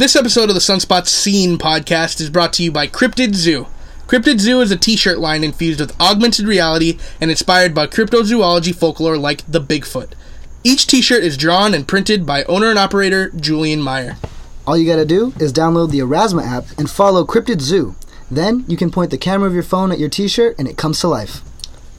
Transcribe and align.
This 0.00 0.16
episode 0.16 0.48
of 0.48 0.54
the 0.54 0.62
Sunspot 0.62 1.06
Scene 1.08 1.58
podcast 1.58 2.22
is 2.22 2.30
brought 2.30 2.54
to 2.54 2.62
you 2.62 2.72
by 2.72 2.86
Cryptid 2.86 3.34
Zoo. 3.34 3.66
Cryptid 4.06 4.40
Zoo 4.40 4.62
is 4.62 4.70
a 4.70 4.76
t 4.78 4.96
shirt 4.96 5.18
line 5.18 5.44
infused 5.44 5.78
with 5.78 5.94
augmented 6.00 6.46
reality 6.46 6.98
and 7.20 7.30
inspired 7.30 7.74
by 7.74 7.86
cryptozoology 7.86 8.74
folklore 8.74 9.18
like 9.18 9.44
the 9.46 9.60
Bigfoot. 9.60 10.12
Each 10.64 10.86
t 10.86 11.02
shirt 11.02 11.22
is 11.22 11.36
drawn 11.36 11.74
and 11.74 11.86
printed 11.86 12.24
by 12.24 12.44
owner 12.44 12.70
and 12.70 12.78
operator 12.78 13.28
Julian 13.28 13.82
Meyer. 13.82 14.16
All 14.66 14.78
you 14.78 14.90
gotta 14.90 15.04
do 15.04 15.34
is 15.38 15.52
download 15.52 15.90
the 15.90 15.98
Erasmus 15.98 16.46
app 16.46 16.64
and 16.78 16.88
follow 16.88 17.26
Cryptid 17.26 17.60
Zoo. 17.60 17.94
Then 18.30 18.64
you 18.66 18.78
can 18.78 18.90
point 18.90 19.10
the 19.10 19.18
camera 19.18 19.48
of 19.48 19.54
your 19.54 19.62
phone 19.62 19.92
at 19.92 19.98
your 19.98 20.08
t 20.08 20.28
shirt 20.28 20.58
and 20.58 20.66
it 20.66 20.78
comes 20.78 20.98
to 21.00 21.08
life. 21.08 21.42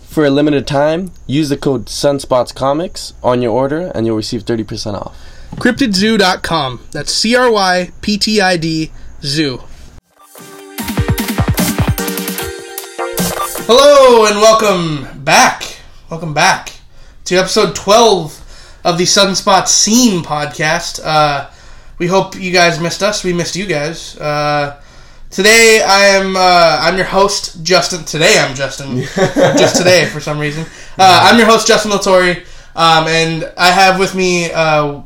For 0.07 0.25
a 0.25 0.31
limited 0.31 0.65
time, 0.65 1.11
use 1.27 1.49
the 1.49 1.55
code 1.55 1.85
Sunspots 1.85 2.55
Comics 2.55 3.13
on 3.21 3.43
your 3.43 3.51
order 3.51 3.91
and 3.93 4.07
you'll 4.07 4.17
receive 4.17 4.43
30% 4.43 4.95
off. 4.95 5.15
CryptidZoo.com. 5.55 6.79
That's 6.91 7.11
C 7.11 7.35
R 7.35 7.51
Y 7.51 7.91
P 8.01 8.17
T 8.17 8.41
I 8.41 8.57
D 8.57 8.91
Zoo. 9.21 9.61
Hello 13.67 14.25
and 14.25 14.37
welcome 14.37 15.23
back. 15.23 15.77
Welcome 16.09 16.33
back 16.33 16.73
to 17.25 17.35
episode 17.35 17.75
12 17.75 18.79
of 18.83 18.97
the 18.97 19.03
Sunspot 19.03 19.67
Scene 19.67 20.23
podcast. 20.23 20.99
Uh, 21.03 21.49
we 21.99 22.07
hope 22.07 22.35
you 22.35 22.51
guys 22.51 22.79
missed 22.79 23.03
us. 23.03 23.23
We 23.23 23.31
missed 23.33 23.55
you 23.55 23.67
guys. 23.67 24.17
Uh, 24.17 24.81
today 25.29 25.83
I 25.85 26.05
am 26.05 26.35
uh, 26.35 26.77
I'm 26.81 26.95
your 26.95 27.05
host 27.05 27.63
Justin. 27.63 28.03
Today 28.03 28.39
I'm 28.39 28.55
Justin. 28.55 29.01
just 29.15 29.75
today 29.75 30.07
for 30.07 30.19
some 30.19 30.39
reason. 30.39 30.65
Uh, 30.97 31.21
I'm 31.23 31.37
your 31.37 31.47
host 31.47 31.67
Justin 31.67 31.91
Latori, 31.91 32.37
um, 32.75 33.07
and 33.07 33.51
I 33.57 33.69
have 33.69 33.99
with 33.99 34.15
me 34.15 34.51
uh, 34.51 35.01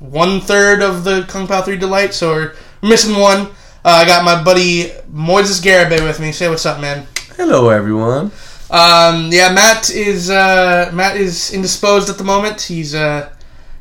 one 0.00 0.40
third 0.40 0.82
of 0.82 1.04
the 1.04 1.24
Kung 1.28 1.46
Pao 1.46 1.62
Three 1.62 1.76
Delight. 1.76 2.12
So 2.12 2.32
we're 2.32 2.54
missing 2.82 3.16
one. 3.16 3.46
Uh, 3.84 4.02
I 4.02 4.04
got 4.04 4.24
my 4.24 4.42
buddy 4.42 4.88
Moises 5.12 5.62
Garibay 5.62 6.02
with 6.02 6.18
me. 6.18 6.32
Say 6.32 6.48
what's 6.48 6.66
up, 6.66 6.80
man. 6.80 7.06
Hello, 7.36 7.68
everyone. 7.68 8.32
Um, 8.70 9.30
yeah, 9.32 9.52
Matt 9.52 9.90
is 9.90 10.30
uh, 10.30 10.90
Matt 10.92 11.16
is 11.16 11.52
indisposed 11.52 12.08
at 12.08 12.18
the 12.18 12.24
moment. 12.24 12.60
He's 12.60 12.94
uh, 12.94 13.32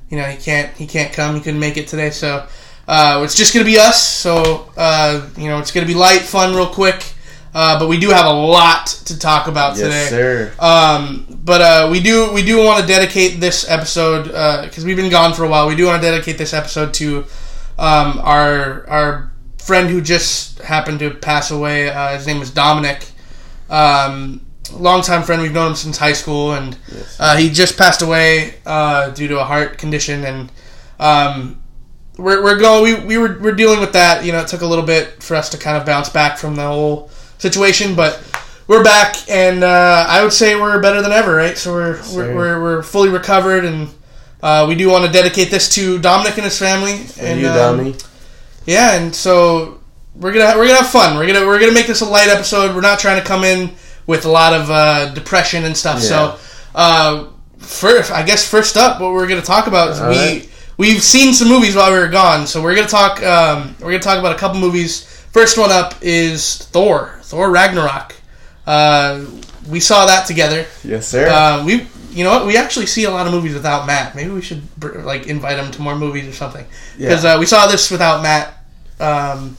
you 0.09 0.17
know 0.17 0.23
he 0.23 0.37
can't 0.37 0.75
he 0.75 0.87
can't 0.87 1.11
come. 1.13 1.35
He 1.35 1.41
couldn't 1.41 1.59
make 1.59 1.77
it 1.77 1.87
today, 1.87 2.09
so 2.09 2.47
uh, 2.87 3.21
it's 3.23 3.35
just 3.35 3.53
gonna 3.53 3.65
be 3.65 3.77
us. 3.77 4.01
So 4.01 4.71
uh, 4.77 5.27
you 5.37 5.47
know 5.47 5.59
it's 5.59 5.71
gonna 5.71 5.85
be 5.85 5.95
light, 5.95 6.21
fun, 6.21 6.55
real 6.55 6.67
quick. 6.67 7.13
Uh, 7.53 7.79
but 7.79 7.87
we 7.89 7.99
do 7.99 8.09
have 8.09 8.25
a 8.25 8.33
lot 8.33 8.87
to 9.05 9.17
talk 9.17 9.47
about 9.47 9.75
today. 9.75 9.89
Yes, 9.89 10.09
sir. 10.09 10.53
Um, 10.59 11.25
but 11.43 11.61
uh, 11.61 11.89
we 11.91 11.99
do 11.99 12.31
we 12.33 12.43
do 12.43 12.63
want 12.63 12.81
to 12.81 12.87
dedicate 12.87 13.39
this 13.39 13.69
episode 13.69 14.25
because 14.63 14.85
we've 14.85 14.97
been 14.97 15.09
gone 15.09 15.33
for 15.33 15.45
a 15.45 15.49
while. 15.49 15.67
We 15.67 15.75
do 15.75 15.85
want 15.85 16.01
to 16.01 16.07
dedicate 16.07 16.37
this 16.37 16.53
episode 16.53 16.93
to 16.95 17.25
um, 17.79 18.19
our 18.19 18.87
our 18.87 19.31
friend 19.57 19.89
who 19.89 20.01
just 20.01 20.59
happened 20.59 20.99
to 20.99 21.11
pass 21.11 21.51
away. 21.51 21.89
Uh, 21.89 22.13
his 22.15 22.27
name 22.27 22.39
was 22.39 22.51
Dominic. 22.51 23.05
Um, 23.69 24.45
longtime 24.73 25.23
friend. 25.23 25.41
We've 25.41 25.53
known 25.53 25.69
him 25.69 25.75
since 25.75 25.97
high 25.97 26.13
school, 26.13 26.53
and 26.53 26.77
uh, 27.19 27.37
he 27.37 27.49
just 27.49 27.77
passed 27.77 28.01
away 28.01 28.55
uh, 28.65 29.09
due 29.11 29.27
to 29.27 29.39
a 29.39 29.43
heart 29.43 29.77
condition. 29.77 30.25
And 30.25 30.51
um, 30.99 31.61
we're, 32.17 32.43
we're 32.43 32.59
going. 32.59 32.83
We, 32.83 33.05
we 33.05 33.17
were 33.17 33.39
we're 33.39 33.55
dealing 33.55 33.79
with 33.79 33.93
that. 33.93 34.25
You 34.25 34.31
know, 34.31 34.39
it 34.39 34.47
took 34.47 34.61
a 34.61 34.65
little 34.65 34.85
bit 34.85 35.23
for 35.23 35.35
us 35.35 35.49
to 35.49 35.57
kind 35.57 35.77
of 35.77 35.85
bounce 35.85 36.09
back 36.09 36.37
from 36.37 36.55
the 36.55 36.67
whole 36.67 37.09
situation, 37.39 37.95
but 37.95 38.21
we're 38.67 38.83
back, 38.83 39.15
and 39.29 39.63
uh, 39.63 40.05
I 40.07 40.21
would 40.23 40.31
say 40.33 40.55
we're 40.55 40.79
better 40.79 41.01
than 41.01 41.11
ever, 41.11 41.35
right? 41.35 41.57
So 41.57 41.73
we're 41.73 42.01
we're, 42.13 42.35
we're, 42.35 42.61
we're 42.61 42.83
fully 42.83 43.09
recovered, 43.09 43.65
and 43.65 43.89
uh, 44.43 44.65
we 44.67 44.75
do 44.75 44.89
want 44.89 45.05
to 45.05 45.11
dedicate 45.11 45.49
this 45.49 45.67
to 45.75 45.97
Dominic 45.99 46.35
and 46.35 46.43
his 46.43 46.59
family. 46.59 47.05
and 47.19 47.41
you, 47.41 47.47
um, 47.49 47.95
yeah, 48.65 48.93
and 48.93 49.15
so 49.15 49.79
we're 50.15 50.33
gonna 50.33 50.57
we're 50.57 50.67
gonna 50.67 50.81
have 50.81 50.89
fun. 50.89 51.17
We're 51.17 51.25
gonna 51.27 51.45
we're 51.45 51.59
gonna 51.59 51.73
make 51.73 51.87
this 51.87 52.01
a 52.01 52.05
light 52.05 52.27
episode. 52.29 52.75
We're 52.75 52.81
not 52.81 52.99
trying 52.99 53.19
to 53.19 53.27
come 53.27 53.43
in 53.43 53.71
with 54.05 54.25
a 54.25 54.29
lot 54.29 54.53
of 54.53 54.69
uh, 54.69 55.13
depression 55.13 55.65
and 55.65 55.75
stuff. 55.75 55.99
Yeah. 56.01 56.07
So, 56.35 56.39
uh, 56.75 57.27
first, 57.57 58.11
I 58.11 58.23
guess 58.23 58.47
first 58.47 58.77
up, 58.77 59.01
what 59.01 59.13
we're 59.13 59.27
gonna 59.27 59.41
talk 59.41 59.67
about 59.67 59.89
is 59.91 59.99
All 59.99 60.09
we 60.09 60.17
right. 60.17 60.49
we've 60.77 61.01
seen 61.01 61.33
some 61.33 61.47
movies 61.47 61.75
while 61.75 61.91
we 61.91 61.97
were 61.97 62.07
gone. 62.07 62.45
So 62.45 62.61
we're 62.61 62.75
gonna 62.75 62.87
talk 62.87 63.23
um, 63.23 63.75
we're 63.79 63.91
gonna 63.91 63.99
talk 63.99 64.19
about 64.19 64.35
a 64.35 64.39
couple 64.39 64.59
movies. 64.59 65.07
First 65.31 65.57
one 65.57 65.71
up 65.71 65.95
is 66.01 66.57
Thor, 66.57 67.19
Thor 67.21 67.51
Ragnarok. 67.51 68.15
Uh, 68.65 69.25
we 69.67 69.79
saw 69.79 70.05
that 70.05 70.25
together. 70.25 70.65
Yes, 70.83 71.07
sir. 71.07 71.27
Uh, 71.29 71.63
we, 71.65 71.87
you 72.11 72.23
know 72.23 72.31
what? 72.31 72.45
We 72.47 72.57
actually 72.57 72.87
see 72.87 73.03
a 73.03 73.11
lot 73.11 73.27
of 73.27 73.33
movies 73.33 73.53
without 73.53 73.85
Matt. 73.85 74.15
Maybe 74.15 74.31
we 74.31 74.41
should 74.41 74.63
like 75.03 75.27
invite 75.27 75.57
him 75.59 75.71
to 75.71 75.81
more 75.81 75.95
movies 75.95 76.27
or 76.27 76.33
something. 76.33 76.65
Because 76.97 77.25
uh, 77.25 77.37
we 77.39 77.45
saw 77.45 77.67
this 77.67 77.91
without 77.91 78.23
Matt, 78.23 78.53
um, 78.99 79.55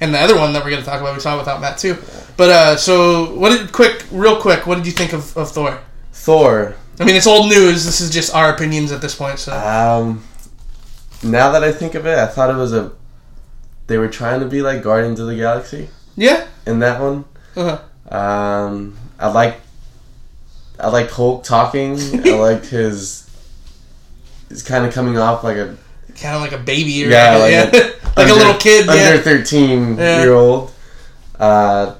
and 0.00 0.14
the 0.14 0.18
other 0.18 0.36
one 0.36 0.52
that 0.54 0.64
we're 0.64 0.70
going 0.70 0.82
to 0.82 0.88
talk 0.88 1.00
about, 1.00 1.14
we 1.14 1.20
saw 1.20 1.36
without 1.38 1.60
Matt 1.60 1.78
too. 1.78 1.96
But 2.36 2.50
uh, 2.50 2.76
so, 2.76 3.34
what 3.34 3.50
did 3.50 3.72
quick, 3.72 4.06
real 4.10 4.40
quick? 4.40 4.66
What 4.66 4.76
did 4.76 4.86
you 4.86 4.92
think 4.92 5.12
of, 5.12 5.36
of 5.36 5.50
Thor? 5.52 5.78
Thor. 6.12 6.74
I 6.98 7.04
mean, 7.04 7.16
it's 7.16 7.26
old 7.26 7.48
news. 7.50 7.84
This 7.84 8.00
is 8.00 8.10
just 8.10 8.34
our 8.34 8.52
opinions 8.54 8.92
at 8.92 9.00
this 9.00 9.14
point. 9.14 9.38
So 9.38 9.52
Um, 9.52 10.22
now 11.22 11.50
that 11.52 11.64
I 11.64 11.72
think 11.72 11.94
of 11.94 12.06
it, 12.06 12.18
I 12.18 12.26
thought 12.26 12.50
it 12.50 12.56
was 12.56 12.72
a. 12.72 12.92
They 13.90 13.98
were 13.98 14.06
trying 14.06 14.38
to 14.38 14.46
be 14.46 14.62
like 14.62 14.84
Guardians 14.84 15.18
of 15.18 15.26
the 15.26 15.34
Galaxy 15.34 15.88
yeah, 16.16 16.46
in 16.64 16.78
that 16.78 17.00
one. 17.00 17.24
uh-huh. 17.56 18.14
Um, 18.16 18.96
I 19.18 19.26
like. 19.32 19.56
I 20.78 20.88
like 20.90 21.10
Hulk 21.10 21.42
talking. 21.42 21.98
I 21.98 22.30
liked 22.38 22.66
his. 22.66 23.28
He's 24.48 24.62
kind 24.62 24.86
of 24.86 24.94
coming 24.94 25.18
off 25.18 25.42
like 25.42 25.56
a 25.56 25.76
kind 26.20 26.36
of 26.36 26.40
like 26.40 26.52
a 26.52 26.58
baby, 26.58 27.04
or 27.04 27.08
Yeah, 27.08 27.46
yeah, 27.48 27.62
like 27.64 27.72
like, 28.16 28.28
a- 28.28 28.32
a 28.32 28.36
little 28.36 28.54
kid. 28.54 28.88
under 28.88 29.16
Yeah, 29.16 29.20
thirteen 29.20 29.96
Yeah. 29.98 30.22
year 30.22 30.34
old. 30.34 30.70
Uh, 31.36 31.96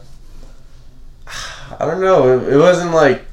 I 1.27 1.87
don't 1.87 2.01
know. 2.01 2.39
It, 2.39 2.53
it 2.55 2.57
wasn't 2.57 2.93
like. 2.93 3.25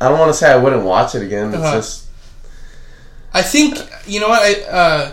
I 0.00 0.08
don't 0.08 0.18
want 0.18 0.30
to 0.32 0.38
say 0.38 0.50
I 0.50 0.56
wouldn't 0.56 0.84
watch 0.84 1.14
it 1.14 1.22
again. 1.22 1.48
It's 1.48 1.56
Uh-huh. 1.58 1.76
just 1.76 2.06
I 3.34 3.42
think 3.42 3.76
you 4.06 4.20
know 4.20 4.30
what 4.30 4.40
I. 4.40 4.62
Uh, 4.70 5.12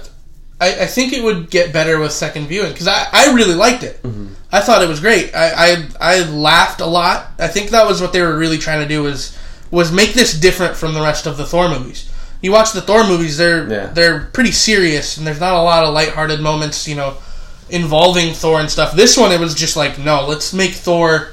I, 0.61 0.81
I 0.81 0.85
think 0.87 1.13
it 1.13 1.23
would 1.23 1.49
get 1.49 1.71
better 1.71 1.99
with 1.99 2.11
second 2.11 2.47
viewing 2.47 2.71
because 2.71 2.87
I, 2.87 3.07
I 3.11 3.33
really 3.33 3.55
liked 3.55 3.83
it. 3.83 4.01
Mm-hmm. 4.03 4.33
I 4.51 4.61
thought 4.61 4.81
it 4.81 4.89
was 4.89 4.99
great. 4.99 5.33
I, 5.35 5.51
I 5.73 5.87
I 5.99 6.29
laughed 6.29 6.81
a 6.81 6.85
lot. 6.85 7.31
I 7.39 7.47
think 7.47 7.69
that 7.69 7.85
was 7.87 8.01
what 8.01 8.13
they 8.13 8.21
were 8.21 8.37
really 8.37 8.57
trying 8.57 8.81
to 8.81 8.87
do 8.87 9.03
was 9.03 9.37
was 9.71 9.91
make 9.91 10.13
this 10.13 10.37
different 10.39 10.75
from 10.75 10.93
the 10.93 11.01
rest 11.01 11.25
of 11.27 11.37
the 11.37 11.45
Thor 11.45 11.69
movies. 11.69 12.11
You 12.41 12.51
watch 12.51 12.71
the 12.73 12.81
Thor 12.81 13.03
movies; 13.05 13.37
they're 13.37 13.69
Yeah. 13.69 13.85
they're 13.87 14.21
pretty 14.33 14.51
serious, 14.51 15.17
and 15.17 15.25
there's 15.27 15.39
not 15.39 15.53
a 15.53 15.61
lot 15.61 15.83
of 15.83 15.93
lighthearted 15.93 16.39
moments, 16.41 16.87
you 16.87 16.95
know, 16.95 17.17
involving 17.69 18.33
Thor 18.33 18.59
and 18.59 18.69
stuff. 18.69 18.93
This 18.93 19.17
one, 19.17 19.31
it 19.31 19.39
was 19.39 19.53
just 19.53 19.75
like, 19.75 19.99
no, 19.99 20.25
let's 20.25 20.53
make 20.53 20.71
Thor 20.73 21.29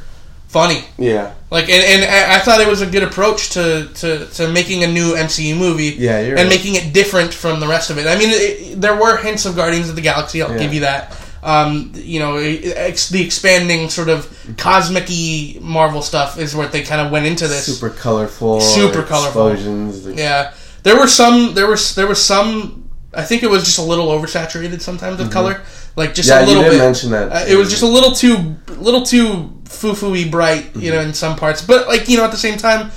funny. 0.56 0.81
yeah, 0.99 1.34
Like, 1.50 1.69
and, 1.69 1.83
and 1.84 2.33
I 2.37 2.39
thought 2.44 2.61
it 2.61 2.69
was 2.69 2.81
a 2.81 2.87
good 2.94 3.03
approach 3.03 3.50
to, 3.50 3.89
to, 4.00 4.27
to 4.37 4.49
making 4.53 4.84
a 4.84 4.87
new 4.99 5.09
MCU 5.15 5.55
movie. 5.56 5.94
Yeah, 5.99 6.19
and 6.19 6.34
right. 6.34 6.49
making 6.49 6.75
it 6.81 6.93
different 6.94 7.34
from 7.34 7.61
the 7.61 7.67
rest 7.69 7.91
of 7.91 7.99
it. 7.99 8.06
I 8.06 8.17
mean, 8.21 8.31
it, 8.33 8.81
there 8.81 8.97
were 8.97 9.17
hints 9.19 9.44
of 9.47 9.55
Guardians 9.55 9.89
of 9.91 9.97
the 9.97 10.03
Galaxy. 10.03 10.41
I'll 10.43 10.53
Yeah. 10.53 10.59
give 10.65 10.72
you 10.72 10.81
that. 10.81 11.00
Um, 11.43 11.93
you 11.94 12.19
know, 12.21 12.37
ex, 12.39 13.09
the 13.11 13.22
expanding 13.22 13.91
sort 13.91 14.09
of 14.09 14.27
cosmic-y 14.56 15.59
Marvel 15.61 16.03
stuff 16.03 16.39
is 16.39 16.55
where 16.56 16.67
they 16.69 16.83
kind 16.83 17.00
of 17.00 17.12
went 17.12 17.27
into 17.27 17.47
this. 17.49 17.67
super 17.67 17.91
colorful, 17.94 18.61
Super 18.61 19.03
colorful. 19.03 19.49
explosions. 19.49 20.06
Yeah, 20.19 20.53
there 20.82 20.97
were 20.99 21.06
some. 21.06 21.55
There 21.55 21.69
was 21.69 21.94
there 21.94 22.06
was 22.08 22.20
some. 22.25 22.86
I 23.17 23.23
think 23.25 23.43
it 23.43 23.49
was 23.51 23.65
just 23.65 23.79
a 23.79 23.83
little 23.83 24.09
oversaturated 24.09 24.81
sometimes 24.81 25.19
with 25.19 25.33
color, 25.33 25.63
like 25.97 26.15
just 26.15 26.29
Mm-hmm. 26.31 26.39
a 26.39 26.41
Yeah, 26.43 26.49
you 26.49 26.57
little 26.59 26.63
did 26.71 26.79
bit. 26.79 26.85
mention 26.85 27.11
that. 27.11 27.33
Uh, 27.33 27.45
it 27.49 27.57
was 27.57 27.71
just 27.71 27.83
a 27.83 27.87
little 27.87 28.13
too, 28.13 28.57
little 28.81 29.03
too 29.03 29.53
foo-foo-y 29.65 30.29
bright, 30.31 30.65
you 30.77 30.83
Mm-hmm. 30.83 30.91
know, 30.91 31.01
in 31.01 31.15
some 31.15 31.37
parts. 31.37 31.63
But 31.65 31.89
like 31.89 32.09
you 32.09 32.17
know, 32.17 32.25
at 32.25 32.31
the 32.31 32.37
same 32.37 32.59
time, 32.59 32.91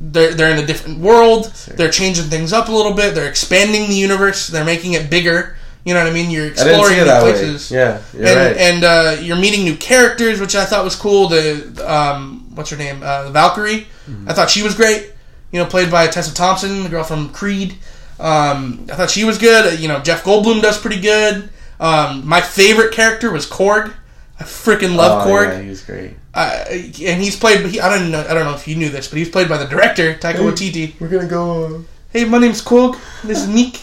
they're 0.00 0.32
they're 0.34 0.50
in 0.56 0.62
a 0.62 0.66
different 0.66 1.00
world. 1.00 1.46
They're 1.76 1.90
changing 1.90 2.24
things 2.24 2.52
up 2.52 2.68
a 2.68 2.72
little 2.72 2.94
bit. 2.94 3.14
They're 3.14 3.28
expanding 3.28 3.88
the 3.88 3.94
universe. 3.96 4.46
They're 4.48 4.64
making 4.64 4.92
it 4.94 5.10
bigger. 5.10 5.56
You 5.84 5.92
know 5.92 6.00
what 6.02 6.10
I 6.10 6.14
mean? 6.14 6.30
You're 6.30 6.46
exploring 6.48 6.96
new 6.96 7.04
places. 7.04 7.70
way. 7.70 7.76
Yeah, 7.78 8.00
you're 8.14 8.26
and 8.26 8.36
right. 8.38 8.56
and 8.56 8.84
uh, 8.84 9.16
you're 9.20 9.36
meeting 9.36 9.64
new 9.64 9.76
characters, 9.76 10.40
which 10.40 10.54
I 10.54 10.64
thought 10.64 10.82
was 10.82 10.96
cool. 10.96 11.28
The 11.28 11.84
um, 11.86 12.50
what's 12.54 12.70
her 12.70 12.76
name? 12.76 13.02
Uh, 13.02 13.30
Valkyrie. 13.30 13.86
Mm-hmm. 14.08 14.28
I 14.28 14.32
thought 14.32 14.48
she 14.50 14.62
was 14.62 14.74
great. 14.74 15.12
You 15.52 15.60
know, 15.60 15.66
played 15.66 15.90
by 15.90 16.06
Tessa 16.08 16.34
Thompson, 16.34 16.82
the 16.84 16.88
girl 16.88 17.04
from 17.04 17.28
Creed. 17.32 17.76
Um, 18.18 18.86
I 18.90 18.94
thought 18.94 19.10
she 19.10 19.24
was 19.24 19.38
good. 19.38 19.78
You 19.80 19.88
know, 19.88 20.00
Jeff 20.00 20.24
Goldblum 20.24 20.62
does 20.62 20.80
pretty 20.80 21.00
good. 21.00 21.50
Um, 21.80 22.26
my 22.26 22.40
favorite 22.40 22.92
character 22.92 23.30
was 23.30 23.46
Korg. 23.46 23.92
I 24.38 24.44
freaking 24.44 24.96
love 24.96 25.26
oh, 25.26 25.30
Korg. 25.30 25.48
Yeah, 25.48 25.62
he 25.62 25.68
was 25.68 25.82
great. 25.82 26.14
Uh, 26.32 26.64
and 26.68 27.22
he's 27.22 27.36
played. 27.36 27.66
He, 27.66 27.80
I 27.80 27.88
don't 27.88 28.10
know. 28.10 28.20
I 28.20 28.34
don't 28.34 28.44
know 28.44 28.54
if 28.54 28.66
you 28.66 28.76
knew 28.76 28.88
this, 28.88 29.08
but 29.08 29.18
he's 29.18 29.28
played 29.28 29.48
by 29.48 29.58
the 29.58 29.66
director 29.66 30.14
Taika 30.14 30.36
Waititi. 30.36 30.98
We're 31.00 31.08
gonna 31.08 31.28
go. 31.28 31.76
Uh, 31.76 31.80
Hey, 32.14 32.24
my 32.24 32.38
name's 32.38 32.62
Korg. 32.62 32.96
This 33.24 33.42
is 33.42 33.48
Nick. 33.48 33.80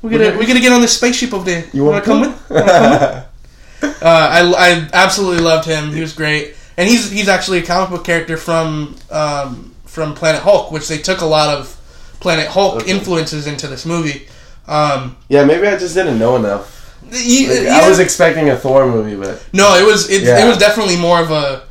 We're 0.00 0.08
gonna 0.08 0.38
we're 0.38 0.46
gonna 0.46 0.60
get 0.60 0.72
on 0.72 0.80
this 0.80 0.96
spaceship 0.96 1.34
over 1.34 1.44
there. 1.44 1.66
you 1.74 1.84
wanna 1.84 2.00
come 2.00 2.22
with? 2.22 2.50
Wanna 2.50 2.64
come 2.66 2.90
with? 2.90 3.24
Uh, 3.80 3.94
I, 4.02 4.40
I 4.56 4.88
absolutely 4.92 5.44
loved 5.44 5.64
him. 5.64 5.92
He 5.92 6.00
was 6.00 6.12
great, 6.12 6.56
and 6.76 6.88
he's 6.88 7.12
he's 7.12 7.28
actually 7.28 7.58
a 7.58 7.62
comic 7.62 7.90
book 7.90 8.04
character 8.04 8.36
from 8.36 8.96
um, 9.08 9.74
from 9.84 10.14
Planet 10.14 10.42
Hulk, 10.42 10.72
which 10.72 10.88
they 10.88 10.98
took 10.98 11.20
a 11.20 11.26
lot 11.26 11.56
of 11.56 11.77
Planet 12.20 12.48
Hulk 12.48 12.82
Okay. 12.82 12.90
influences 12.90 13.46
into 13.46 13.66
this 13.66 13.84
movie. 13.86 14.26
Um, 14.66 15.16
yeah, 15.28 15.44
maybe 15.44 15.66
I 15.66 15.76
just 15.78 15.94
didn't 15.94 16.18
know 16.18 16.36
enough. 16.36 16.74
You- 17.10 17.48
Like. 17.48 17.68
I 17.68 17.88
was 17.88 17.98
expecting 18.00 18.50
a 18.50 18.56
Thor 18.56 18.86
movie, 18.86 19.14
but 19.16 19.40
no, 19.52 19.76
it 19.76 19.84
was 19.86 20.10
it, 20.10 20.22
Yeah. 20.22 20.44
it 20.44 20.48
was 20.48 20.58
definitely 20.58 20.96
more 20.96 21.20
of 21.20 21.30
a 21.30 21.62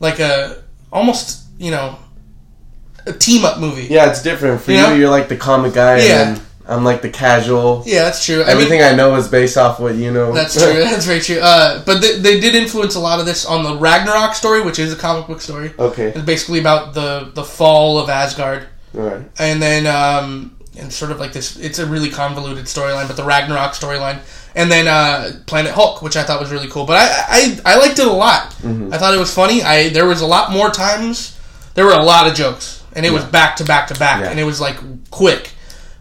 like 0.00 0.18
a 0.18 0.56
almost 0.92 1.40
you 1.58 1.70
know 1.70 1.96
a 3.06 3.12
team 3.12 3.44
up 3.44 3.58
movie. 3.58 3.86
yeah, 3.90 4.10
it's 4.10 4.22
different. 4.22 4.60
For 4.62 4.72
You 4.72 4.78
you, 4.78 4.82
know? 4.86 4.94
you're 4.94 5.10
like 5.10 5.28
the 5.28 5.36
comic 5.36 5.74
guy, 5.74 5.98
Yeah. 5.98 6.28
and 6.30 6.40
I'm 6.68 6.84
like 6.84 7.02
the 7.02 7.08
casual. 7.08 7.82
Yeah, 7.86 8.02
that's 8.04 8.24
true. 8.24 8.42
I 8.42 8.46
mean, 8.46 8.56
Everything 8.56 8.82
I 8.82 8.92
know 8.92 9.14
is 9.16 9.28
based 9.28 9.56
off 9.56 9.80
what 9.80 9.94
you 9.94 10.10
know. 10.10 10.32
That's 10.32 10.54
true. 10.62 10.72
That's 10.82 11.04
very 11.06 11.20
true. 11.20 11.38
Uh, 11.40 11.82
but 11.84 12.00
they, 12.00 12.18
they 12.18 12.40
did 12.40 12.54
influence 12.54 12.94
a 12.96 13.00
lot 13.00 13.20
of 13.20 13.26
this 13.26 13.44
on 13.44 13.62
the 13.64 13.76
Ragnarok 13.76 14.34
story, 14.34 14.60
which 14.60 14.78
is 14.78 14.92
a 14.92 14.96
comic 14.96 15.26
book 15.28 15.40
story. 15.40 15.72
okay, 15.78 16.06
It's 16.08 16.20
basically 16.24 16.58
about 16.60 16.94
the 16.94 17.30
the 17.34 17.44
fall 17.44 17.98
of 17.98 18.08
Asgard, 18.10 18.66
right. 18.94 19.22
and 19.38 19.62
then 19.62 19.86
um, 19.86 20.56
and 20.78 20.92
sort 20.92 21.10
of 21.10 21.18
like 21.20 21.32
this. 21.32 21.56
It's 21.58 21.78
a 21.78 21.86
really 21.86 22.10
convoluted 22.10 22.64
storyline, 22.66 23.06
but 23.06 23.16
the 23.16 23.24
Ragnarok 23.24 23.72
storyline, 23.72 24.20
and 24.54 24.70
then 24.70 24.86
uh, 24.88 25.32
Planet 25.46 25.72
Hulk, 25.72 26.02
which 26.02 26.16
I 26.16 26.22
thought 26.22 26.40
was 26.40 26.50
really 26.50 26.68
cool. 26.68 26.86
But 26.86 26.96
I 26.98 27.60
I, 27.64 27.74
I 27.74 27.78
liked 27.78 27.98
it 27.98 28.06
a 28.06 28.12
lot. 28.12 28.54
I 28.64 28.98
thought 28.98 29.14
it 29.14 29.18
was 29.18 29.32
funny. 29.34 29.62
I 29.62 29.88
there 29.90 30.06
was 30.06 30.20
a 30.20 30.26
lot 30.26 30.52
more 30.52 30.70
times. 30.70 31.36
There 31.74 31.84
were 31.84 31.92
a 31.92 32.02
lot 32.02 32.26
of 32.28 32.34
jokes, 32.34 32.82
and 32.94 33.04
it 33.06 33.12
was 33.12 33.24
back 33.24 33.56
to 33.56 33.64
back 33.64 33.88
to 33.88 33.94
back, 33.98 34.22
Yeah. 34.22 34.30
and 34.30 34.40
it 34.40 34.44
was 34.44 34.60
like 34.60 34.76
quick. 35.10 35.50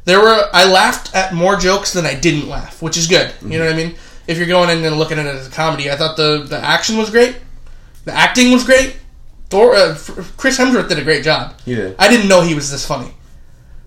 There 0.06 0.20
were 0.20 0.44
I 0.54 0.66
laughed 0.66 1.14
at 1.16 1.34
more 1.34 1.56
jokes 1.56 1.94
than 1.94 2.06
I 2.06 2.16
didn't 2.16 2.48
laugh, 2.50 2.82
which 2.82 2.98
is 2.98 3.08
good. 3.08 3.32
You 3.46 3.60
know 3.60 3.66
what 3.66 3.74
I 3.74 3.78
mean? 3.78 3.96
If 4.28 4.38
you're 4.38 4.48
going 4.48 4.70
in 4.70 4.84
and 4.86 4.96
looking 4.98 5.18
at 5.20 5.26
it 5.26 5.36
as 5.36 5.48
a 5.48 5.52
comedy, 5.52 5.92
I 5.92 5.96
thought 5.96 6.18
the 6.18 6.46
the 6.48 6.58
action 6.58 6.98
was 6.98 7.10
great, 7.10 7.36
the 8.06 8.14
acting 8.14 8.52
was 8.52 8.64
great. 8.64 8.96
Thor, 9.50 9.76
uh, 9.76 9.98
Chris 10.38 10.58
Hemsworth 10.58 10.90
did 10.90 11.00
a 11.00 11.04
great 11.04 11.24
job. 11.24 11.56
You 11.66 11.76
did. 11.76 11.96
I 11.98 12.10
didn't 12.10 12.28
know 12.28 12.42
he 12.42 12.54
was 12.56 12.70
this 12.72 12.86
funny. 12.86 13.12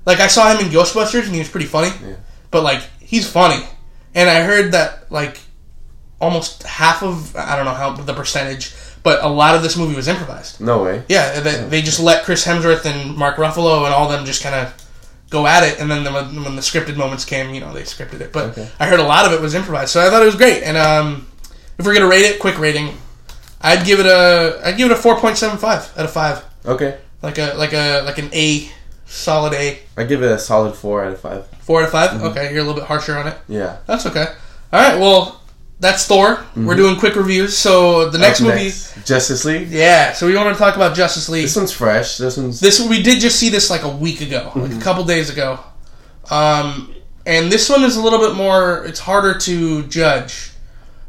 Like 0.05 0.19
I 0.21 0.27
saw 0.27 0.53
him 0.53 0.65
in 0.67 0.73
Ghostbusters 0.73 1.25
and 1.25 1.33
he 1.33 1.39
was 1.39 1.49
pretty 1.49 1.67
funny, 1.67 1.91
Yeah. 2.05 2.17
but 2.51 2.63
like 2.65 2.83
he's 3.01 3.29
funny. 3.29 3.63
And 4.15 4.29
I 4.29 4.43
heard 4.43 4.73
that 4.73 5.11
like 5.13 5.39
almost 6.21 6.63
half 6.65 7.03
of 7.03 7.35
I 7.37 7.57
don't 7.57 7.65
know 7.65 7.75
how 7.75 7.93
the 7.93 8.13
percentage, 8.15 8.73
but 9.03 9.23
a 9.25 9.29
lot 9.29 9.55
of 9.55 9.63
this 9.63 9.77
movie 9.77 9.95
was 9.95 10.09
improvised. 10.09 10.61
No 10.61 10.83
way. 10.83 11.03
Yeah, 11.09 11.41
they, 11.41 11.65
they 11.65 11.83
just 11.83 12.01
let 12.01 12.25
Chris 12.25 12.45
Hemsworth 12.47 12.85
and 12.85 13.17
Mark 13.17 13.37
Ruffalo 13.37 13.85
and 13.85 13.95
all 13.95 14.09
them 14.09 14.25
just 14.25 14.43
kind 14.43 14.55
of 14.55 14.75
go 15.31 15.47
at 15.47 15.63
it, 15.63 15.81
and 15.81 15.91
then 15.91 16.05
the, 16.05 16.13
when, 16.13 16.45
when 16.45 16.57
the 16.57 16.61
scripted 16.63 16.97
moments 16.97 17.25
came, 17.25 17.55
you 17.55 17.61
know, 17.61 17.73
they 17.73 17.83
scripted 17.83 18.21
it. 18.21 18.33
But 18.33 18.51
Okay. 18.51 18.69
I 18.79 18.87
heard 18.87 19.01
a 19.01 19.05
lot 19.05 19.25
of 19.25 19.33
it 19.33 19.41
was 19.41 19.55
improvised, 19.55 19.91
so 19.91 20.07
I 20.07 20.11
thought 20.11 20.21
it 20.23 20.27
was 20.27 20.35
great. 20.37 20.63
And 20.63 20.77
um, 20.77 21.27
if 21.79 21.87
we're 21.87 21.95
gonna 21.95 22.07
rate 22.09 22.25
it, 22.27 22.39
quick 22.39 22.59
rating, 22.59 22.95
I'd 23.63 23.87
give 23.87 24.01
it 24.01 24.07
a 24.07 24.61
I'd 24.65 24.77
give 24.77 24.91
it 24.91 24.95
a 24.95 25.01
four 25.01 25.19
point 25.19 25.37
seven 25.39 25.59
five 25.59 25.93
out 25.97 26.05
of 26.05 26.13
five, 26.13 26.45
Okay, 26.67 26.99
like 27.23 27.39
a 27.39 27.55
like 27.55 27.73
a 27.73 28.03
like 28.03 28.19
an 28.19 28.31
A, 28.33 28.69
solid 29.07 29.55
A, 29.55 29.79
I 29.97 30.05
give 30.05 30.23
it 30.23 30.31
a 30.31 30.39
solid 30.39 30.75
four 30.75 31.05
out 31.05 31.13
of 31.13 31.21
five. 31.21 31.47
four 31.61 31.81
out 31.81 31.87
of 31.87 31.93
5 31.93 32.11
mm-hmm. 32.11 32.25
Okay, 32.27 32.51
you're 32.53 32.61
a 32.61 32.65
little 32.65 32.75
bit 32.81 32.85
harsher 32.85 33.17
on 33.17 33.29
it. 33.29 33.37
Yeah. 33.49 33.79
That's 33.87 34.07
okay. 34.07 34.27
All 34.73 34.81
right, 34.81 34.99
well, 34.99 35.43
that's 35.81 36.07
Thor. 36.07 36.37
Mm-hmm. 36.37 36.67
We're 36.67 36.77
doing 36.77 36.99
quick 36.99 37.17
reviews. 37.17 37.57
So 37.57 38.09
the 38.09 38.19
next 38.19 38.41
Up 38.41 38.49
movie, 38.49 38.65
next, 38.65 39.07
Justice 39.07 39.45
League. 39.45 39.69
yeah. 39.69 40.13
So 40.13 40.27
we 40.27 40.35
want 40.37 40.55
to 40.55 40.59
talk 40.59 40.77
about 40.77 40.97
Justice 40.97 41.29
League. 41.29 41.43
This 41.43 41.57
one's 41.57 41.73
fresh. 41.73 42.19
This 42.19 42.37
one's 42.37 42.61
This 42.61 42.81
one 42.81 42.89
we 42.89 43.03
did 43.03 43.21
just 43.21 43.39
see 43.39 43.49
this 43.51 43.69
like 43.69 43.83
a 43.83 43.89
week 43.89 44.21
ago, 44.21 44.53
like 44.55 44.71
mm-hmm. 44.71 44.79
a 44.79 44.83
couple 44.83 45.05
days 45.05 45.29
ago, 45.29 45.59
um, 46.31 46.95
and 47.27 47.51
this 47.51 47.69
one 47.69 47.83
is 47.83 47.97
a 47.97 48.03
little 48.03 48.21
bit 48.21 48.35
more. 48.35 48.85
It's 48.85 49.01
harder 49.01 49.37
to 49.41 49.83
judge, 49.89 50.52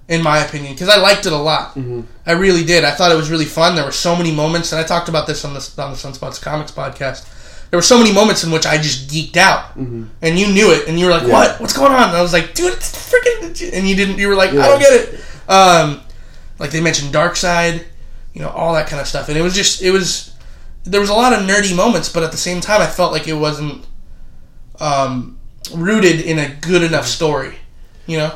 in 0.09 0.21
my 0.21 0.39
opinion, 0.39 0.73
because 0.73 0.89
I 0.89 0.97
liked 0.97 1.25
it 1.25 1.31
a 1.33 1.37
lot. 1.37 1.77
I 2.25 2.31
really 2.33 2.63
did. 2.65 2.83
I 2.83 2.91
thought 2.91 3.11
it 3.11 3.15
was 3.15 3.29
really 3.31 3.45
fun. 3.45 3.75
There 3.75 3.85
were 3.85 3.91
so 3.91 4.15
many 4.15 4.31
moments, 4.31 4.71
and 4.71 4.79
I 4.81 4.83
talked 4.83 5.09
about 5.09 5.27
this 5.27 5.45
on 5.45 5.53
the 5.53 5.59
on 5.81 5.91
the 5.91 5.97
Sunspots 5.97 6.41
Comics 6.41 6.71
podcast. 6.71 7.29
There 7.69 7.77
were 7.77 7.81
so 7.81 7.97
many 7.97 8.13
moments 8.13 8.43
in 8.43 8.51
which 8.51 8.65
I 8.67 8.77
just 8.77 9.09
geeked 9.09 9.37
out, 9.37 9.75
and 9.75 10.37
you 10.39 10.47
knew 10.47 10.71
it, 10.71 10.87
and 10.87 10.99
you 10.99 11.05
were 11.05 11.11
like, 11.11 11.23
Yeah. 11.23 11.33
"What? 11.33 11.59
What's 11.61 11.73
going 11.75 11.91
on?" 11.91 12.09
And 12.09 12.17
I 12.17 12.21
was 12.21 12.33
like, 12.33 12.53
"Dude, 12.53 12.73
it's 12.73 12.91
freaking!" 13.11 13.73
And 13.73 13.87
you 13.89 13.95
didn't. 13.95 14.19
You 14.19 14.27
were 14.27 14.35
like, 14.35 14.51
"I 14.51 14.67
don't 14.67 14.79
get 14.79 14.93
it." 14.93 15.19
Um, 15.49 16.01
like 16.59 16.71
they 16.71 16.81
mentioned 16.81 17.13
Darkseid, 17.13 17.83
you 18.33 18.41
know, 18.41 18.49
all 18.49 18.73
that 18.73 18.87
kind 18.87 19.01
of 19.01 19.07
stuff, 19.07 19.27
and 19.29 19.37
it 19.37 19.41
was 19.41 19.55
just 19.55 19.81
it 19.81 19.91
was 19.91 20.31
there 20.83 20.99
was 21.01 21.09
a 21.09 21.13
lot 21.13 21.33
of 21.33 21.39
nerdy 21.47 21.73
moments, 21.75 22.09
but 22.09 22.23
at 22.23 22.31
the 22.31 22.37
same 22.37 22.59
time, 22.61 22.81
I 22.81 22.87
felt 22.87 23.11
like 23.13 23.27
it 23.27 23.33
wasn't 23.33 23.85
um, 24.79 25.39
rooted 25.73 26.19
in 26.21 26.39
a 26.39 26.49
good 26.49 26.83
enough 26.83 27.07
story. 27.07 27.55
You 28.05 28.17
know, 28.17 28.33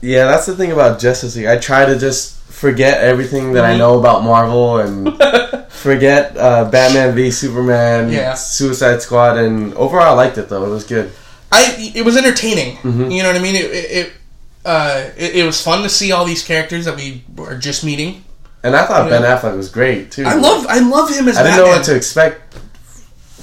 yeah. 0.00 0.26
That's 0.26 0.46
the 0.46 0.56
thing 0.56 0.72
about 0.72 0.98
Justice 1.00 1.36
League. 1.36 1.46
I 1.46 1.58
try 1.58 1.84
to 1.86 1.98
just 1.98 2.36
forget 2.48 3.02
everything 3.02 3.52
that 3.52 3.64
I 3.64 3.74
Mhm. 3.74 3.78
know 3.78 3.98
about 3.98 4.24
Marvel 4.24 4.78
and 4.78 5.12
forget 5.68 6.36
uh, 6.36 6.64
Batman 6.64 7.14
v 7.14 7.30
Superman, 7.30 8.10
Yeah. 8.10 8.34
Suicide 8.34 9.00
Squad, 9.02 9.36
and 9.38 9.74
overall 9.74 10.06
I 10.18 10.24
liked 10.24 10.38
it 10.38 10.48
though. 10.48 10.64
It 10.64 10.70
was 10.70 10.84
good. 10.84 11.10
I 11.52 11.92
it 11.94 12.04
was 12.04 12.16
entertaining. 12.16 12.76
Mhm. 12.78 13.12
You 13.14 13.22
know 13.22 13.28
what 13.30 13.36
I 13.36 13.42
mean? 13.42 13.56
It 13.56 13.64
it 13.66 13.90
it, 14.00 14.12
uh, 14.64 15.04
it 15.16 15.36
it 15.36 15.44
was 15.44 15.60
fun 15.62 15.82
to 15.82 15.88
see 15.88 16.12
all 16.12 16.24
these 16.24 16.42
characters 16.42 16.84
that 16.86 16.96
we 16.96 17.24
were 17.36 17.54
just 17.56 17.84
meeting. 17.84 18.24
And 18.64 18.74
I 18.74 18.84
thought 18.86 19.08
Yeah. 19.10 19.20
Ben 19.20 19.22
Affleck 19.38 19.56
was 19.56 19.68
great 19.68 20.10
too. 20.10 20.24
I 20.26 20.34
love 20.34 20.66
I 20.68 20.80
love 20.80 21.08
him 21.10 21.28
as 21.28 21.36
I 21.38 21.42
didn't 21.44 21.56
Batman. 21.56 21.70
know 21.70 21.76
what 21.78 21.84
to 21.84 21.94
expect 21.94 22.54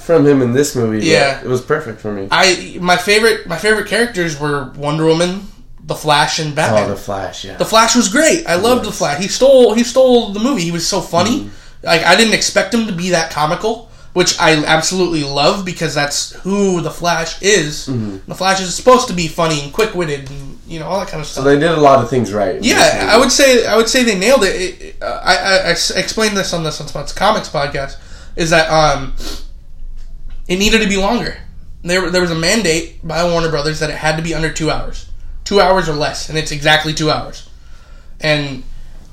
from 0.04 0.26
him 0.26 0.40
in 0.42 0.52
this 0.52 0.76
movie. 0.76 0.98
but 0.98 1.06
Yeah. 1.06 1.40
it 1.40 1.48
was 1.48 1.62
perfect 1.62 2.00
for 2.00 2.12
me. 2.12 2.28
I 2.30 2.76
my 2.80 2.96
favorite 2.96 3.46
my 3.48 3.56
favorite 3.56 3.88
characters 3.88 4.38
were 4.38 4.70
Wonder 4.76 5.06
Woman, 5.06 5.48
The 5.86 5.94
Flash, 5.94 6.38
and 6.40 6.54
Batman. 6.54 6.84
Oh, 6.84 6.88
the 6.90 6.96
Flash, 6.96 7.44
yeah. 7.44 7.56
The 7.56 7.64
Flash 7.64 7.94
was 7.94 8.08
great. 8.08 8.46
I 8.46 8.56
loved 8.56 8.84
the 8.84 8.92
Flash. 8.92 9.22
He 9.22 9.28
stole 9.28 9.74
he 9.74 9.84
stole 9.84 10.32
the 10.32 10.40
movie. 10.40 10.62
He 10.62 10.72
was 10.72 10.86
so 10.86 11.00
funny. 11.00 11.40
Mm-hmm. 11.40 11.86
Like 11.86 12.02
I 12.02 12.16
didn't 12.16 12.34
expect 12.34 12.74
him 12.74 12.86
to 12.86 12.92
be 12.92 13.10
that 13.10 13.30
comical, 13.30 13.88
which 14.12 14.38
I 14.40 14.64
absolutely 14.64 15.22
love 15.22 15.64
because 15.64 15.94
that's 15.94 16.32
who 16.40 16.80
the 16.80 16.90
Flash 16.90 17.40
is. 17.40 17.86
Mm-hmm. 17.86 18.28
The 18.28 18.34
Flash 18.34 18.60
is 18.60 18.74
supposed 18.74 19.08
to 19.08 19.14
be 19.14 19.28
funny 19.28 19.60
and 19.60 19.72
quick 19.72 19.94
witted 19.94 20.28
and 20.30 20.58
you 20.66 20.80
know 20.80 20.86
all 20.86 20.98
that 20.98 21.08
kind 21.08 21.20
of 21.20 21.26
stuff. 21.26 21.44
so 21.44 21.48
they 21.48 21.58
did 21.58 21.70
a 21.70 21.80
lot 21.80 22.02
of 22.02 22.10
things 22.10 22.32
right. 22.32 22.62
yeah. 22.62 23.08
I 23.12 23.16
would 23.18 23.30
say 23.30 23.64
I 23.66 23.76
would 23.76 23.88
say 23.88 24.02
they 24.02 24.18
nailed 24.18 24.42
it. 24.42 24.56
it, 24.56 24.82
it 24.82 25.02
uh, 25.02 25.20
I, 25.22 25.36
I, 25.36 25.56
I 25.68 25.70
explained 25.70 26.36
this 26.36 26.52
on 26.52 26.64
the 26.64 26.70
Sunspots 26.70 27.14
Comics 27.14 27.48
podcast. 27.48 27.98
Is 28.34 28.50
that 28.50 28.68
um, 28.70 29.14
it 30.48 30.58
needed 30.58 30.82
to 30.82 30.88
be 30.88 30.96
longer. 30.96 31.38
There, 31.82 32.10
there 32.10 32.20
was 32.20 32.30
a 32.30 32.36
mandate 32.36 33.06
by 33.06 33.24
Warner 33.24 33.48
Brothers 33.48 33.80
that 33.80 33.90
it 33.90 33.96
had 33.96 34.16
to 34.16 34.22
be 34.22 34.34
under 34.34 34.52
two 34.52 34.70
hours, 34.70 35.08
two 35.46 35.60
hours 35.60 35.88
or 35.88 35.94
less, 35.94 36.28
and 36.28 36.36
it's 36.36 36.52
exactly 36.52 36.92
two 36.92 37.10
hours. 37.10 37.48
And 38.20 38.64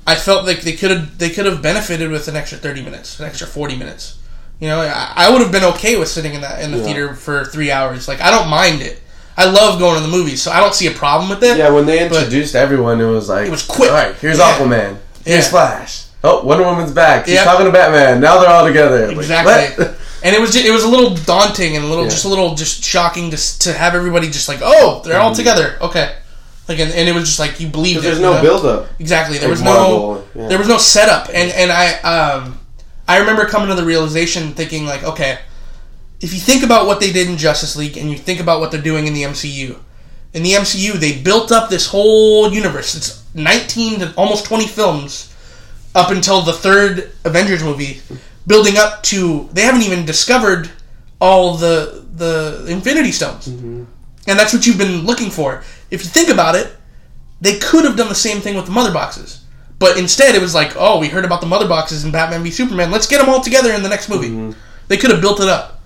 I 0.06 0.16
felt 0.16 0.46
like 0.46 0.62
they 0.62 0.74
could 0.74 0.92
have 0.92 1.18
they 1.18 1.30
could 1.30 1.46
have 1.46 1.62
benefited 1.62 2.12
with 2.12 2.28
an 2.28 2.36
extra 2.36 2.58
thirty 2.58 2.82
minutes, 2.82 3.20
an 3.22 3.26
extra 3.26 3.48
forty 3.48 3.78
minutes. 3.78 4.18
You 4.60 4.68
know, 4.68 4.82
I, 4.82 5.14
I 5.16 5.30
would 5.32 5.42
have 5.42 5.52
been 5.52 5.64
okay 5.76 5.98
with 5.98 6.10
sitting 6.10 6.34
in 6.34 6.42
that 6.42 6.62
in 6.62 6.72
the 6.72 6.78
Yeah. 6.80 6.84
theater 6.84 7.14
for 7.16 7.46
three 7.46 7.72
hours. 7.72 8.08
Like 8.10 8.20
I 8.20 8.32
don't 8.32 8.50
mind 8.50 8.82
it. 8.82 9.00
I 9.38 9.46
love 9.46 9.80
going 9.80 9.96
to 9.96 10.02
the 10.02 10.16
movies, 10.16 10.42
so 10.42 10.52
I 10.52 10.60
don't 10.60 10.76
see 10.76 10.88
a 10.88 10.92
problem 10.92 11.30
with 11.30 11.44
it. 11.44 11.58
Yeah, 11.58 11.70
when 11.70 11.86
they 11.86 12.04
introduced 12.04 12.54
everyone, 12.56 13.02
it 13.02 13.06
was 13.06 13.30
like 13.30 13.48
It 13.48 13.52
was 13.52 13.66
quick. 13.66 13.90
All 13.90 13.96
right, 13.96 14.16
here's 14.16 14.38
Yeah. 14.38 14.58
Aquaman. 14.58 14.98
Here's 15.26 15.46
Yeah. 15.46 15.52
Flash. 15.52 16.04
Oh, 16.24 16.44
Wonder 16.44 16.64
Woman's 16.64 16.92
back. 16.92 17.26
She's 17.26 17.36
Yeah. 17.36 17.44
talking 17.44 17.66
to 17.66 17.72
Batman. 17.72 18.22
Now 18.22 18.40
they're 18.40 18.50
all 18.50 18.66
together. 18.66 19.10
Exactly. 19.12 19.86
what? 19.86 19.96
and 20.24 20.36
it 20.36 20.40
was 20.40 20.54
just, 20.54 20.66
it 20.66 20.72
was 20.72 20.84
a 20.84 20.88
little 20.88 21.16
daunting 21.16 21.76
and 21.76 21.84
a 21.84 21.88
little 21.88 22.06
Yeah. 22.06 22.12
just 22.12 22.26
a 22.26 22.30
little 22.30 22.56
just 22.56 22.84
shocking 22.84 23.32
to 23.32 23.60
to 23.60 23.74
have 23.74 23.94
everybody 23.94 24.30
just 24.30 24.48
like 24.48 24.60
oh 24.62 25.02
they're 25.04 25.20
all 25.20 25.32
mm-hmm. 25.32 25.38
together 25.38 25.76
okay 25.82 26.16
like 26.68 26.80
and, 26.80 26.92
and 26.94 27.10
it 27.10 27.14
was 27.14 27.26
just 27.26 27.40
like 27.40 27.60
you 27.60 27.68
believed 27.68 28.00
it, 28.00 28.02
there's 28.04 28.18
you 28.18 28.24
no 28.24 28.34
know? 28.36 28.42
build 28.42 28.66
up. 28.66 28.90
exactly 29.00 29.38
there 29.38 29.48
Like 29.50 29.58
was 29.60 29.62
no 29.62 29.74
Marvel, 29.74 30.28
yeah. 30.36 30.48
there 30.48 30.58
was 30.58 30.68
no 30.68 30.78
setup 30.78 31.28
and 31.30 31.52
and 31.52 31.72
I 31.72 31.94
um 32.02 32.60
I 33.08 33.18
remember 33.18 33.46
coming 33.46 33.70
to 33.70 33.76
the 33.76 33.86
realization 33.86 34.54
thinking 34.54 34.86
like 34.86 35.04
okay 35.04 35.40
if 36.22 36.34
you 36.34 36.40
think 36.40 36.64
about 36.64 36.86
what 36.88 37.00
they 37.02 37.12
did 37.12 37.30
in 37.30 37.38
Justice 37.38 37.76
League 37.76 37.98
and 37.98 38.10
you 38.10 38.18
think 38.18 38.40
about 38.40 38.60
what 38.62 38.72
they're 38.72 38.82
doing 38.82 39.08
in 39.08 39.14
the 39.14 39.24
MCU 39.24 39.78
in 40.34 40.44
the 40.44 40.52
MCU 40.52 40.94
they 40.94 41.22
built 41.22 41.52
up 41.52 41.70
this 41.70 41.88
whole 41.88 42.52
universe 42.52 42.96
it's 42.96 43.24
19 43.36 44.00
to 44.00 44.14
almost 44.16 44.46
20 44.46 44.68
films 44.68 45.30
up 45.96 46.10
until 46.12 46.42
the 46.42 46.54
third 46.54 47.12
Avengers 47.24 47.64
movie, 47.64 48.02
building 48.48 48.78
up 48.78 49.04
to 49.04 49.48
they 49.54 49.62
haven't 49.62 49.84
even 49.84 50.06
discovered 50.06 50.70
all 51.22 51.56
the 51.56 52.04
the 52.16 52.66
Infinity 52.68 53.12
Stones, 53.12 53.48
and 53.48 53.86
that's 54.26 54.54
what 54.54 54.66
you've 54.66 54.78
been 54.78 55.06
looking 55.06 55.30
for. 55.30 55.64
If 55.94 56.04
you 56.04 56.10
think 56.10 56.30
about 56.30 56.56
it, 56.56 56.76
they 57.40 57.60
could 57.60 57.86
have 57.86 57.96
done 57.96 58.10
the 58.10 58.16
same 58.16 58.40
thing 58.42 58.56
with 58.56 58.66
the 58.66 58.72
mother 58.72 58.92
boxes, 58.92 59.44
but 59.78 59.96
instead 59.98 60.34
it 60.34 60.42
was 60.42 60.56
like, 60.56 60.74
oh, 60.76 60.98
we 61.00 61.08
heard 61.08 61.24
about 61.24 61.40
the 61.40 61.46
mother 61.48 61.68
boxes 61.68 62.04
in 62.04 62.12
Batman 62.12 62.42
v 62.42 62.50
Superman. 62.50 62.90
Let's 62.90 63.06
get 63.06 63.20
them 63.20 63.30
all 63.30 63.42
together 63.42 63.72
in 63.74 63.84
the 63.84 63.90
next 63.90 64.10
movie. 64.10 64.56
They 64.88 64.98
could 64.98 65.12
have 65.12 65.22
built 65.22 65.40
it 65.40 65.48
up. 65.48 65.82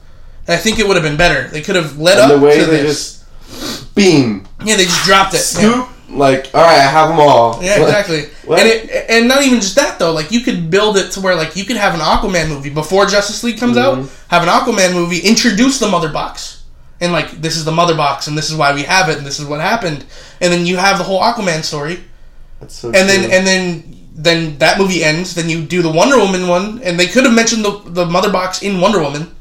And 0.47 0.53
I 0.53 0.57
think 0.57 0.79
it 0.79 0.87
would 0.87 0.95
have 0.95 1.03
been 1.03 1.17
better. 1.17 1.49
They 1.49 1.61
could 1.61 1.75
have 1.75 1.99
led 1.99 2.19
And 2.19 2.31
up 2.31 2.39
the 2.39 2.45
way 2.45 2.57
to 2.57 2.65
they 2.65 2.83
this. 2.83 3.25
just 3.49 3.93
beam, 3.95 4.47
yeah, 4.63 4.77
they 4.77 4.85
just 4.85 5.03
dropped 5.03 5.33
it. 5.33 5.43
Yeah. 5.59 5.91
like, 6.09 6.49
all 6.53 6.61
right, 6.61 6.79
I 6.79 6.83
have 6.83 7.09
them 7.09 7.19
all. 7.19 7.61
Yeah, 7.61 7.81
exactly. 7.81 8.27
What? 8.45 8.59
And 8.59 8.67
it, 8.69 9.09
and 9.09 9.27
not 9.27 9.43
even 9.43 9.59
just 9.59 9.75
that 9.75 9.99
though. 9.99 10.13
Like 10.13 10.31
you 10.31 10.39
could 10.39 10.69
build 10.71 10.95
it 10.95 11.11
to 11.11 11.19
where 11.21 11.35
like 11.35 11.57
you 11.57 11.65
could 11.65 11.75
have 11.75 11.93
an 11.93 11.99
Aquaman 11.99 12.47
movie 12.47 12.69
before 12.69 13.05
Justice 13.07 13.43
League 13.43 13.59
comes 13.59 13.75
out. 13.75 13.97
Mm-hmm. 13.97 14.29
Have 14.29 14.43
an 14.43 14.49
Aquaman 14.49 14.93
movie, 14.93 15.19
introduce 15.19 15.79
the 15.79 15.87
Mother 15.89 16.09
Box, 16.09 16.56
and 16.99 17.11
like 17.11 17.31
this 17.31 17.57
is 17.57 17.65
the 17.65 17.71
Mother 17.71 17.95
Box, 17.95 18.27
and 18.27 18.37
this 18.37 18.49
is 18.49 18.55
why 18.55 18.73
we 18.73 18.83
have 18.83 19.09
it, 19.09 19.17
and 19.17 19.25
this 19.25 19.39
is 19.39 19.45
what 19.45 19.61
happened, 19.61 20.05
and 20.41 20.51
then 20.51 20.65
you 20.65 20.77
have 20.77 20.97
the 20.97 21.03
whole 21.03 21.21
Aquaman 21.21 21.63
story, 21.63 21.99
That's 22.59 22.75
so 22.75 22.87
and 22.87 23.07
then 23.09 23.31
and 23.31 23.45
then 23.45 23.97
then 24.13 24.57
that 24.57 24.79
movie 24.79 25.03
ends. 25.03 25.35
Then 25.35 25.49
you 25.49 25.63
do 25.63 25.81
the 25.81 25.91
Wonder 25.91 26.17
Woman 26.17 26.47
one, 26.47 26.81
and 26.83 26.99
they 26.99 27.07
could 27.07 27.23
have 27.23 27.33
mentioned 27.33 27.63
the 27.63 27.81
the 27.85 28.05
Mother 28.05 28.31
Box 28.31 28.61
in 28.61 28.81
Wonder 28.81 29.01
Woman. 29.01 29.35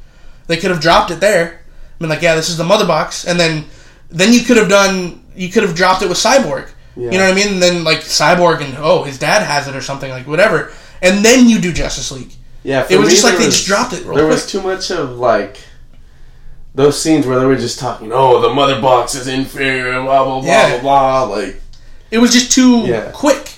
They 0.46 0.56
could 0.56 0.70
have 0.70 0.80
dropped 0.80 1.10
it 1.10 1.20
there. 1.20 1.62
I 1.98 2.02
mean, 2.02 2.10
like, 2.10 2.22
yeah, 2.22 2.34
this 2.34 2.48
is 2.48 2.56
the 2.56 2.64
Mother 2.64 2.86
Box, 2.86 3.26
and 3.26 3.40
then 3.40 3.64
then 4.10 4.32
you 4.32 4.40
could 4.40 4.56
have 4.56 4.68
done 4.68 5.24
you 5.34 5.48
could 5.50 5.62
have 5.62 5.74
dropped 5.74 6.02
it 6.02 6.08
with 6.08 6.18
Cyborg. 6.18 6.70
Yeah. 6.96 7.10
You 7.10 7.18
know 7.18 7.24
what 7.24 7.32
I 7.32 7.34
mean? 7.34 7.54
And 7.54 7.62
then 7.62 7.84
like 7.84 7.98
Cyborg 7.98 8.62
and 8.62 8.74
oh, 8.78 9.04
his 9.04 9.18
dad 9.18 9.42
has 9.42 9.68
it 9.68 9.76
or 9.76 9.82
something 9.82 10.10
like 10.10 10.26
whatever. 10.26 10.72
And 11.02 11.24
then 11.24 11.48
you 11.48 11.60
do 11.60 11.72
Justice 11.72 12.10
League. 12.10 12.32
Yeah, 12.62 12.82
for 12.82 12.94
It 12.94 12.98
was 12.98 13.08
me, 13.08 13.12
just 13.12 13.24
like 13.24 13.34
there 13.34 13.42
they 13.42 13.50
just 13.50 13.66
dropped 13.66 13.92
it 13.92 14.04
real 14.04 14.16
there 14.16 14.26
was 14.26 14.46
too 14.46 14.62
much 14.62 14.90
of 14.90 15.18
like 15.18 15.58
those 16.76 17.00
scenes 17.02 17.26
where 17.26 17.40
they 17.40 17.46
were 17.46 17.56
just 17.56 17.78
talking. 17.80 18.12
Oh, 18.12 18.40
the 18.40 18.50
mother 18.54 18.80
box 18.80 19.14
is 19.14 19.26
inferior. 19.26 20.00
Blah 20.02 20.24
blah 20.24 20.40
blah 20.40 20.48
Yeah. 20.48 20.78
blah 20.80 21.26
blah. 21.26 21.36
Like 21.36 21.60
It 22.10 22.18
was 22.18 22.32
just 22.32 22.52
too 22.52 22.80
Yeah. 22.86 23.10
quick. 23.12 23.50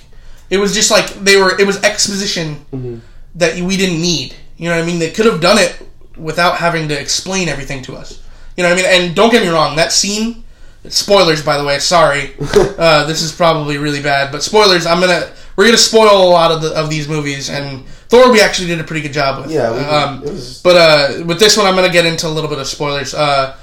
It 0.48 0.56
was 0.58 0.72
just 0.72 0.90
like 0.90 1.06
they 1.24 1.36
were. 1.36 1.58
It 1.60 1.66
was 1.66 1.76
exposition 1.82 2.64
Mm-hmm. 2.74 2.96
that 3.34 3.56
we 3.60 3.76
didn't 3.76 4.00
need. 4.00 4.34
You 4.56 4.68
know 4.70 4.76
what 4.76 4.82
I 4.82 4.86
mean? 4.86 4.98
They 4.98 5.10
could 5.10 5.26
have 5.26 5.40
done 5.40 5.58
it 5.58 5.74
without 6.16 6.56
having 6.56 6.88
to 6.88 6.98
explain 6.98 7.48
everything 7.48 7.82
to 7.82 7.94
us. 7.96 8.18
You 8.56 8.62
know 8.64 8.70
what 8.70 8.78
I 8.78 8.82
mean? 8.82 8.90
And 9.06 9.14
don't 9.14 9.30
get 9.30 9.42
me 9.42 9.48
wrong, 9.48 9.76
that 9.76 9.92
scene. 9.92 10.42
Spoilers, 10.88 11.42
by 11.42 11.58
the 11.58 11.64
way. 11.64 11.78
Sorry, 11.80 12.32
uh, 12.78 13.04
this 13.06 13.20
is 13.20 13.30
probably 13.32 13.76
really 13.78 14.00
bad, 14.02 14.32
but 14.32 14.42
spoilers. 14.42 14.86
I'm 14.86 15.00
gonna 15.00 15.28
we're 15.56 15.66
gonna 15.66 15.76
spoil 15.76 16.22
a 16.22 16.30
lot 16.30 16.50
of 16.50 16.62
the 16.62 16.70
of 16.72 16.88
these 16.88 17.08
movies, 17.08 17.50
and 17.50 17.84
Thor 18.08 18.32
we 18.32 18.40
actually 18.40 18.68
did 18.68 18.80
a 18.80 18.84
pretty 18.84 19.02
good 19.02 19.12
job 19.12 19.42
with. 19.42 19.50
yeah, 19.52 19.70
we, 19.72 19.78
um, 19.80 20.20
was. 20.22 20.62
but 20.62 20.76
uh, 20.76 21.24
with 21.26 21.38
this 21.38 21.56
one, 21.56 21.66
I'm 21.66 21.74
going 21.74 21.86
to 21.86 21.92
get 21.92 22.06
into 22.06 22.26
a 22.26 22.30
little 22.30 22.48
bit 22.48 22.58
of 22.58 22.66
spoilers. 22.66 23.12
Uh, 23.14 23.56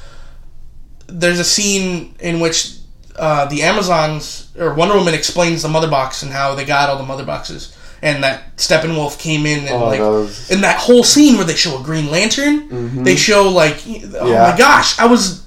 there's 1.07 1.39
a 1.39 1.43
scene 1.43 2.15
in 2.19 2.39
which 2.39 2.77
uh, 3.15 3.45
the 3.45 3.63
Amazons 3.63 4.51
or 4.59 4.73
Wonder 4.73 4.95
Woman 4.95 5.13
explains 5.13 5.61
the 5.63 5.69
mother 5.69 5.89
box 5.89 6.23
and 6.23 6.31
how 6.31 6.55
they 6.55 6.65
got 6.65 6.89
all 6.89 6.97
the 6.97 7.03
mother 7.05 7.25
boxes, 7.25 7.75
and 8.01 8.23
that 8.23 8.55
Steppenwolf 8.57 9.17
came 9.19 9.45
in 9.45 9.59
and 9.65 9.69
Oh, 9.81 9.85
like 9.85 9.99
that 9.99 10.09
was- 10.09 10.47
that 10.49 10.77
whole 10.79 11.03
scene 11.03 11.37
where 11.37 11.45
they 11.45 11.55
show 11.55 11.79
a 11.79 11.83
Green 11.83 12.11
Lantern, 12.11 13.03
they 13.03 13.15
show 13.15 13.49
like 13.49 13.75
oh 13.75 13.79
Mm-hmm. 13.79 14.27
Yeah. 14.27 14.51
my 14.51 14.57
gosh, 14.57 14.99
I 14.99 15.05
was 15.05 15.43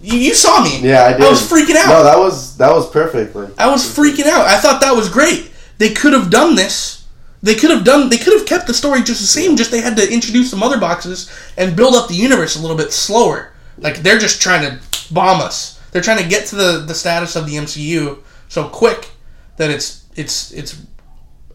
you, 0.00 0.18
you 0.18 0.34
saw 0.34 0.62
me, 0.64 0.80
Yeah, 0.80 1.04
I 1.04 1.12
did. 1.12 1.22
I 1.22 1.30
was 1.30 1.40
freaking 1.48 1.76
out. 1.76 1.86
No, 1.88 2.02
that 2.04 2.18
was 2.18 2.56
that 2.56 2.72
was 2.72 2.90
perfect. 2.90 3.34
Like 3.36 3.50
I 3.58 3.70
was 3.70 3.84
freaking 3.84 4.26
out. 4.26 4.46
I 4.46 4.58
thought 4.58 4.80
that 4.80 4.94
was 4.96 5.08
great. 5.08 5.50
They 5.78 5.92
could 5.94 6.12
have 6.12 6.28
done 6.30 6.54
this. 6.56 7.01
They 7.42 7.54
could 7.56 7.70
have 7.70 7.84
done. 7.84 8.08
They 8.08 8.18
could 8.18 8.38
have 8.38 8.46
kept 8.46 8.66
the 8.68 8.74
story 8.74 9.02
just 9.02 9.20
the 9.20 9.26
same. 9.26 9.56
Just 9.56 9.70
they 9.70 9.80
had 9.80 9.96
to 9.96 10.12
introduce 10.12 10.50
some 10.50 10.62
other 10.62 10.78
boxes 10.78 11.30
and 11.56 11.74
build 11.76 11.94
up 11.94 12.08
the 12.08 12.14
universe 12.14 12.54
a 12.56 12.60
little 12.60 12.76
bit 12.76 12.92
slower. 12.92 13.52
Like 13.78 13.96
they're 13.98 14.18
just 14.18 14.40
trying 14.40 14.62
to 14.62 14.80
bomb 15.12 15.40
us. 15.40 15.80
They're 15.90 16.02
trying 16.02 16.22
to 16.22 16.28
get 16.28 16.46
to 16.46 16.56
the 16.56 16.84
the 16.86 16.94
status 16.94 17.34
of 17.36 17.46
the 17.46 17.56
MCU 17.56 18.18
so 18.48 18.68
quick 18.68 19.10
that 19.56 19.70
it's 19.70 20.04
it's 20.14 20.52
it's 20.52 20.80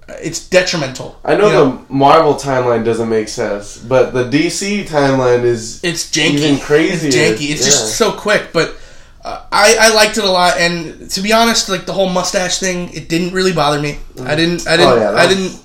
it's 0.10 0.48
detrimental. 0.50 1.20
I 1.24 1.36
know, 1.36 1.48
you 1.48 1.54
the 1.88 1.94
Marvel 1.94 2.34
timeline 2.36 2.84
doesn't 2.86 3.10
make 3.10 3.28
sense, 3.30 3.78
but 3.78 4.12
the 4.14 4.24
DC 4.26 4.88
timeline 4.88 5.44
is 5.44 5.84
it's 5.84 6.10
janky. 6.12 6.32
even 6.32 6.60
crazier. 6.60 7.08
It's 7.08 7.16
janky. 7.16 7.50
It's 7.52 7.62
Yeah. 7.62 7.68
just 7.72 7.98
so 7.98 8.12
quick, 8.12 8.50
but 8.54 8.76
uh, 9.24 9.44
I 9.52 9.76
I 9.80 9.94
liked 9.94 10.18
it 10.18 10.24
a 10.24 10.30
lot. 10.32 10.58
And 10.60 11.10
to 11.12 11.22
be 11.22 11.34
honest, 11.34 11.70
like 11.70 11.86
the 11.86 11.94
whole 11.94 12.10
mustache 12.10 12.60
thing, 12.60 12.94
it 12.94 13.08
didn't 13.10 13.34
really 13.34 13.54
bother 13.54 13.82
me. 13.82 14.00
I 14.24 14.36
didn't. 14.36 14.68
I 14.68 14.78
didn't. 14.78 14.92
Oh, 14.94 14.98
yeah, 14.98 15.12
I 15.12 15.28
didn't. 15.28 15.64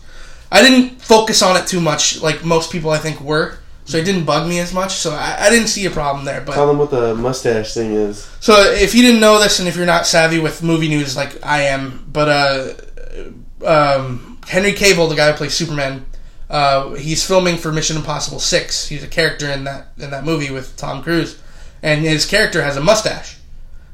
I 0.53 0.63
didn't 0.63 1.01
focus 1.03 1.43
on 1.43 1.57
it 1.57 1.67
too 1.67 1.81
much, 1.81 2.21
like 2.21 2.45
most 2.45 2.71
people 2.71 2.91
I 2.91 2.99
think 2.99 3.21
were. 3.21 3.59
So 3.85 3.97
it 3.99 4.05
didn't 4.05 4.25
bug 4.25 4.49
me 4.49 4.61
as 4.61 4.73
much. 4.73 4.93
So 4.93 5.11
I, 5.11 5.47
I 5.47 5.51
didn't 5.51 5.67
see 5.67 5.85
a 5.87 5.91
problem 5.91 6.25
there. 6.25 6.41
But 6.41 6.55
Tell 6.55 6.69
them 6.69 6.79
what 6.79 6.91
the 6.91 7.15
mustache 7.17 7.75
thing 7.75 7.93
is. 7.93 8.31
so 8.39 8.55
if 8.73 8.95
you 8.95 9.03
didn't 9.03 9.21
know 9.21 9.41
this, 9.41 9.59
and 9.59 9.69
if 9.69 9.75
you're 9.77 9.87
not 9.87 10.07
savvy 10.07 10.39
with 10.39 10.63
movie 10.63 10.89
news 10.89 11.17
like 11.17 11.45
I 11.45 11.63
am, 11.63 12.05
but 12.13 12.29
uh, 12.29 13.67
um, 13.67 14.39
Henry 14.47 14.73
Cavill, 14.73 15.09
the 15.09 15.17
guy 15.17 15.31
who 15.33 15.37
plays 15.37 15.55
Superman, 15.55 16.07
uh, 16.49 16.93
he's 16.95 17.27
filming 17.27 17.57
for 17.57 17.73
Mission 17.73 17.97
Impossible 17.97 18.39
Six. 18.39 18.87
He's 18.89 19.03
a 19.03 19.09
character 19.09 19.49
in 19.51 19.65
that 19.65 19.89
in 19.99 20.11
that 20.11 20.25
movie 20.25 20.51
with 20.51 20.77
Tom 20.77 21.03
Cruise, 21.03 21.41
and 21.83 22.03
his 22.03 22.27
character 22.27 22.63
has 22.63 22.77
a 22.77 22.81
mustache. 22.81 23.39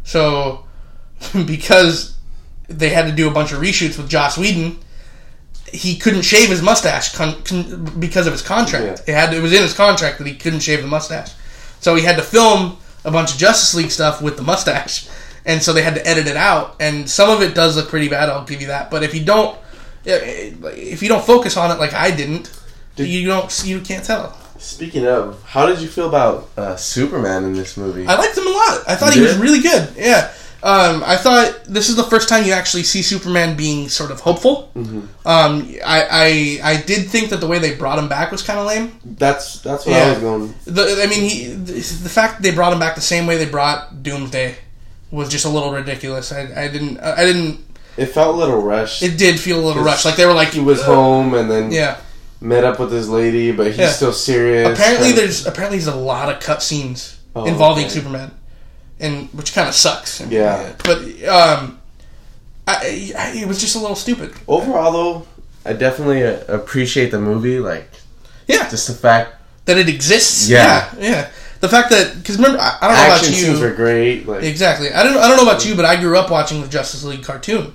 So 0.04 0.66
because 1.46 2.16
they 2.68 2.90
had 2.90 3.06
to 3.06 3.12
do 3.12 3.28
a 3.28 3.32
bunch 3.32 3.52
of 3.52 3.60
reshoots 3.60 3.96
with 3.96 4.10
Joss 4.10 4.36
Whedon, 4.36 4.78
he 5.72 5.96
couldn't 5.96 6.22
shave 6.22 6.48
his 6.48 6.62
mustache 6.62 7.14
con- 7.14 7.42
con- 7.42 7.84
because 7.98 8.26
of 8.26 8.32
his 8.32 8.42
contract. 8.42 9.02
It 9.06 9.12
had 9.14 9.32
it 9.34 9.40
was 9.40 9.52
in 9.52 9.62
his 9.62 9.74
contract 9.74 10.18
that 10.18 10.26
he 10.26 10.34
couldn't 10.34 10.60
shave 10.60 10.80
the 10.82 10.88
mustache, 10.88 11.32
so 11.80 11.94
he 11.94 12.02
had 12.04 12.16
to 12.16 12.22
film 12.22 12.76
a 13.04 13.10
bunch 13.10 13.32
of 13.32 13.38
Justice 13.38 13.74
League 13.74 13.90
stuff 13.90 14.20
with 14.22 14.36
the 14.36 14.42
mustache, 14.42 15.08
and 15.46 15.62
so 15.62 15.72
they 15.72 15.82
had 15.82 15.94
to 15.94 16.06
edit 16.06 16.26
it 16.26 16.36
out. 16.36 16.76
And 16.80 17.08
some 17.08 17.30
of 17.30 17.42
it 17.42 17.54
does 17.54 17.76
look 17.76 17.88
pretty 17.88 18.08
bad. 18.08 18.28
I'll 18.28 18.44
give 18.44 18.60
you 18.60 18.68
that. 18.68 18.90
But 18.90 19.02
if 19.02 19.14
you 19.14 19.24
don't, 19.24 19.58
if 20.04 21.02
you 21.02 21.08
don't 21.08 21.24
focus 21.24 21.56
on 21.56 21.70
it 21.70 21.78
like 21.78 21.94
I 21.94 22.10
didn't, 22.10 22.50
you 22.96 23.26
don't 23.26 23.64
you 23.64 23.80
can't 23.80 24.04
tell. 24.04 24.36
Speaking 24.58 25.06
of, 25.06 25.40
how 25.44 25.66
did 25.66 25.80
you 25.80 25.86
feel 25.86 26.08
about 26.08 26.48
uh, 26.56 26.74
Superman 26.74 27.44
in 27.44 27.52
this 27.52 27.76
movie? 27.76 28.04
I 28.06 28.16
liked 28.16 28.36
him 28.36 28.46
a 28.46 28.50
lot. 28.50 28.82
I 28.88 28.96
thought 28.96 29.14
You 29.14 29.22
he 29.22 29.28
was 29.28 29.36
really 29.38 29.60
good. 29.60 29.88
Yeah. 29.96 30.32
Um, 30.60 31.04
I 31.06 31.16
thought 31.16 31.64
this 31.66 31.88
is 31.88 31.94
the 31.94 32.02
first 32.02 32.28
time 32.28 32.44
you 32.44 32.52
actually 32.52 32.82
see 32.82 33.00
Superman 33.02 33.56
being 33.56 33.88
sort 33.88 34.10
of 34.10 34.20
hopeful. 34.20 34.72
Mm-hmm. 34.74 34.98
Um, 35.26 35.68
I, 35.86 36.58
I 36.64 36.72
I 36.72 36.82
did 36.82 37.08
think 37.08 37.30
that 37.30 37.36
the 37.40 37.46
way 37.46 37.60
they 37.60 37.76
brought 37.76 37.98
him 37.98 38.08
back 38.08 38.32
was 38.32 38.42
kind 38.42 38.58
of 38.58 38.66
lame. 38.66 38.98
that's 39.04 39.60
that's 39.60 39.86
what 39.86 39.92
Yeah. 39.94 40.04
I 40.06 40.10
was 40.10 40.18
going. 40.18 40.54
The, 40.64 41.00
I 41.02 41.06
mean, 41.06 41.30
he 41.30 41.44
the, 41.46 41.72
the 41.74 42.08
fact 42.08 42.36
that 42.36 42.42
they 42.42 42.52
brought 42.52 42.72
him 42.72 42.80
back 42.80 42.96
the 42.96 43.00
same 43.00 43.26
way 43.26 43.36
they 43.36 43.48
brought 43.48 44.02
Doomsday 44.02 44.56
was 45.12 45.28
just 45.28 45.44
a 45.44 45.48
little 45.48 45.70
ridiculous. 45.70 46.32
I, 46.32 46.40
I 46.64 46.68
didn't 46.68 46.98
I 46.98 47.24
didn't. 47.24 47.64
It 47.96 48.06
felt 48.06 48.34
a 48.34 48.38
little 48.38 48.60
rushed. 48.60 49.02
It 49.02 49.16
did 49.16 49.38
feel 49.38 49.60
a 49.60 49.64
little 49.64 49.82
rushed. 49.84 50.04
Like 50.04 50.16
they 50.16 50.26
were 50.26 50.32
like 50.34 50.48
he 50.48 50.60
was 50.60 50.82
home 50.82 51.34
and 51.34 51.48
then 51.50 51.70
Yeah. 51.70 51.98
met 52.40 52.64
up 52.64 52.80
with 52.80 52.90
his 52.90 53.08
lady, 53.08 53.52
but 53.52 53.68
he's 53.68 53.78
Yeah. 53.78 53.90
still 53.90 54.12
serious. 54.12 54.68
Apparently, 54.76 55.12
there's 55.12 55.46
apparently 55.46 55.78
there's 55.78 55.94
a 55.94 55.96
lot 55.96 56.32
of 56.34 56.40
cut 56.42 56.64
scenes 56.64 57.14
Oh, 57.36 57.44
involving 57.46 57.84
okay. 57.84 57.94
Superman, 57.94 58.32
and 59.00 59.28
which 59.30 59.52
kind 59.54 59.68
of 59.68 59.74
sucks. 59.74 60.20
Yeah. 60.28 60.74
but 60.84 60.98
um, 61.24 61.80
I, 62.66 63.12
I, 63.16 63.32
it 63.36 63.48
was 63.48 63.60
just 63.60 63.76
a 63.76 63.78
little 63.78 63.96
stupid. 63.96 64.32
overall 64.46 64.92
though. 64.92 65.26
I 65.64 65.72
definitely 65.74 66.22
uh, 66.24 66.40
appreciate 66.48 67.10
the 67.10 67.20
movie, 67.20 67.58
like 67.58 67.90
Yeah, 68.46 68.68
just 68.68 68.88
the 68.88 68.94
fact 68.94 69.34
that 69.66 69.76
it 69.76 69.88
exists. 69.88 70.48
Yeah. 70.48 70.90
yeah, 70.98 71.10
yeah. 71.10 71.30
The 71.60 71.68
fact 71.68 71.90
that 71.90 72.14
because 72.16 72.36
remember, 72.36 72.58
I, 72.60 72.78
I 72.80 72.88
don't 72.88 72.96
know 72.96 73.02
action 73.02 73.28
about 73.28 73.36
scenes 73.36 73.58
you 73.60 73.64
were 73.64 73.74
great. 73.74 74.26
Like 74.26 74.44
exactly. 74.44 74.92
I 74.92 75.02
don't 75.02 75.16
I 75.16 75.28
don't 75.28 75.36
know 75.36 75.50
about 75.50 75.66
you, 75.66 75.74
but 75.74 75.84
I 75.84 76.00
grew 76.00 76.16
up 76.16 76.30
watching 76.30 76.62
the 76.62 76.68
Justice 76.68 77.04
League 77.04 77.24
cartoon. 77.24 77.74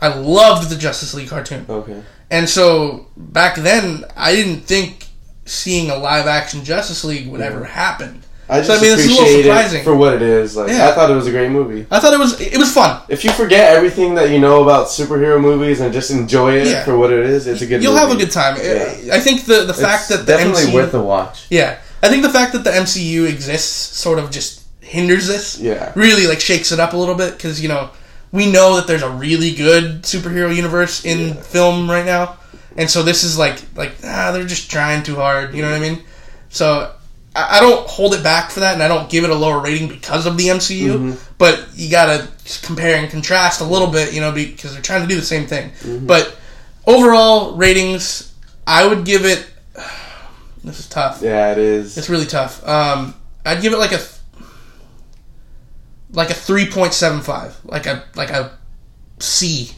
I 0.00 0.08
loved 0.08 0.70
the 0.70 0.76
Justice 0.76 1.14
League 1.14 1.28
cartoon. 1.28 1.66
okay, 1.68 2.02
And 2.30 2.48
so 2.48 3.06
back 3.16 3.56
then, 3.56 4.04
I 4.16 4.34
didn't 4.34 4.62
think 4.62 5.06
seeing 5.44 5.90
a 5.90 5.96
live 5.96 6.26
action 6.26 6.64
Justice 6.64 7.04
League 7.04 7.28
would 7.28 7.40
ever 7.40 7.64
happen. 7.64 8.22
I 8.50 8.62
So, 8.62 8.68
just 8.74 8.82
I 8.82 8.86
mean, 8.86 8.96
this 8.96 9.06
is 9.06 9.06
a 9.06 9.10
little 9.10 9.22
appreciate 9.24 9.42
surprising. 9.44 9.80
it 9.80 9.84
for 9.84 9.94
what 9.94 10.12
it 10.14 10.22
is. 10.22 10.56
Like 10.56 10.68
Yeah. 10.68 10.88
I 10.88 10.92
thought 10.94 11.10
it 11.10 11.14
was 11.14 11.26
a 11.26 11.30
great 11.30 11.50
movie. 11.50 11.86
I 11.90 12.00
thought 12.00 12.12
it 12.12 12.18
was 12.18 12.40
it 12.40 12.58
was 12.58 12.72
fun. 12.72 13.00
If 13.08 13.24
you 13.24 13.30
forget 13.32 13.74
everything 13.76 14.14
that 14.16 14.30
you 14.30 14.40
know 14.40 14.62
about 14.62 14.88
superhero 14.88 15.40
movies 15.40 15.80
and 15.80 15.92
just 15.92 16.10
enjoy 16.10 16.54
it 16.60 16.66
Yeah. 16.66 16.84
for 16.84 16.98
what 16.98 17.12
it 17.12 17.24
is, 17.24 17.46
it's 17.46 17.62
a 17.62 17.66
good. 17.66 17.82
You'll 17.82 17.92
movie. 17.92 18.06
have 18.06 18.16
a 18.16 18.18
good 18.18 18.32
time. 18.32 18.56
Yeah. 18.60 19.14
I 19.16 19.20
think 19.20 19.44
the 19.46 19.64
the 19.64 19.74
fact 19.74 20.00
It's 20.02 20.08
that 20.10 20.26
the 20.26 20.32
definitely 20.36 20.64
MCU, 20.72 20.74
worth 20.74 20.94
a 20.94 21.00
watch. 21.02 21.46
yeah, 21.50 21.78
I 22.02 22.08
think 22.08 22.22
the 22.22 22.30
fact 22.38 22.52
that 22.54 22.64
the 22.64 22.70
MCU 22.70 23.28
exists 23.28 23.96
sort 23.98 24.18
of 24.18 24.30
just 24.30 24.62
hinders 24.80 25.26
this. 25.28 25.58
Yeah. 25.58 25.92
really 25.94 26.26
like 26.26 26.40
shakes 26.40 26.72
it 26.72 26.80
up 26.80 26.92
a 26.92 26.96
little 26.96 27.14
bit 27.14 27.32
because 27.36 27.62
you 27.62 27.68
know 27.68 27.90
we 28.32 28.50
know 28.50 28.76
that 28.76 28.86
there's 28.88 29.02
a 29.02 29.10
really 29.10 29.52
good 29.54 30.02
superhero 30.02 30.54
universe 30.54 31.04
in 31.04 31.34
film 31.34 31.88
right 31.90 32.06
now, 32.06 32.38
and 32.76 32.88
so 32.90 33.02
this 33.02 33.22
is 33.22 33.38
like 33.38 33.58
like 33.76 33.92
ah 34.04 34.30
they're 34.32 34.44
just 34.56 34.70
trying 34.70 35.02
too 35.04 35.16
hard. 35.16 35.54
You 35.54 35.62
know 35.62 35.70
what 35.70 35.76
I 35.82 35.88
mean? 35.88 36.02
So. 36.48 36.90
I 37.34 37.60
don't 37.60 37.86
hold 37.86 38.14
it 38.14 38.24
back 38.24 38.50
for 38.50 38.60
that, 38.60 38.74
and 38.74 38.82
I 38.82 38.88
don't 38.88 39.08
give 39.08 39.22
it 39.22 39.30
a 39.30 39.34
lower 39.34 39.60
rating 39.60 39.88
because 39.88 40.26
of 40.26 40.36
the 40.36 40.48
MCU. 40.48 40.88
Mm-hmm. 40.88 41.34
But 41.38 41.68
you 41.74 41.88
gotta 41.88 42.28
compare 42.62 42.96
and 42.96 43.08
contrast 43.08 43.60
a 43.60 43.64
little 43.64 43.86
bit, 43.86 44.12
you 44.12 44.20
know, 44.20 44.32
because 44.32 44.72
they're 44.72 44.82
trying 44.82 45.02
to 45.02 45.08
do 45.08 45.14
the 45.14 45.24
same 45.24 45.46
thing. 45.46 45.70
Mm-hmm. 45.70 46.06
But 46.06 46.36
overall 46.86 47.54
ratings, 47.56 48.34
I 48.66 48.86
would 48.86 49.04
give 49.04 49.24
it. 49.24 49.46
This 50.62 50.78
is 50.78 50.90
tough. 50.90 51.22
Yeah, 51.22 51.52
it 51.52 51.56
is. 51.56 51.96
It's 51.96 52.10
really 52.10 52.26
tough. 52.26 52.62
Um, 52.68 53.14
I'd 53.46 53.62
give 53.62 53.72
it 53.72 53.78
like 53.78 53.92
a 53.92 54.00
like 56.12 56.28
a 56.28 56.34
three 56.34 56.66
point 56.66 56.92
seven 56.92 57.22
five, 57.22 57.58
like 57.64 57.86
a 57.86 58.04
like 58.14 58.28
a 58.28 58.58
C. 59.18 59.70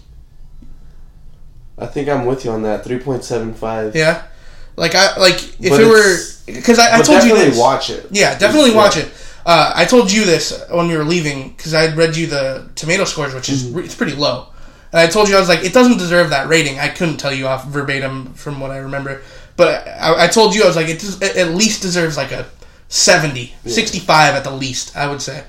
I 1.78 1.87
think 1.87 2.09
I'm 2.09 2.26
with 2.26 2.44
you 2.44 2.50
on 2.50 2.62
that. 2.62 2.85
Three 2.85 2.99
point 2.99 3.23
seven 3.23 3.54
five. 3.54 3.94
Yeah, 3.94 4.26
like 4.76 4.94
I 4.94 5.16
like 5.18 5.36
if 5.60 5.70
But 5.70 5.80
it 5.80 5.86
were 5.86 6.16
because 6.46 6.78
I, 6.78 6.98
I 6.98 7.02
told 7.02 7.22
you 7.22 7.30
definitely 7.30 7.50
this. 7.50 7.58
watch 7.58 7.90
it. 7.90 8.06
Yeah, 8.10 8.38
definitely 8.38 8.70
Yeah. 8.70 8.76
watch 8.76 8.96
it. 8.96 9.10
Uh, 9.44 9.72
I 9.74 9.84
told 9.84 10.12
you 10.12 10.24
this 10.24 10.62
when 10.70 10.88
we 10.88 10.96
were 10.96 11.04
leaving 11.04 11.50
because 11.50 11.74
I 11.74 11.92
read 11.94 12.16
you 12.16 12.26
the 12.28 12.68
tomato 12.76 13.04
scores, 13.04 13.34
which 13.34 13.48
is 13.48 13.68
re- 13.70 13.84
it's 13.84 13.94
pretty 13.94 14.14
low. 14.14 14.46
And 14.92 15.00
I 15.00 15.06
told 15.06 15.28
you 15.28 15.36
I 15.36 15.40
was 15.40 15.48
like, 15.48 15.64
it 15.64 15.72
doesn't 15.72 15.98
deserve 15.98 16.30
that 16.30 16.48
rating. 16.48 16.78
I 16.78 16.88
couldn't 16.88 17.16
tell 17.16 17.32
you 17.32 17.46
off 17.48 17.66
verbatim 17.66 18.34
from 18.34 18.60
what 18.60 18.70
I 18.70 18.76
remember, 18.78 19.22
but 19.56 19.86
I, 19.88 20.24
I 20.24 20.26
told 20.28 20.54
you 20.54 20.62
I 20.64 20.66
was 20.66 20.76
like, 20.76 20.88
it, 20.88 21.00
des- 21.00 21.24
it 21.24 21.36
at 21.36 21.54
least 21.54 21.82
deserves 21.82 22.16
like 22.16 22.30
a 22.30 22.46
70, 22.88 23.54
65 23.66 24.34
at 24.34 24.44
the 24.44 24.50
least. 24.50 24.96
I 24.96 25.06
would 25.08 25.22
say, 25.22 25.42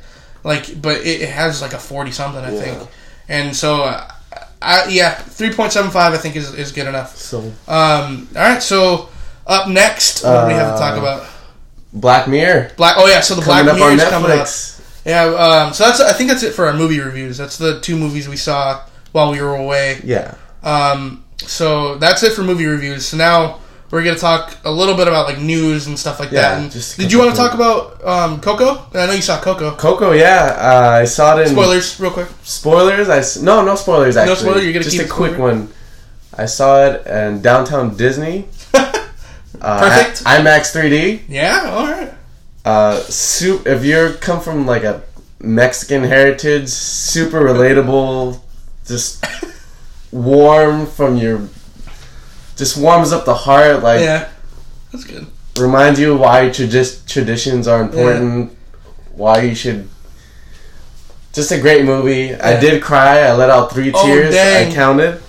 like, 0.43 0.81
but 0.81 1.01
it, 1.01 1.21
it 1.21 1.29
has 1.29 1.61
like 1.61 1.73
a 1.73 1.77
forty 1.79 2.11
something, 2.11 2.43
I 2.43 2.51
Yeah. 2.53 2.59
think. 2.61 2.89
And 3.29 3.55
so, 3.55 3.83
uh, 3.83 4.09
I, 4.61 4.87
yeah, 4.87 5.13
three 5.13 5.53
point 5.53 5.71
seven 5.73 5.91
five, 5.91 6.13
I 6.13 6.17
think 6.17 6.35
is 6.35 6.53
is 6.55 6.71
good 6.71 6.87
enough. 6.87 7.17
So 7.17 7.39
Um, 7.67 8.29
all 8.35 8.41
right, 8.41 8.63
so 8.63 9.09
up 9.47 9.67
next, 9.67 10.23
what 10.23 10.41
do 10.41 10.47
we 10.47 10.53
have 10.53 10.73
to 10.75 10.79
talk 10.79 10.95
Uh, 10.97 10.99
about? 11.01 11.29
Black 11.93 12.27
Mirror 12.27 12.71
Black. 12.75 12.95
Oh 12.97 13.05
yeah, 13.07 13.21
so 13.21 13.35
the 13.35 13.41
coming 13.41 13.65
Black 13.65 13.77
Mirror 13.77 13.91
is 13.93 14.03
coming 14.05 14.31
up. 14.31 14.47
Yeah. 15.05 15.25
Um, 15.25 15.73
so 15.73 15.83
that's 15.85 15.99
I 16.01 16.13
think 16.13 16.29
that's 16.29 16.43
it 16.43 16.53
for 16.53 16.65
our 16.65 16.73
movie 16.73 16.99
reviews. 16.99 17.37
That's 17.37 17.57
the 17.57 17.79
two 17.81 17.97
movies 17.97 18.27
we 18.27 18.37
saw 18.37 18.81
while 19.11 19.31
we 19.31 19.41
were 19.41 19.55
away. 19.55 19.99
Yeah. 20.03 20.35
Um, 20.63 21.23
so 21.37 21.95
that's 21.97 22.23
it 22.23 22.33
for 22.33 22.41
movie 22.43 22.65
reviews. 22.65 23.05
So 23.05 23.17
now 23.17 23.59
we're 23.91 24.03
gonna 24.03 24.17
talk 24.17 24.57
a 24.63 24.71
little 24.71 24.95
bit 24.95 25.07
about 25.07 25.27
like 25.27 25.39
news 25.39 25.85
and 25.85 25.99
stuff 25.99 26.19
like 26.19 26.31
Yeah, 26.31 26.41
that. 26.55 26.61
And 26.63 26.71
just 26.71 26.97
did 26.97 27.11
you 27.11 27.19
want 27.19 27.29
to 27.31 27.37
talk 27.37 27.53
about 27.53 28.03
um, 28.03 28.41
Coco? 28.41 28.87
I 28.97 29.05
know 29.05 29.11
you 29.13 29.21
saw 29.21 29.39
Coco. 29.39 29.75
Coco, 29.75 30.13
yeah, 30.13 30.55
uh, 30.57 30.99
I 31.01 31.05
saw 31.05 31.37
it 31.37 31.43
in 31.47 31.53
Spoilers, 31.53 31.99
real 31.99 32.09
quick. 32.11 32.29
Spoilers? 32.41 33.07
I 33.09 33.43
no, 33.43 33.63
no 33.63 33.75
spoilers. 33.75 34.17
Actually, 34.17 34.33
no 34.33 34.39
spoiler? 34.39 34.61
You're 34.61 34.73
gonna 34.73 34.83
just 34.85 34.97
a 34.99 35.07
quick 35.07 35.33
spoiler? 35.33 35.53
one. 35.57 35.69
I 36.35 36.45
saw 36.47 36.85
it 36.87 37.05
in 37.05 37.41
downtown 37.43 37.95
Disney. 37.95 38.47
Uh, 39.61 39.79
Perfect. 39.79 40.23
at 40.25 40.41
IMAX 40.41 40.73
3D. 40.75 41.21
Yeah, 41.27 41.69
all 41.69 41.87
right. 41.91 42.13
Uh, 42.65 42.99
soup. 43.01 43.65
If 43.67 43.83
you're 43.85 44.13
come 44.13 44.39
from 44.41 44.65
like 44.65 44.83
a 44.83 45.03
Mexican 45.39 46.03
heritage, 46.03 46.69
super 46.69 47.41
relatable, 47.41 48.39
just 48.85 49.25
warm 50.11 50.85
from 50.85 51.17
your, 51.17 51.47
just 52.55 52.77
warms 52.77 53.11
up 53.11 53.25
the 53.25 53.33
heart. 53.35 53.83
Like 53.83 54.01
Yeah, 54.01 54.29
that's 54.91 55.03
good. 55.05 55.27
reminds 55.59 55.99
you 55.99 56.15
why 56.15 56.43
tradi- 56.49 57.05
traditions 57.07 57.67
are 57.67 57.81
important, 57.81 58.55
why 59.13 59.41
you 59.41 59.55
should. 59.55 59.89
Just 61.33 61.51
a 61.51 61.59
great 61.59 61.83
movie. 61.83 62.27
Yeah. 62.27 62.39
I 62.47 62.59
did 62.59 62.81
cry. 62.83 63.21
I 63.21 63.33
let 63.33 63.49
out 63.49 63.71
three 63.73 63.91
tears. 63.91 64.33
dang. 64.35 64.71
I 64.71 64.75
counted. 64.75 65.19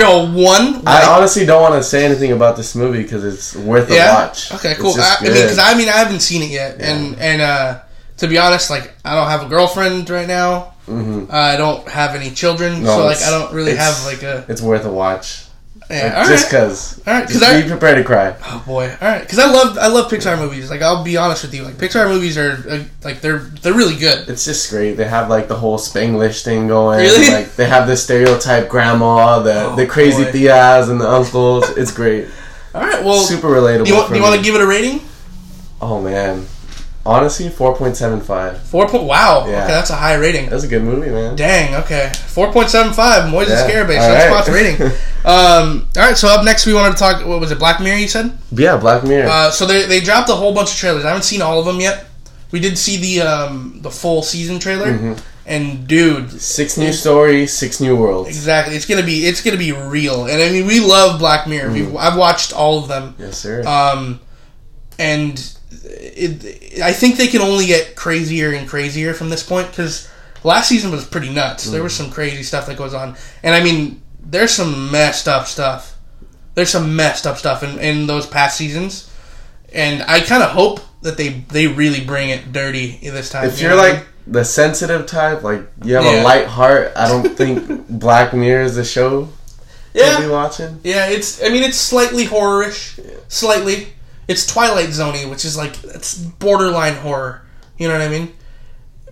A 0.00 0.26
one. 0.26 0.82
I 0.86 1.06
honestly 1.06 1.46
don't 1.46 1.62
want 1.62 1.74
to 1.74 1.82
say 1.82 2.04
anything 2.04 2.32
about 2.32 2.56
this 2.56 2.74
movie 2.74 3.02
because 3.02 3.24
it's 3.24 3.54
worth 3.56 3.90
a 3.90 3.94
yeah. 3.94 4.26
watch. 4.26 4.52
Okay, 4.52 4.74
cool. 4.74 4.94
I, 4.98 5.16
I 5.20 5.22
mean, 5.22 5.32
because 5.32 5.58
I 5.58 5.74
mean, 5.74 5.88
I 5.88 5.92
haven't 5.92 6.20
seen 6.20 6.42
it 6.42 6.50
yet, 6.50 6.80
and 6.80 7.16
and 7.18 7.40
uh, 7.40 7.80
to 8.18 8.28
be 8.28 8.38
honest, 8.38 8.70
like 8.70 8.94
I 9.04 9.14
don't 9.14 9.28
have 9.28 9.42
a 9.44 9.48
girlfriend 9.48 10.08
right 10.10 10.28
now. 10.28 10.74
Mhm. 10.88 11.30
Uh, 11.30 11.36
I 11.36 11.56
don't 11.56 11.88
have 11.88 12.14
any 12.14 12.30
children, 12.30 12.82
No, 12.82 12.96
so 12.96 13.04
like 13.06 13.22
I 13.22 13.30
don't 13.30 13.52
really 13.54 13.74
have 13.74 14.04
like 14.04 14.22
a 14.22 14.44
it's 14.48 14.60
worth 14.60 14.84
a 14.84 14.92
watch. 14.92 15.44
Yeah. 15.90 16.18
Like, 16.18 16.28
just 16.28 16.44
right. 16.44 16.50
because. 16.50 17.00
All 17.06 17.14
right, 17.14 17.22
'cause 17.24 17.32
Just 17.38 17.44
I- 17.44 17.62
be 17.62 17.68
prepared 17.68 17.98
to 17.98 18.04
cry. 18.04 18.34
Oh 18.46 18.62
boy! 18.66 18.90
All 19.00 19.08
right, 19.08 19.20
because 19.20 19.38
I 19.38 19.50
love 19.50 19.76
I 19.78 19.88
love 19.88 20.10
Pixar 20.10 20.38
movies. 20.38 20.70
Like 20.70 20.80
I'll 20.82 21.04
be 21.04 21.16
honest 21.16 21.42
with 21.42 21.54
you, 21.54 21.62
like 21.62 21.74
Pixar 21.74 22.08
movies 22.08 22.38
are 22.38 22.64
uh, 22.68 22.82
like 23.04 23.20
they're 23.20 23.38
they're 23.62 23.74
really 23.74 23.96
good. 23.96 24.28
It's 24.28 24.44
just 24.44 24.70
great. 24.70 24.94
They 24.96 25.04
have 25.04 25.28
like 25.28 25.48
the 25.48 25.56
whole 25.56 25.78
Spanglish 25.78 26.42
thing 26.44 26.68
going. 26.68 27.00
Really? 27.00 27.30
Like 27.34 27.54
they 27.56 27.66
have 27.66 27.86
the 27.86 27.96
stereotype 27.96 28.68
grandma, 28.68 29.40
the 29.40 29.64
Oh, 29.72 29.76
the 29.76 29.86
crazy 29.86 30.24
boy. 30.24 30.32
tias 30.32 30.88
and 30.90 31.00
the 31.00 31.08
uncles. 31.08 31.68
It's 31.76 31.92
great. 31.92 32.28
All 32.74 32.80
right, 32.80 33.04
well, 33.04 33.20
Super 33.22 33.48
relatable. 33.48 33.84
do 33.84 33.90
you 33.92 33.96
want 33.96 34.08
do 34.10 34.16
you 34.16 34.22
want 34.22 34.34
to 34.36 34.42
give 34.42 34.54
it 34.54 34.60
a 34.60 34.66
rating? 34.66 35.00
Oh 35.82 36.00
man, 36.00 36.46
honestly, 37.06 37.48
four 37.48 37.74
point 37.76 37.96
seven 37.96 38.20
five. 38.20 38.60
Four 38.62 38.88
point. 38.88 39.04
Wow. 39.04 39.46
Yeah. 39.46 39.64
Okay, 39.64 39.72
that's 39.72 39.90
a 39.90 39.94
high 39.96 40.14
rating. 40.14 40.48
That's 40.50 40.64
a 40.64 40.68
good 40.68 40.82
movie, 40.82 41.10
man. 41.10 41.36
Dang. 41.36 41.74
Okay. 41.84 42.12
Four 42.28 42.52
point 42.52 42.70
seven 42.70 42.92
five. 42.92 43.24
Moises 43.32 43.48
Yeah, 43.48 43.68
Scarabay. 43.68 44.00
all 44.00 44.08
That's 44.08 44.30
right. 44.30 44.44
spots 44.44 44.48
rating. 44.48 44.92
Um. 45.24 45.88
All 45.96 46.02
right. 46.02 46.16
So 46.18 46.28
up 46.28 46.44
next, 46.44 46.66
we 46.66 46.74
wanted 46.74 46.92
to 46.92 46.98
talk. 46.98 47.24
What 47.26 47.40
was 47.40 47.50
it? 47.50 47.58
Black 47.58 47.80
Mirror. 47.80 47.96
You 47.96 48.08
said. 48.08 48.36
Yeah, 48.52 48.76
Black 48.76 49.04
Mirror. 49.04 49.26
Uh. 49.30 49.50
So 49.50 49.64
they 49.64 49.86
they 49.86 50.00
dropped 50.00 50.28
a 50.28 50.34
whole 50.34 50.52
bunch 50.52 50.70
of 50.72 50.76
trailers. 50.76 51.02
I 51.04 51.08
haven't 51.08 51.22
seen 51.22 51.40
all 51.40 51.58
of 51.58 51.64
them 51.64 51.80
yet. 51.80 52.04
We 52.50 52.60
did 52.60 52.76
see 52.76 52.98
the 52.98 53.26
um 53.26 53.78
the 53.80 53.90
full 53.90 54.22
season 54.22 54.58
trailer, 54.58 54.92
Mm-hmm. 54.92 55.14
and 55.46 55.88
dude, 55.88 56.30
six 56.42 56.76
new 56.76 56.92
stories, 56.92 57.54
six 57.54 57.80
new 57.80 57.96
worlds. 57.96 58.28
exactly. 58.28 58.76
It's 58.76 58.84
gonna 58.84 59.02
be 59.02 59.24
it's 59.24 59.42
gonna 59.42 59.56
be 59.56 59.72
real. 59.72 60.26
And 60.26 60.42
I 60.42 60.50
mean, 60.50 60.66
we 60.66 60.80
love 60.80 61.18
Black 61.18 61.46
Mirror. 61.48 61.70
Mm-hmm. 61.70 61.96
I've 61.96 62.18
watched 62.18 62.52
all 62.52 62.78
of 62.80 62.88
them. 62.88 63.14
Yes, 63.18 63.38
sir. 63.38 63.66
Um, 63.66 64.20
and 64.98 65.53
it, 65.84 66.80
I 66.82 66.92
think 66.92 67.16
they 67.16 67.26
can 67.28 67.40
only 67.40 67.66
get 67.66 67.96
crazier 67.96 68.52
and 68.52 68.68
crazier 68.68 69.14
from 69.14 69.30
this 69.30 69.42
point 69.42 69.68
because 69.68 70.08
last 70.44 70.68
season 70.68 70.90
was 70.90 71.04
pretty 71.04 71.30
nuts. 71.30 71.64
There 71.64 71.82
was 71.82 71.92
Mm. 71.94 71.96
some 71.98 72.10
crazy 72.10 72.42
stuff 72.42 72.66
that 72.66 72.76
goes 72.76 72.94
on, 72.94 73.16
and 73.42 73.54
I 73.54 73.62
mean, 73.62 74.02
there's 74.24 74.52
some 74.52 74.90
messed 74.90 75.28
up 75.28 75.46
stuff. 75.46 75.96
There's 76.54 76.70
some 76.70 76.94
messed 76.94 77.26
up 77.26 77.36
stuff 77.38 77.62
in, 77.62 77.78
in 77.80 78.06
those 78.06 78.26
past 78.26 78.56
seasons, 78.56 79.10
and 79.72 80.02
I 80.04 80.20
kind 80.20 80.42
of 80.42 80.50
hope 80.50 80.80
that 81.02 81.16
they 81.16 81.44
they 81.48 81.66
really 81.66 82.04
bring 82.04 82.30
it 82.30 82.52
dirty 82.52 82.98
this 83.02 83.28
time. 83.30 83.46
if 83.46 83.60
you 83.60 83.68
you're 83.68 83.76
know 83.76 83.82
like 83.82 84.06
the 84.26 84.44
sensitive 84.44 85.04
type, 85.06 85.42
like 85.42 85.62
you 85.84 85.94
have 85.96 86.04
Yeah. 86.04 86.22
a 86.22 86.24
light 86.24 86.46
heart, 86.46 86.92
I 86.96 87.08
don't 87.08 87.36
think 87.36 87.88
Black 87.88 88.32
Mirror 88.32 88.62
is 88.64 88.76
the 88.76 88.84
show 88.84 89.24
to 89.24 89.28
be 89.94 90.00
yeah, 90.00 90.28
watching. 90.28 90.80
yeah. 90.84 91.08
It's 91.08 91.42
I 91.42 91.48
mean, 91.50 91.62
it's 91.62 91.76
slightly 91.76 92.24
horrorish, 92.26 92.98
slightly. 93.28 93.88
It's 94.28 94.46
Twilight 94.46 94.88
Zoney, 94.88 95.28
which 95.28 95.44
is 95.44 95.56
like 95.56 95.82
it's 95.84 96.16
borderline 96.16 96.94
horror. 96.94 97.42
You 97.78 97.88
know 97.88 97.94
what 97.94 98.02
I 98.02 98.08
mean? 98.08 98.32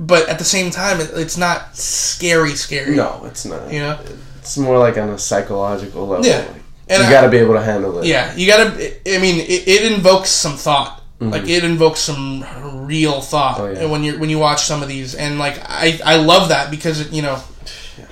But 0.01 0.29
at 0.29 0.39
the 0.39 0.45
same 0.45 0.71
time, 0.71 1.01
it, 1.01 1.11
it's 1.15 1.37
not 1.37 1.77
scary, 1.77 2.51
scary. 2.55 2.97
No, 2.97 3.23
it's 3.27 3.45
not. 3.45 3.73
You 3.73 3.81
know? 3.81 3.99
It's 4.39 4.57
more 4.59 4.79
like 4.79 4.97
on 4.99 5.11
a 5.11 5.19
psychological 5.19 6.07
level. 6.07 6.25
Yeah. 6.27 6.39
Like, 6.39 6.63
And 6.89 7.03
you 7.05 7.11
got 7.11 7.23
to 7.23 7.29
be 7.29 7.37
able 7.39 7.55
to 7.55 7.63
handle 7.63 7.99
it. 7.99 8.07
Yeah, 8.07 8.35
you 8.35 8.47
gotta. 8.47 8.71
I 9.15 9.19
mean, 9.21 9.39
it, 9.41 9.69
it 9.69 9.93
invokes 9.93 10.31
some 10.31 10.57
thought. 10.57 11.01
Like 11.21 11.47
it 11.49 11.63
invokes 11.63 12.01
some 12.01 12.45
real 12.85 13.21
thought 13.21 13.59
Mm-hmm. 13.59 13.77
Oh, 13.77 13.81
yeah. 13.83 13.91
when 13.93 14.03
you 14.03 14.19
when 14.19 14.29
you 14.29 14.41
watch 14.41 14.65
some 14.65 14.83
of 14.83 14.89
these, 14.89 15.15
and 15.15 15.39
like 15.39 15.57
I 15.69 16.01
I 16.05 16.17
love 16.17 16.49
that 16.49 16.69
because 16.69 17.13
you 17.13 17.23
know, 17.23 17.35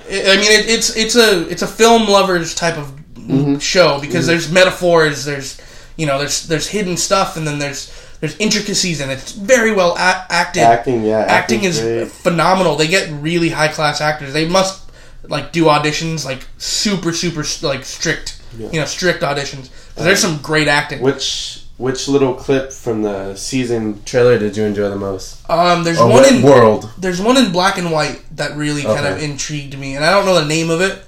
I 0.09 0.21
I 0.31 0.35
mean 0.37 0.49
it, 0.49 0.69
it's 0.69 0.95
it's 0.95 1.17
a 1.17 1.45
it's 1.49 1.61
a 1.61 1.67
film 1.67 2.07
lovers 2.07 2.55
type 2.55 2.77
of 2.77 2.93
Mm-hmm. 3.15 3.59
show 3.59 3.99
because 4.01 4.25
there's 4.25 4.51
metaphors, 4.51 5.25
there's 5.25 5.60
you 5.97 6.05
know 6.05 6.17
there's 6.17 6.47
there's 6.47 6.67
hidden 6.67 6.97
stuff, 6.97 7.37
and 7.37 7.45
then 7.47 7.59
there's 7.59 7.91
there's 8.19 8.37
intricacies, 8.37 9.01
and 9.01 9.11
it's 9.11 9.31
very 9.31 9.71
well 9.73 9.93
a- 9.95 10.25
acted. 10.29 10.63
Acting, 10.63 11.03
yeah. 11.03 11.19
acting 11.27 11.63
is 11.63 11.79
great. 11.79 12.07
phenomenal. 12.07 12.75
They 12.75 12.87
get 12.87 13.09
really 13.11 13.49
high 13.49 13.67
class 13.69 13.99
actors. 14.01 14.33
They 14.33 14.47
must 14.47 14.89
like 15.23 15.51
do 15.51 15.65
auditions 15.65 16.25
like 16.25 16.45
super 16.57 17.13
super 17.13 17.43
like 17.65 17.83
strict, 17.85 18.41
you 18.57 18.79
know, 18.79 18.85
strict 18.85 19.21
auditions. 19.23 19.69
'Cause 19.95 20.05
there's 20.05 20.23
um, 20.25 20.33
some 20.33 20.41
great 20.41 20.67
acting. 20.67 21.01
Which 21.01 21.60
which 21.81 22.07
little 22.07 22.33
clip 22.35 22.71
from 22.71 23.01
the 23.01 23.35
season 23.35 24.01
trailer 24.05 24.37
did 24.37 24.55
you 24.55 24.63
enjoy 24.63 24.89
the 24.89 24.95
most? 24.95 25.49
Um, 25.49 25.83
there's 25.83 25.99
Or 25.99 26.07
one 26.09 26.25
in 26.25 26.41
world? 26.43 26.89
there's 26.97 27.19
one 27.21 27.37
in 27.37 27.51
black 27.51 27.77
and 27.77 27.91
white 27.91 28.21
that 28.37 28.55
really 28.55 28.83
kind 28.83 29.05
of 29.05 29.21
intrigued 29.21 29.77
me, 29.77 29.95
and 29.95 30.05
I 30.05 30.11
don't 30.11 30.25
know 30.25 30.39
the 30.39 30.45
name 30.45 30.69
of 30.69 30.79
it, 30.81 31.03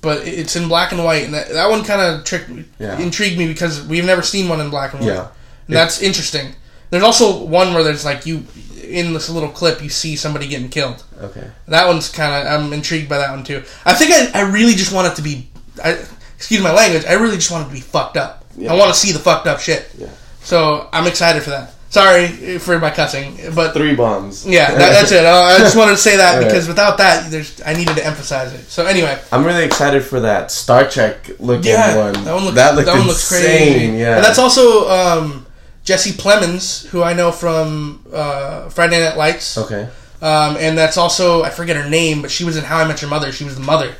but 0.00 0.26
it's 0.26 0.56
in 0.56 0.68
black 0.68 0.92
and 0.92 1.04
white, 1.04 1.24
and 1.24 1.34
that, 1.34 1.48
that 1.50 1.68
one 1.70 1.84
kind 1.84 2.00
of 2.00 2.24
tricked 2.24 2.50
Yeah. 2.78 2.98
intrigued 2.98 3.38
me 3.38 3.46
because 3.46 3.82
we've 3.86 4.04
never 4.04 4.22
seen 4.22 4.48
one 4.48 4.60
in 4.60 4.70
black 4.70 4.92
and 4.94 5.02
white, 5.02 5.12
Yeah. 5.12 5.26
and 5.68 5.76
that's 5.76 6.00
interesting. 6.00 6.54
There's 6.90 7.04
also 7.04 7.44
one 7.44 7.74
where 7.74 7.82
there's 7.84 8.04
like 8.04 8.24
you 8.26 8.44
in 8.82 9.14
this 9.14 9.28
little 9.30 9.48
clip 9.48 9.82
you 9.82 9.88
see 9.88 10.14
somebody 10.14 10.46
getting 10.46 10.68
killed. 10.68 11.02
Okay. 11.20 11.46
That 11.68 11.86
one's 11.86 12.08
kind 12.08 12.32
of 12.34 12.52
I'm 12.52 12.72
intrigued 12.72 13.08
by 13.08 13.18
that 13.18 13.30
one 13.30 13.42
too. 13.42 13.62
I 13.84 13.94
think 13.94 14.10
I, 14.12 14.40
I 14.40 14.42
really 14.42 14.74
just 14.74 14.92
want 14.92 15.08
it 15.08 15.16
to 15.16 15.22
be, 15.22 15.48
I, 15.82 15.98
excuse 16.36 16.60
my 16.62 16.70
language. 16.72 17.04
I 17.08 17.14
really 17.14 17.36
just 17.36 17.50
want 17.50 17.64
it 17.66 17.68
to 17.70 17.74
be 17.74 17.80
fucked 17.80 18.16
up. 18.18 18.43
Yeah. 18.56 18.72
I 18.72 18.76
want 18.76 18.92
to 18.92 18.98
see 18.98 19.12
the 19.12 19.18
fucked 19.18 19.46
up 19.46 19.60
shit. 19.60 19.90
Yeah. 19.96 20.08
So 20.42 20.88
I'm 20.92 21.06
excited 21.06 21.42
for 21.42 21.50
that. 21.50 21.74
Sorry 21.88 22.58
for 22.58 22.78
my 22.80 22.90
cussing, 22.90 23.38
but 23.54 23.72
Three 23.72 23.94
bombs. 23.94 24.44
yeah, 24.44 24.72
that, 24.72 24.78
that's 24.78 25.12
it. 25.12 25.24
I 25.24 25.58
just 25.58 25.76
wanted 25.76 25.92
to 25.92 25.96
say 25.96 26.16
that 26.16 26.42
because 26.44 26.66
without 26.66 26.98
that, 26.98 27.30
there's 27.30 27.62
I 27.64 27.72
needed 27.72 27.94
to 27.96 28.04
emphasize 28.04 28.52
it. 28.52 28.64
So 28.68 28.84
anyway, 28.84 29.16
I'm 29.30 29.44
really 29.44 29.64
excited 29.64 30.02
for 30.02 30.18
that 30.20 30.50
Star 30.50 30.88
Trek 30.90 31.30
looking 31.38 31.66
yeah, 31.70 31.96
one. 31.96 32.24
that 32.24 32.34
one 32.34 32.44
looks 32.46 32.56
that 32.56 32.74
that 32.74 32.86
one 32.88 33.06
looks 33.06 33.30
insane. 33.30 33.76
crazy. 33.90 33.98
Yeah. 33.98 34.16
and 34.16 34.24
that's 34.24 34.40
also 34.40 34.90
um, 34.90 35.46
Jesse 35.84 36.10
Plemons, 36.10 36.84
who 36.86 37.00
I 37.02 37.12
know 37.14 37.30
from 37.30 38.04
uh, 38.12 38.68
Friday 38.70 38.98
Night 39.00 39.16
Lights. 39.16 39.56
okay. 39.58 39.88
Um, 40.20 40.56
and 40.58 40.76
that's 40.76 40.96
also 40.96 41.44
I 41.44 41.50
forget 41.50 41.76
her 41.76 41.88
name, 41.88 42.22
but 42.22 42.30
she 42.32 42.42
was 42.44 42.56
in 42.56 42.64
How 42.64 42.78
I 42.78 42.88
Met 42.88 43.02
Your 43.02 43.10
Mother. 43.10 43.30
She 43.30 43.44
was 43.44 43.54
the 43.54 43.62
mother. 43.64 43.94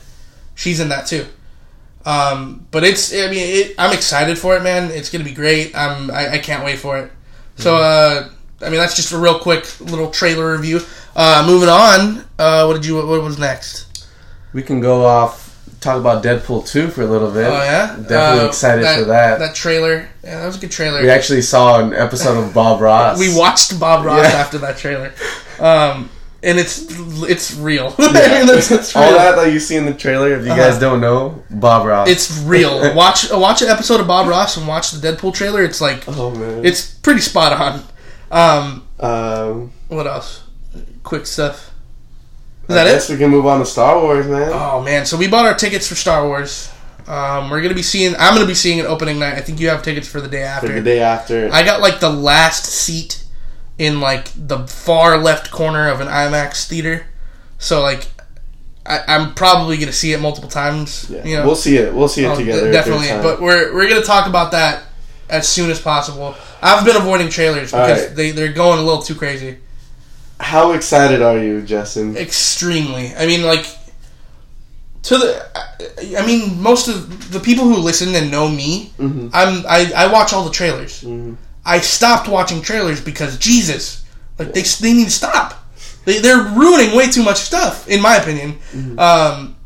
She's 0.57 0.81
in 0.81 0.89
that 0.89 1.07
too. 1.07 1.27
Um, 2.07 2.67
but 2.71 2.85
it's 2.85 3.13
I 3.15 3.29
mean 3.31 3.35
it, 3.57 3.75
I'm 3.79 3.93
excited 3.93 4.39
for 4.39 4.57
it, 4.57 4.63
man. 4.63 4.91
It's 4.91 5.11
gonna 5.11 5.25
be 5.25 5.33
great. 5.33 5.75
I'm 5.77 6.11
I, 6.11 6.33
I 6.35 6.39
can't 6.39 6.65
wait 6.65 6.79
for 6.79 6.99
it. 6.99 7.11
So 7.57 7.77
uh, 7.77 8.29
I 8.61 8.65
mean 8.65 8.79
that's 8.79 8.95
just 8.97 9.13
a 9.13 9.19
real 9.19 9.39
quick 9.39 9.81
little 9.81 10.11
trailer 10.11 10.53
review. 10.53 10.81
Uh, 11.17 11.45
moving 11.47 11.69
on. 11.69 12.25
Uh, 12.39 12.65
what 12.67 12.75
did 12.75 12.85
you 12.85 12.97
what 12.97 13.23
was 13.23 13.39
next? 13.39 14.07
We 14.53 14.63
can 14.63 14.81
go 14.81 15.05
off 15.07 15.43
talk 15.81 15.99
about 16.01 16.25
Deadpool 16.25 16.67
2 16.67 16.89
for 16.89 17.03
a 17.03 17.07
little 17.07 17.31
bit. 17.31 17.45
Oh 17.47 17.53
yeah, 17.63 17.89
Definitely 17.97 18.41
Uh, 18.41 18.47
excited 18.47 18.87
for 18.99 19.05
that. 19.05 19.39
That 19.39 19.55
trailer. 19.55 20.09
Yeah, 20.23 20.41
that 20.41 20.47
was 20.47 20.57
a 20.57 20.61
good 20.61 20.71
trailer. 20.71 21.03
We 21.03 21.11
actually 21.11 21.43
saw 21.43 21.79
an 21.81 21.93
episode 21.93 22.43
of 22.43 22.55
Bob 22.55 22.81
Ross. 22.81 23.19
we 23.21 23.37
watched 23.37 23.79
Bob 23.79 24.05
Ross 24.05 24.23
Yeah. 24.23 24.39
after 24.39 24.57
that 24.59 24.79
trailer. 24.79 25.13
Um, 25.61 26.09
and 26.45 26.59
it's 26.59 26.87
it's 27.29 27.55
real. 27.57 27.95
I 27.99 28.03
mean, 28.13 28.47
that's, 28.47 28.69
that's 28.69 28.95
All 28.95 29.03
real. 29.03 29.13
that 29.19 29.37
that 29.37 29.53
you 29.53 29.59
see 29.59 29.77
in 29.77 29.87
the 29.87 29.95
trailer, 29.95 30.33
if 30.35 30.45
you 30.45 30.53
Uh-huh. 30.53 30.71
guys 30.71 30.79
don't 30.79 31.01
know, 31.01 31.43
Bob 31.51 31.87
Ross. 31.87 32.09
It's 32.09 32.39
real. 32.43 32.95
Watch 32.97 33.31
watch 33.33 33.63
an 33.63 33.69
episode 33.69 34.01
of 34.01 34.07
Bob 34.07 34.29
Ross 34.29 34.57
and 34.57 34.69
watch 34.69 34.91
the 34.93 35.07
Deadpool 35.07 35.35
trailer. 35.35 35.63
It's 35.63 35.81
like 35.81 36.05
oh 36.07 36.31
man. 36.31 36.65
it's 36.65 36.95
pretty 36.95 37.21
spot 37.21 37.53
on. 37.53 37.83
Um, 38.31 38.87
um. 39.01 39.73
what 39.89 40.07
else? 40.07 40.43
Quick 41.03 41.27
stuff. 41.27 41.71
Is 42.69 42.71
I 42.77 42.85
that 42.85 42.91
guess 42.91 43.11
it? 43.11 43.15
we 43.15 43.19
can 43.19 43.31
move 43.31 43.47
on 43.47 43.59
to 43.61 43.67
Star 43.67 44.01
Wars, 44.01 44.27
man. 44.27 44.51
Oh 44.53 44.81
man! 44.83 45.05
So 45.05 45.17
we 45.19 45.29
bought 45.29 45.45
our 45.45 45.55
tickets 45.55 45.87
for 45.87 45.95
Star 45.95 46.27
Wars. 46.27 46.71
Um, 47.07 47.51
we're 47.51 47.61
gonna 47.61 47.75
be 47.75 47.83
seeing. 47.83 48.15
I'm 48.19 48.35
gonna 48.35 48.47
be 48.47 48.55
seeing 48.55 48.79
it 48.79 48.87
opening 48.87 49.19
night. 49.19 49.35
I 49.35 49.41
think 49.43 49.61
you 49.61 49.69
have 49.69 49.83
tickets 49.83 50.09
for 50.09 50.23
the 50.23 50.29
day 50.29 50.43
after. 50.43 50.69
for 50.69 50.73
after. 50.73 50.83
the 50.83 50.91
day 50.91 51.01
after. 51.01 51.51
I 51.53 51.63
got 51.63 51.81
like 51.83 52.01
the 52.01 52.09
last 52.11 52.65
seat 52.65 53.23
in 53.79 54.01
like 54.01 54.29
the 54.37 54.67
far 54.67 55.19
left 55.19 55.51
corner 55.51 55.89
of 55.89 56.01
an 56.01 56.09
IMAX 56.09 56.67
theater. 56.69 57.07
So 57.59 57.81
like 57.83 58.07
I, 58.87 59.01
I'm 59.09 59.35
probably 59.35 59.77
gonna 59.79 59.93
see 59.93 60.13
it 60.13 60.21
multiple 60.21 60.51
times. 60.51 61.09
Yeah. 61.11 61.25
You 61.25 61.37
know, 61.39 61.47
we'll 61.47 61.57
see 61.57 61.77
it. 61.77 61.93
We'll 61.95 62.09
see 62.09 62.25
it 62.25 62.29
Oh, 62.29 62.37
together. 62.37 62.61
d- 62.71 62.77
if 62.77 62.85
there's 62.85 62.87
definitely. 62.99 63.23
But 63.23 63.41
we're 63.41 63.75
we're 63.75 63.89
gonna 63.89 64.03
talk 64.03 64.29
about 64.29 64.53
that 64.53 64.83
as 65.31 65.49
soon 65.49 65.71
as 65.71 65.81
possible. 65.81 66.35
I've 66.63 66.85
been 66.85 66.97
avoiding 66.97 67.29
trailers 67.31 67.71
because 67.73 68.01
Alright. 68.03 68.17
they 68.17 68.31
they're 68.31 68.53
going 68.53 68.79
a 68.79 68.83
little 68.83 69.03
too 69.03 69.15
crazy. 69.15 69.59
how 70.41 70.73
excited 70.73 71.23
are 71.23 71.39
you, 71.39 71.63
Justin? 71.63 72.17
Extremely. 72.17 73.15
I 73.17 73.27
mean, 73.27 73.43
like 73.45 73.67
to 75.05 75.19
the. 75.19 75.47
I 76.19 76.25
mean, 76.27 76.61
most 76.63 76.89
of 76.89 77.33
the 77.33 77.41
people 77.41 77.65
who 77.65 77.77
listen 77.77 78.15
and 78.15 78.31
know 78.31 78.49
me, 78.49 78.93
Mhm. 78.99 79.31
I'm 79.33 79.65
I, 79.67 79.91
I 79.97 80.13
watch 80.13 80.33
all 80.33 80.45
the 80.45 80.51
trailers. 80.51 81.03
Mhm. 81.03 81.37
I 81.65 81.81
stopped 81.81 82.29
watching 82.29 82.63
trailers 82.63 83.01
because 83.01 83.39
Jesus, 83.39 84.05
like 84.39 84.53
they 84.53 84.63
they 84.63 84.93
need 84.93 85.07
to 85.07 85.11
stop. 85.11 85.65
They 86.05 86.19
they're 86.19 86.43
ruining 86.43 86.97
way 86.97 87.11
too 87.11 87.23
much 87.23 87.39
stuff, 87.39 87.89
in 87.89 88.01
my 88.01 88.17
opinion. 88.17 88.59
Mm-hmm. 88.73 88.99
Um, 88.99 89.57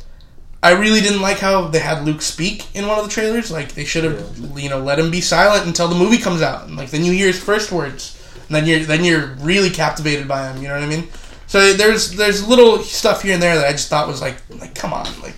I 0.63 0.73
really 0.73 1.01
didn't 1.01 1.23
like 1.23 1.39
how 1.39 1.69
they 1.69 1.79
had 1.79 2.05
Luke 2.05 2.23
speak 2.23 2.75
in 2.75 2.87
one 2.87 2.99
of 2.99 3.05
the 3.05 3.11
trailers. 3.11 3.51
Like 3.51 3.73
they 3.73 3.85
should 3.85 4.05
have, 4.05 4.39
you 4.57 4.69
know, 4.69 4.81
let 4.81 4.99
him 4.99 5.11
be 5.11 5.21
silent 5.21 5.67
until 5.67 5.89
the 5.89 5.95
movie 5.95 6.19
comes 6.19 6.43
out, 6.43 6.67
and 6.67 6.77
like 6.77 6.91
then 6.91 7.05
you 7.05 7.13
hear 7.13 7.29
his 7.29 7.43
first 7.43 7.73
words, 7.73 8.21
and 8.47 8.57
then 8.57 8.67
you're 8.67 8.81
then 8.81 9.05
you're 9.05 9.35
really 9.41 9.71
captivated 9.71 10.29
by 10.29 10.51
him. 10.51 10.63
You 10.63 10.69
know 10.69 10.75
what 10.75 10.85
I 10.85 10.87
mean? 10.87 11.09
So 11.47 11.73
there's 11.73 12.13
there's 12.13 12.47
little 12.47 12.79
stuff 12.81 13.23
here 13.23 13.35
and 13.35 13.43
there 13.43 13.57
that 13.57 13.67
I 13.67 13.73
just 13.73 13.89
thought 13.89 14.07
was 14.07 14.21
like 14.21 14.37
like 14.61 14.75
come 14.75 14.93
on 14.93 15.07
like. 15.23 15.35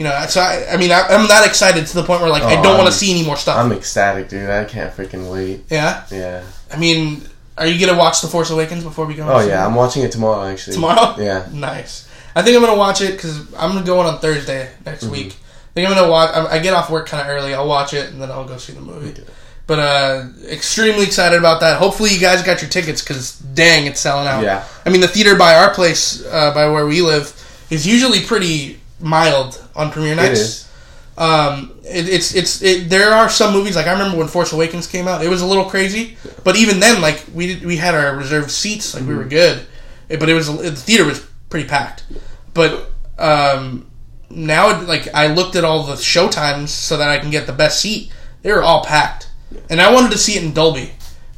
You 0.00 0.04
know, 0.04 0.24
so 0.30 0.40
I, 0.40 0.64
I 0.72 0.76
mean, 0.78 0.90
I, 0.92 1.02
I'm 1.10 1.28
not 1.28 1.46
excited 1.46 1.86
to 1.86 1.94
the 1.94 2.02
point 2.02 2.22
where 2.22 2.30
like 2.30 2.42
I 2.42 2.58
Oh, 2.58 2.62
don't 2.62 2.78
want 2.78 2.86
to 2.88 2.92
see 2.98 3.10
any 3.10 3.22
more 3.22 3.36
stuff. 3.36 3.58
I'm 3.58 3.70
ecstatic, 3.70 4.30
dude. 4.30 4.48
I 4.48 4.64
can't 4.64 4.90
freaking 4.96 5.30
wait. 5.30 5.64
yeah, 5.68 6.06
Yeah. 6.10 6.42
I 6.72 6.78
mean, 6.78 7.20
are 7.58 7.66
you 7.66 7.84
gonna 7.84 7.98
watch 7.98 8.22
The 8.22 8.28
Force 8.28 8.48
Awakens 8.48 8.82
before 8.82 9.04
we 9.04 9.14
go? 9.14 9.28
Oh 9.28 9.46
yeah, 9.46 9.66
I'm 9.66 9.74
watching 9.74 10.02
it 10.02 10.10
tomorrow 10.10 10.42
actually. 10.48 10.76
tomorrow. 10.76 11.16
Yeah. 11.22 11.46
nice. 11.52 12.08
I 12.34 12.40
think 12.40 12.56
I'm 12.56 12.62
gonna 12.62 12.78
watch 12.78 13.02
it 13.02 13.12
because 13.12 13.40
I'm 13.54 13.72
gonna 13.74 13.84
go 13.84 14.00
on 14.00 14.06
on 14.06 14.20
Thursday 14.20 14.70
next 14.86 15.02
Mm-hmm. 15.04 15.12
week. 15.12 15.36
I 15.36 15.72
think 15.74 15.86
I'm 15.88 15.94
gonna 15.94 16.10
watch. 16.10 16.34
I 16.34 16.56
I 16.56 16.58
get 16.60 16.72
off 16.72 16.88
work 16.88 17.06
kind 17.06 17.20
of 17.22 17.28
early. 17.36 17.52
I'll 17.52 17.68
watch 17.68 17.92
it 17.92 18.10
and 18.10 18.22
then 18.22 18.30
I'll 18.30 18.46
go 18.48 18.56
see 18.56 18.72
the 18.72 18.80
movie. 18.80 19.22
But 19.66 19.78
uh, 19.80 20.24
extremely 20.48 21.04
excited 21.04 21.38
about 21.38 21.60
that. 21.60 21.76
Hopefully 21.78 22.10
you 22.10 22.18
guys 22.20 22.42
got 22.42 22.62
your 22.62 22.70
tickets 22.70 23.02
because 23.02 23.38
dang, 23.38 23.84
it's 23.86 24.00
selling 24.00 24.26
out. 24.26 24.42
Yeah. 24.42 24.64
I 24.86 24.88
mean 24.88 25.02
the 25.02 25.08
theater 25.08 25.36
by 25.36 25.56
our 25.56 25.74
place, 25.74 26.24
uh, 26.24 26.54
by 26.54 26.70
where 26.70 26.86
we 26.86 27.02
live, 27.02 27.34
is 27.68 27.86
usually 27.86 28.22
pretty 28.24 28.79
mild 29.00 29.62
on 29.74 29.90
premiere 29.90 30.14
nights. 30.14 30.66
Um, 31.18 31.74
it, 31.84 32.08
it's 32.08 32.34
it's 32.34 32.62
it, 32.62 32.88
there 32.88 33.12
are 33.12 33.28
some 33.28 33.52
movies 33.52 33.76
like 33.76 33.86
I 33.86 33.92
remember 33.92 34.16
when 34.16 34.28
Force 34.28 34.52
Awakens 34.52 34.86
came 34.86 35.06
out. 35.06 35.22
It 35.22 35.28
was 35.28 35.42
a 35.42 35.46
little 35.46 35.66
crazy, 35.66 36.16
but 36.44 36.56
even 36.56 36.80
then, 36.80 37.02
like 37.02 37.24
we 37.34 37.48
did, 37.54 37.64
we 37.66 37.76
had 37.76 37.94
our 37.94 38.16
reserved 38.16 38.50
seats, 38.50 38.94
like 38.94 39.06
we 39.06 39.14
were 39.14 39.24
good, 39.24 39.66
It- 40.08 40.18
but 40.20 40.28
it 40.30 40.34
was 40.34 40.46
the 40.56 40.72
theater 40.74 41.04
was 41.04 41.20
pretty 41.50 41.68
packed. 41.68 42.04
But 42.54 42.90
um, 43.18 43.86
now, 44.30 44.70
it- 44.80 44.88
like 44.88 45.12
I 45.14 45.26
looked 45.26 45.56
at 45.56 45.64
all 45.64 45.82
the 45.82 45.96
show 45.96 46.28
times 46.28 46.70
so 46.70 46.96
that 46.96 47.08
I 47.10 47.18
can 47.18 47.30
get 47.30 47.46
the 47.46 47.52
best 47.52 47.80
seat. 47.80 48.10
They 48.42 48.52
were 48.52 48.62
all 48.62 48.82
packed, 48.84 49.28
and 49.68 49.80
I 49.80 49.92
wanted 49.92 50.12
to 50.12 50.18
see 50.18 50.36
it 50.36 50.42
in 50.42 50.54
Dolby 50.54 50.90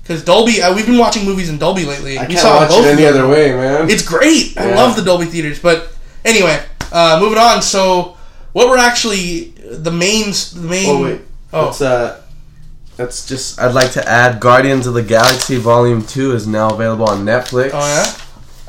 because 0.02 0.22
Dolby. 0.24 0.62
Uh, 0.62 0.72
we've 0.76 0.86
been 0.86 0.98
watching 0.98 1.24
movies 1.24 1.48
in 1.48 1.58
Dolby 1.58 1.86
lately. 1.86 2.18
I 2.18 2.26
can't 2.26 2.40
watch 2.60 2.68
both 2.68 2.86
it 2.86 2.90
any 2.92 3.06
other 3.06 3.26
way, 3.26 3.50
man. 3.52 3.90
It's 3.90 4.06
great. 4.06 4.56
I 4.56 4.74
love 4.76 4.94
the 4.94 5.02
Dolby 5.02 5.24
theaters. 5.26 5.58
But 5.58 5.92
anyway, 6.24 6.62
uh, 6.92 7.18
moving 7.20 7.38
on. 7.38 7.62
So, 7.62 8.16
what 8.52 8.68
were 8.68 8.78
actually 8.78 9.50
the 9.70 9.90
main? 9.90 10.30
The 10.30 10.66
main. 10.68 10.86
oh 10.88 11.02
wait. 11.02 11.20
Oh. 11.52 11.66
That's 11.66 11.80
uh 11.82 12.22
that's 12.96 13.26
just 13.26 13.58
I'd 13.60 13.74
like 13.74 13.90
to 13.92 14.08
add 14.08 14.38
Guardians 14.40 14.86
of 14.86 14.94
the 14.94 15.02
Galaxy 15.02 15.56
Volume 15.56 16.04
2 16.04 16.32
is 16.34 16.46
now 16.46 16.70
available 16.74 17.06
on 17.08 17.24
Netflix. 17.24 17.70
Oh 17.72 17.78
yeah. 17.86 18.18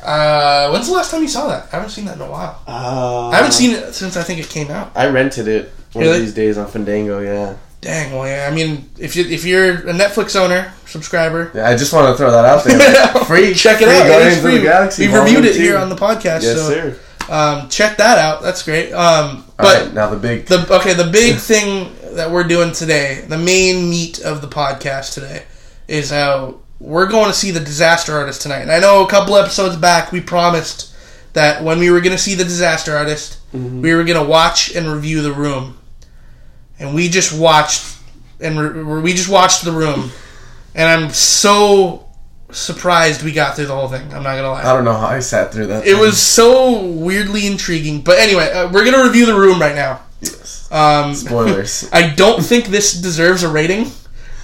Uh, 0.06 0.70
when's 0.70 0.86
the 0.88 0.92
last 0.92 1.10
time 1.10 1.22
you 1.22 1.28
saw 1.28 1.48
that? 1.48 1.66
I 1.72 1.76
haven't 1.76 1.90
seen 1.90 2.04
that 2.06 2.16
in 2.16 2.22
a 2.22 2.30
while. 2.30 2.60
Uh, 2.66 3.28
I 3.30 3.36
haven't 3.36 3.52
seen 3.52 3.70
it 3.70 3.94
since 3.94 4.16
I 4.18 4.22
think 4.22 4.38
it 4.38 4.48
came 4.50 4.70
out. 4.70 4.92
I 4.94 5.08
rented 5.08 5.48
it 5.48 5.72
one 5.94 6.04
Really? 6.04 6.18
of 6.18 6.22
these 6.24 6.34
days 6.34 6.58
on 6.58 6.66
Fandango, 6.66 7.20
yeah. 7.20 7.56
Dang. 7.80 8.12
Well, 8.12 8.26
yeah. 8.26 8.48
I 8.50 8.54
mean, 8.54 8.90
if 8.98 9.16
you 9.16 9.24
if 9.24 9.44
you're 9.46 9.72
a 9.88 9.92
Netflix 9.94 10.36
owner, 10.36 10.72
subscriber, 10.86 11.50
Yeah, 11.54 11.68
I 11.68 11.76
just 11.76 11.92
want 11.92 12.12
to 12.12 12.16
throw 12.18 12.30
that 12.30 12.44
out 12.44 12.64
there. 12.64 13.24
free 13.24 13.54
check 13.54 13.80
it 13.80 13.86
free 13.86 13.96
out. 13.96 14.08
Guardians 14.08 14.40
free. 14.42 14.56
of 14.56 14.60
the 14.62 14.66
Galaxy. 14.66 15.06
We've 15.06 15.16
reviewed 15.16 15.44
it 15.46 15.54
2. 15.54 15.60
here 15.62 15.78
on 15.78 15.88
the 15.88 15.96
podcast. 15.96 16.42
Yes, 16.42 16.56
so 16.56 16.68
sir. 16.70 16.98
Um, 17.30 17.68
check 17.68 17.96
that 17.96 18.18
out. 18.18 18.42
That's 18.42 18.62
great. 18.62 18.92
Um, 18.92 19.44
but 19.56 19.84
right, 19.84 19.94
now 19.94 20.10
the 20.10 20.18
big 20.18 20.46
The 20.46 20.66
okay, 20.80 20.94
the 20.94 21.10
big 21.10 21.36
thing 21.36 21.94
that 22.16 22.30
we're 22.30 22.44
doing 22.44 22.72
today, 22.72 23.24
the 23.26 23.38
main 23.38 23.88
meat 23.90 24.20
of 24.20 24.40
the 24.40 24.48
podcast 24.48 25.14
today, 25.14 25.44
is 25.88 26.10
how 26.10 26.60
we're 26.80 27.08
going 27.08 27.26
to 27.28 27.32
see 27.32 27.50
the 27.50 27.60
Disaster 27.60 28.12
Artist 28.14 28.42
tonight. 28.42 28.60
And 28.60 28.70
I 28.70 28.78
know 28.78 29.04
a 29.04 29.08
couple 29.08 29.36
episodes 29.36 29.76
back 29.76 30.12
we 30.12 30.20
promised 30.20 30.94
that 31.32 31.64
when 31.64 31.78
we 31.78 31.90
were 31.90 32.00
going 32.00 32.16
to 32.16 32.22
see 32.22 32.34
the 32.34 32.44
Disaster 32.44 32.96
Artist, 32.96 33.38
we 33.52 33.94
were 33.94 34.04
going 34.04 34.22
to 34.22 34.28
watch 34.28 34.74
and 34.74 34.86
review 34.86 35.22
The 35.22 35.32
Room, 35.32 35.78
and 36.78 36.94
we 36.94 37.08
just 37.08 37.36
watched 37.38 37.96
and 38.40 38.58
re- 38.58 39.00
we 39.00 39.12
just 39.14 39.28
watched 39.28 39.64
The 39.64 39.72
Room, 39.72 40.10
and 40.74 40.88
I'm 40.88 41.10
so 41.10 42.08
surprised 42.54 43.22
we 43.22 43.32
got 43.32 43.56
through 43.56 43.66
the 43.66 43.74
whole 43.74 43.88
thing. 43.88 44.02
I'm 44.14 44.22
not 44.22 44.36
gonna 44.36 44.50
lie. 44.50 44.62
I 44.62 44.72
don't 44.72 44.84
know 44.84 44.94
how 44.94 45.06
I 45.06 45.20
sat 45.20 45.52
through 45.52 45.66
that. 45.68 45.86
It 45.86 45.92
thing. 45.92 46.00
was 46.00 46.20
so 46.20 46.84
weirdly 46.84 47.46
intriguing. 47.46 48.00
But 48.02 48.18
anyway, 48.18 48.50
uh, 48.52 48.70
we're 48.70 48.84
gonna 48.84 49.04
review 49.04 49.26
the 49.26 49.34
room 49.38 49.60
right 49.60 49.74
now. 49.74 50.00
Yes. 50.20 50.68
Um, 50.72 51.14
Spoilers. 51.14 51.88
I 51.92 52.10
don't 52.14 52.42
think 52.42 52.66
this 52.66 52.94
deserves 52.94 53.42
a 53.42 53.48
rating, 53.48 53.90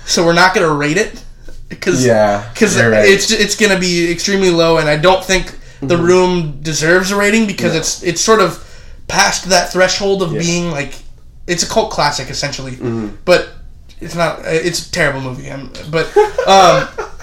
so 0.04 0.24
we're 0.24 0.34
not 0.34 0.54
gonna 0.54 0.72
rate 0.74 0.96
it 0.96 1.22
because 1.68 2.04
Yeah, 2.04 2.48
because 2.52 2.76
right. 2.76 3.08
it's 3.08 3.30
it's 3.30 3.56
gonna 3.56 3.78
be 3.78 4.10
extremely 4.10 4.50
low, 4.50 4.78
and 4.78 4.88
I 4.88 4.96
don't 4.96 5.24
think 5.24 5.56
the 5.80 5.94
Mm-hmm. 5.96 6.04
room 6.04 6.60
deserves 6.60 7.10
a 7.10 7.16
rating 7.16 7.46
because 7.46 7.74
it's 7.74 8.02
it's 8.02 8.20
sort 8.20 8.40
of 8.40 8.62
past 9.08 9.46
that 9.48 9.72
threshold 9.72 10.22
of 10.22 10.32
Yeah. 10.32 10.40
being 10.40 10.70
like 10.70 10.94
it's 11.46 11.62
a 11.62 11.66
cult 11.68 11.90
classic 11.90 12.28
essentially, 12.28 12.72
Mm-hmm. 12.72 13.08
but 13.24 13.48
it's 14.00 14.14
not. 14.14 14.40
It's 14.44 14.86
a 14.88 14.92
terrible 14.92 15.20
movie. 15.22 15.50
Um, 15.50 15.72
but 15.90 16.06
um, 16.46 16.88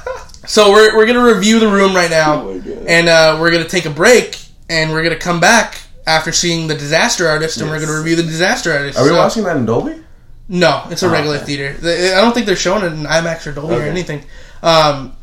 so 0.48 0.72
we're 0.72 0.96
we're 0.96 1.06
gonna 1.06 1.24
review 1.24 1.60
the 1.60 1.68
room 1.68 1.94
right 1.96 2.10
now, 2.10 2.42
Oh 2.42 2.62
and 2.88 3.08
uh, 3.08 3.38
we're 3.40 3.52
gonna 3.52 3.68
take 3.68 3.86
a 3.86 3.90
break, 3.92 4.40
and 4.70 4.92
we're 4.92 5.04
gonna 5.04 5.16
come 5.20 5.40
back 5.40 5.82
after 6.08 6.32
seeing 6.32 6.68
the 6.68 6.76
Disaster 6.76 7.28
Artist, 7.28 7.60
and 7.62 7.70
we're 7.70 7.80
gonna 7.80 7.98
review 7.98 8.16
the 8.16 8.24
Disaster 8.24 8.72
Artist. 8.74 8.98
Are 8.98 9.04
we 9.04 9.10
So- 9.10 9.18
watching 9.18 9.44
that 9.44 9.58
in 9.58 9.66
Dolby? 9.66 10.02
no, 10.50 10.84
it's 10.90 11.04
a 11.04 11.08
Oh, 11.08 11.12
regular 11.12 11.36
okay. 11.38 11.46
theater. 11.46 12.16
I 12.18 12.22
don't 12.22 12.34
think 12.34 12.46
they're 12.46 12.56
showing 12.56 12.84
it 12.84 12.94
in 12.94 13.04
IMAX 13.04 13.46
or 13.46 13.52
Dolby 13.52 13.76
or 13.76 13.82
anything. 13.82 14.24
Um, 14.64 15.14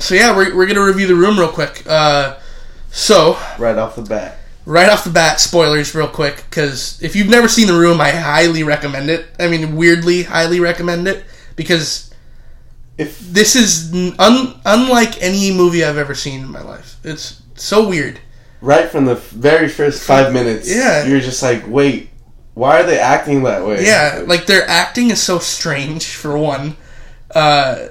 so 0.00 0.14
yeah, 0.14 0.34
we're, 0.36 0.54
we're 0.56 0.66
gonna 0.66 0.84
review 0.84 1.06
the 1.06 1.14
room 1.14 1.38
real 1.38 1.48
quick. 1.48 1.84
Uh, 1.88 2.36
so 2.90 3.36
Right 3.58 3.76
off 3.76 3.96
the 3.96 4.02
bat. 4.02 4.38
right 4.66 4.88
off 4.88 5.04
the 5.04 5.10
bat, 5.10 5.40
spoilers 5.40 5.94
real 5.94 6.08
quick 6.08 6.44
because 6.48 6.98
if 7.02 7.14
you've 7.14 7.28
never 7.28 7.48
seen 7.48 7.66
the 7.66 7.74
room, 7.78 8.00
I 8.00 8.10
highly 8.10 8.62
recommend 8.62 9.10
it. 9.10 9.26
I 9.38 9.48
mean, 9.48 9.76
weirdly 9.76 10.22
highly 10.24 10.58
recommend 10.60 11.06
it 11.06 11.24
because 11.56 12.10
If 12.96 13.18
this 13.20 13.56
is 13.56 13.92
un- 14.18 14.54
unlike 14.64 15.20
any 15.20 15.52
movie 15.52 15.84
I've 15.84 15.98
ever 15.98 16.14
seen 16.14 16.40
in 16.40 16.50
my 16.50 16.62
life. 16.62 16.96
It's 17.04 17.42
so 17.54 17.88
weird. 17.88 18.20
right 18.60 18.88
from 18.88 19.04
the 19.04 19.16
very 19.16 19.68
first 19.68 20.02
five 20.04 20.32
minutes, 20.32 20.68
Yeah. 20.74 21.04
you're 21.04 21.20
just 21.20 21.42
like, 21.42 21.64
wait, 21.68 22.08
why 22.54 22.80
are 22.80 22.84
they 22.86 22.98
acting 22.98 23.42
that 23.42 23.66
way? 23.66 23.84
Yeah, 23.84 24.22
like 24.26 24.46
their 24.46 24.66
acting 24.68 25.10
is 25.10 25.20
so 25.22 25.38
strange 25.38 26.14
for 26.14 26.38
one. 26.38 26.76
Uh, 27.34 27.88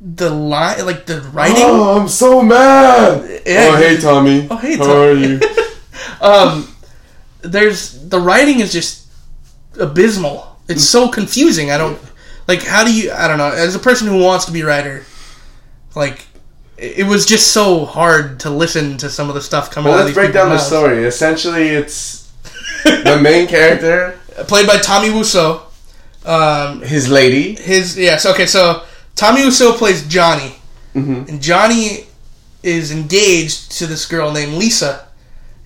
the 0.00 0.28
line, 0.30 0.84
like 0.84 1.06
the 1.06 1.20
writing. 1.32 1.56
Oh, 1.64 1.98
I'm 2.00 2.08
so 2.08 2.42
mad. 2.42 3.22
Yeah. 3.46 3.68
Oh, 3.72 3.76
hey, 3.76 3.96
Tommy. 3.98 4.46
Oh, 4.50 4.56
hey, 4.56 4.76
How 4.76 5.00
are 5.02 5.12
you? 5.12 5.40
um, 6.20 6.68
there's 7.40 8.06
the 8.08 8.20
writing 8.20 8.60
is 8.60 8.72
just 8.72 9.06
abysmal. 9.80 10.58
It's 10.68 10.84
so 10.84 11.08
confusing. 11.08 11.70
I 11.70 11.78
don't 11.78 11.98
like. 12.48 12.62
How 12.62 12.84
do 12.84 12.94
you? 12.94 13.12
I 13.12 13.28
don't 13.28 13.38
know. 13.38 13.48
As 13.50 13.74
a 13.74 13.78
person 13.78 14.06
who 14.08 14.22
wants 14.22 14.44
to 14.46 14.52
be 14.52 14.60
a 14.62 14.66
writer, 14.66 15.04
like 15.94 16.26
it 16.76 17.06
was 17.06 17.24
just 17.26 17.52
so 17.52 17.84
hard 17.84 18.40
to 18.40 18.50
listen 18.50 18.96
to 18.98 19.08
some 19.08 19.28
of 19.28 19.34
the 19.34 19.40
stuff 19.40 19.70
coming 19.70 19.90
well, 19.90 20.00
out. 20.00 20.04
let's 20.04 20.10
of 20.10 20.16
these 20.16 20.24
break 20.24 20.32
down 20.34 20.48
the 20.50 20.58
story. 20.58 21.04
Essentially, 21.04 21.68
it's 21.68 22.32
the 22.84 23.18
main 23.22 23.46
character. 23.46 24.18
Played 24.48 24.66
by 24.66 24.78
Tommy 24.78 25.08
Wiseau. 25.08 25.60
Um, 26.26 26.80
his 26.80 27.08
lady. 27.08 27.54
his 27.54 27.98
yes. 27.98 28.24
Okay, 28.26 28.46
so 28.46 28.82
Tommy 29.14 29.42
Wiseau 29.42 29.76
plays 29.76 30.06
Johnny, 30.08 30.56
Mhm. 30.94 31.28
and 31.28 31.40
Johnny 31.42 32.06
is 32.62 32.90
engaged 32.90 33.72
to 33.72 33.86
this 33.86 34.06
girl 34.06 34.32
named 34.32 34.54
Lisa, 34.54 35.06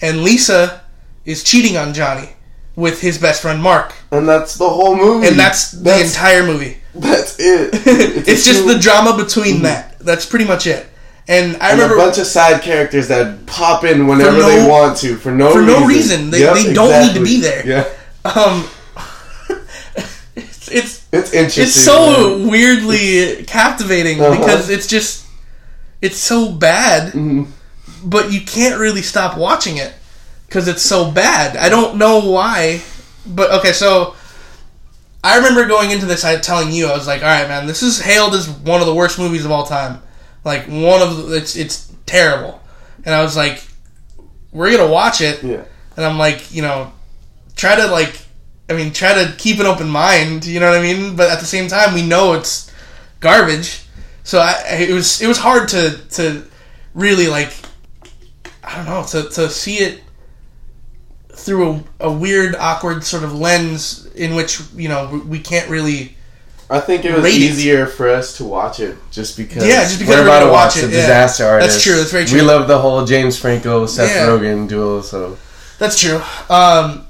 and 0.02 0.22
Lisa 0.24 0.80
is 1.24 1.44
cheating 1.44 1.76
on 1.76 1.94
Johnny 1.94 2.30
with 2.78 3.00
his 3.00 3.18
best 3.18 3.42
friend 3.42 3.60
Mark. 3.60 3.92
And 4.12 4.28
that's 4.28 4.54
the 4.54 4.68
whole 4.68 4.94
movie. 4.96 5.26
and 5.26 5.36
that's 5.36 5.72
the 5.72 6.00
entire 6.00 6.44
movie. 6.46 6.76
that's 6.94 7.36
it. 7.40 7.74
It's, 8.28 8.46
a 8.46 8.52
just 8.52 8.66
the 8.66 8.78
drama 8.78 9.16
between 9.16 9.62
that. 9.62 9.98
That's 9.98 10.24
pretty 10.24 10.44
much 10.44 10.66
it. 10.68 10.86
And 11.26 11.56
I 11.60 11.70
and 11.70 11.80
remember 11.80 11.96
a 11.96 11.98
bunch 12.06 12.18
of 12.18 12.26
side 12.26 12.62
characters 12.62 13.08
that 13.08 13.44
pop 13.46 13.82
in 13.84 14.06
whenever 14.06 14.38
no- 14.38 14.48
they 14.48 14.68
want 14.68 14.96
to 14.98 15.16
for 15.16 15.32
no 15.32 15.50
for 15.52 15.58
reason. 15.60 15.80
no 15.80 15.86
reason. 15.86 16.30
They- 16.30 16.40
Yep, 16.40 16.54
they 16.54 16.72
don't 16.72 17.06
need 17.06 17.14
to 17.18 17.24
be 17.24 17.40
there. 17.40 17.66
Yeah, 17.66 17.84
um, 18.24 18.68
it's 20.36 20.68
it's 20.70 21.06
it's 21.12 21.32
interesting. 21.32 21.64
it's 21.64 21.74
so 21.84 22.38
man. 22.38 22.48
weirdly 22.48 23.44
captivating 23.44 24.20
Uh-huh. 24.20 24.38
because 24.38 24.70
it's 24.70 24.86
just 24.86 25.26
it's 26.00 26.16
so 26.18 26.52
bad, 26.52 27.12
Mhm. 27.12 27.48
but 28.04 28.30
you 28.32 28.40
can't 28.42 28.78
really 28.78 29.02
stop 29.02 29.36
watching 29.36 29.76
it 29.78 29.92
because 30.48 30.66
it's 30.66 30.82
so 30.82 31.10
bad. 31.10 31.56
I 31.56 31.68
don't 31.68 31.98
know 31.98 32.30
why, 32.30 32.82
but 33.26 33.50
okay. 33.60 33.72
So 33.72 34.14
I 35.22 35.36
remember 35.36 35.66
going 35.68 35.90
into 35.90 36.06
this, 36.06 36.24
I 36.24 36.36
telling 36.36 36.72
you, 36.72 36.86
I 36.86 36.94
was 36.96 37.06
like, 37.06 37.22
"All 37.22 37.28
right, 37.28 37.46
man, 37.46 37.66
this 37.66 37.82
is 37.82 38.00
hailed 38.00 38.34
as 38.34 38.48
one 38.48 38.80
of 38.80 38.86
the 38.86 38.94
worst 38.94 39.18
movies 39.18 39.44
of 39.44 39.50
all 39.50 39.66
time. 39.66 40.02
Like 40.44 40.66
one 40.66 41.02
of 41.02 41.28
the, 41.28 41.36
it's 41.36 41.54
it's 41.56 41.92
terrible." 42.06 42.60
And 43.04 43.14
I 43.14 43.22
was 43.22 43.36
like, 43.36 43.62
"We're 44.52 44.70
gonna 44.76 44.90
watch 44.90 45.20
it," 45.20 45.42
Yeah. 45.42 45.64
and 45.96 46.06
I'm 46.06 46.18
like, 46.18 46.52
you 46.52 46.62
know, 46.62 46.92
try 47.56 47.76
to 47.76 47.86
like, 47.88 48.18
I 48.70 48.72
mean, 48.72 48.92
try 48.92 49.12
to 49.14 49.34
keep 49.36 49.60
an 49.60 49.66
open 49.66 49.88
mind. 49.88 50.46
You 50.46 50.60
know 50.60 50.70
what 50.70 50.78
I 50.78 50.82
mean? 50.82 51.14
But 51.16 51.30
at 51.30 51.40
the 51.40 51.46
same 51.46 51.68
time, 51.68 51.94
we 51.94 52.06
know 52.06 52.32
it's 52.32 52.72
garbage. 53.20 53.82
So 54.24 54.40
I, 54.40 54.54
it 54.80 54.92
was 54.92 55.20
it 55.20 55.26
was 55.26 55.38
hard 55.38 55.68
to 55.68 55.98
to 56.12 56.44
really 56.94 57.28
like 57.28 57.52
I 58.64 58.76
don't 58.76 58.86
know 58.86 59.04
to 59.10 59.28
to 59.30 59.48
see 59.50 59.76
it 59.78 60.02
through 61.38 61.70
a, 62.00 62.08
a 62.08 62.12
weird 62.12 62.54
awkward 62.56 63.04
sort 63.04 63.22
of 63.22 63.32
lens 63.34 64.06
in 64.14 64.34
which 64.34 64.60
you 64.74 64.88
know 64.88 65.22
we- 65.26 65.38
can't 65.40 65.68
really 65.70 66.14
I 66.70 66.80
think 66.80 67.04
it 67.06 67.14
was 67.14 67.22
Rate 67.24 67.36
it. 67.36 67.40
easier 67.40 67.86
for 67.86 68.10
us 68.10 68.36
to 68.36 68.44
watch 68.44 68.78
it 68.78 68.96
just 69.10 69.38
because. 69.38 69.66
Yeah, 69.66 69.84
just 69.84 69.98
because 69.98 70.16
we're 70.16 70.20
we're 70.22 70.26
about 70.28 70.40
gonna 70.40 70.52
watch 70.52 70.74
watch 70.76 70.82
the 70.82 70.88
yeah. 70.90 71.00
disaster 71.00 71.58
That's 71.58 71.82
true, 71.82 71.96
that's 71.96 72.10
very 72.12 72.26
true. 72.26 72.38
We 72.40 72.44
love 72.44 72.68
the 72.68 72.78
whole 72.78 73.06
James 73.06 73.38
Franco 73.38 73.86
Seth 73.86 74.10
Yeah. 74.14 74.26
Rogen 74.26 74.68
duel. 74.68 75.02
So 75.02 75.38
that's 75.78 75.98
true 75.98 76.20
um 76.50 77.06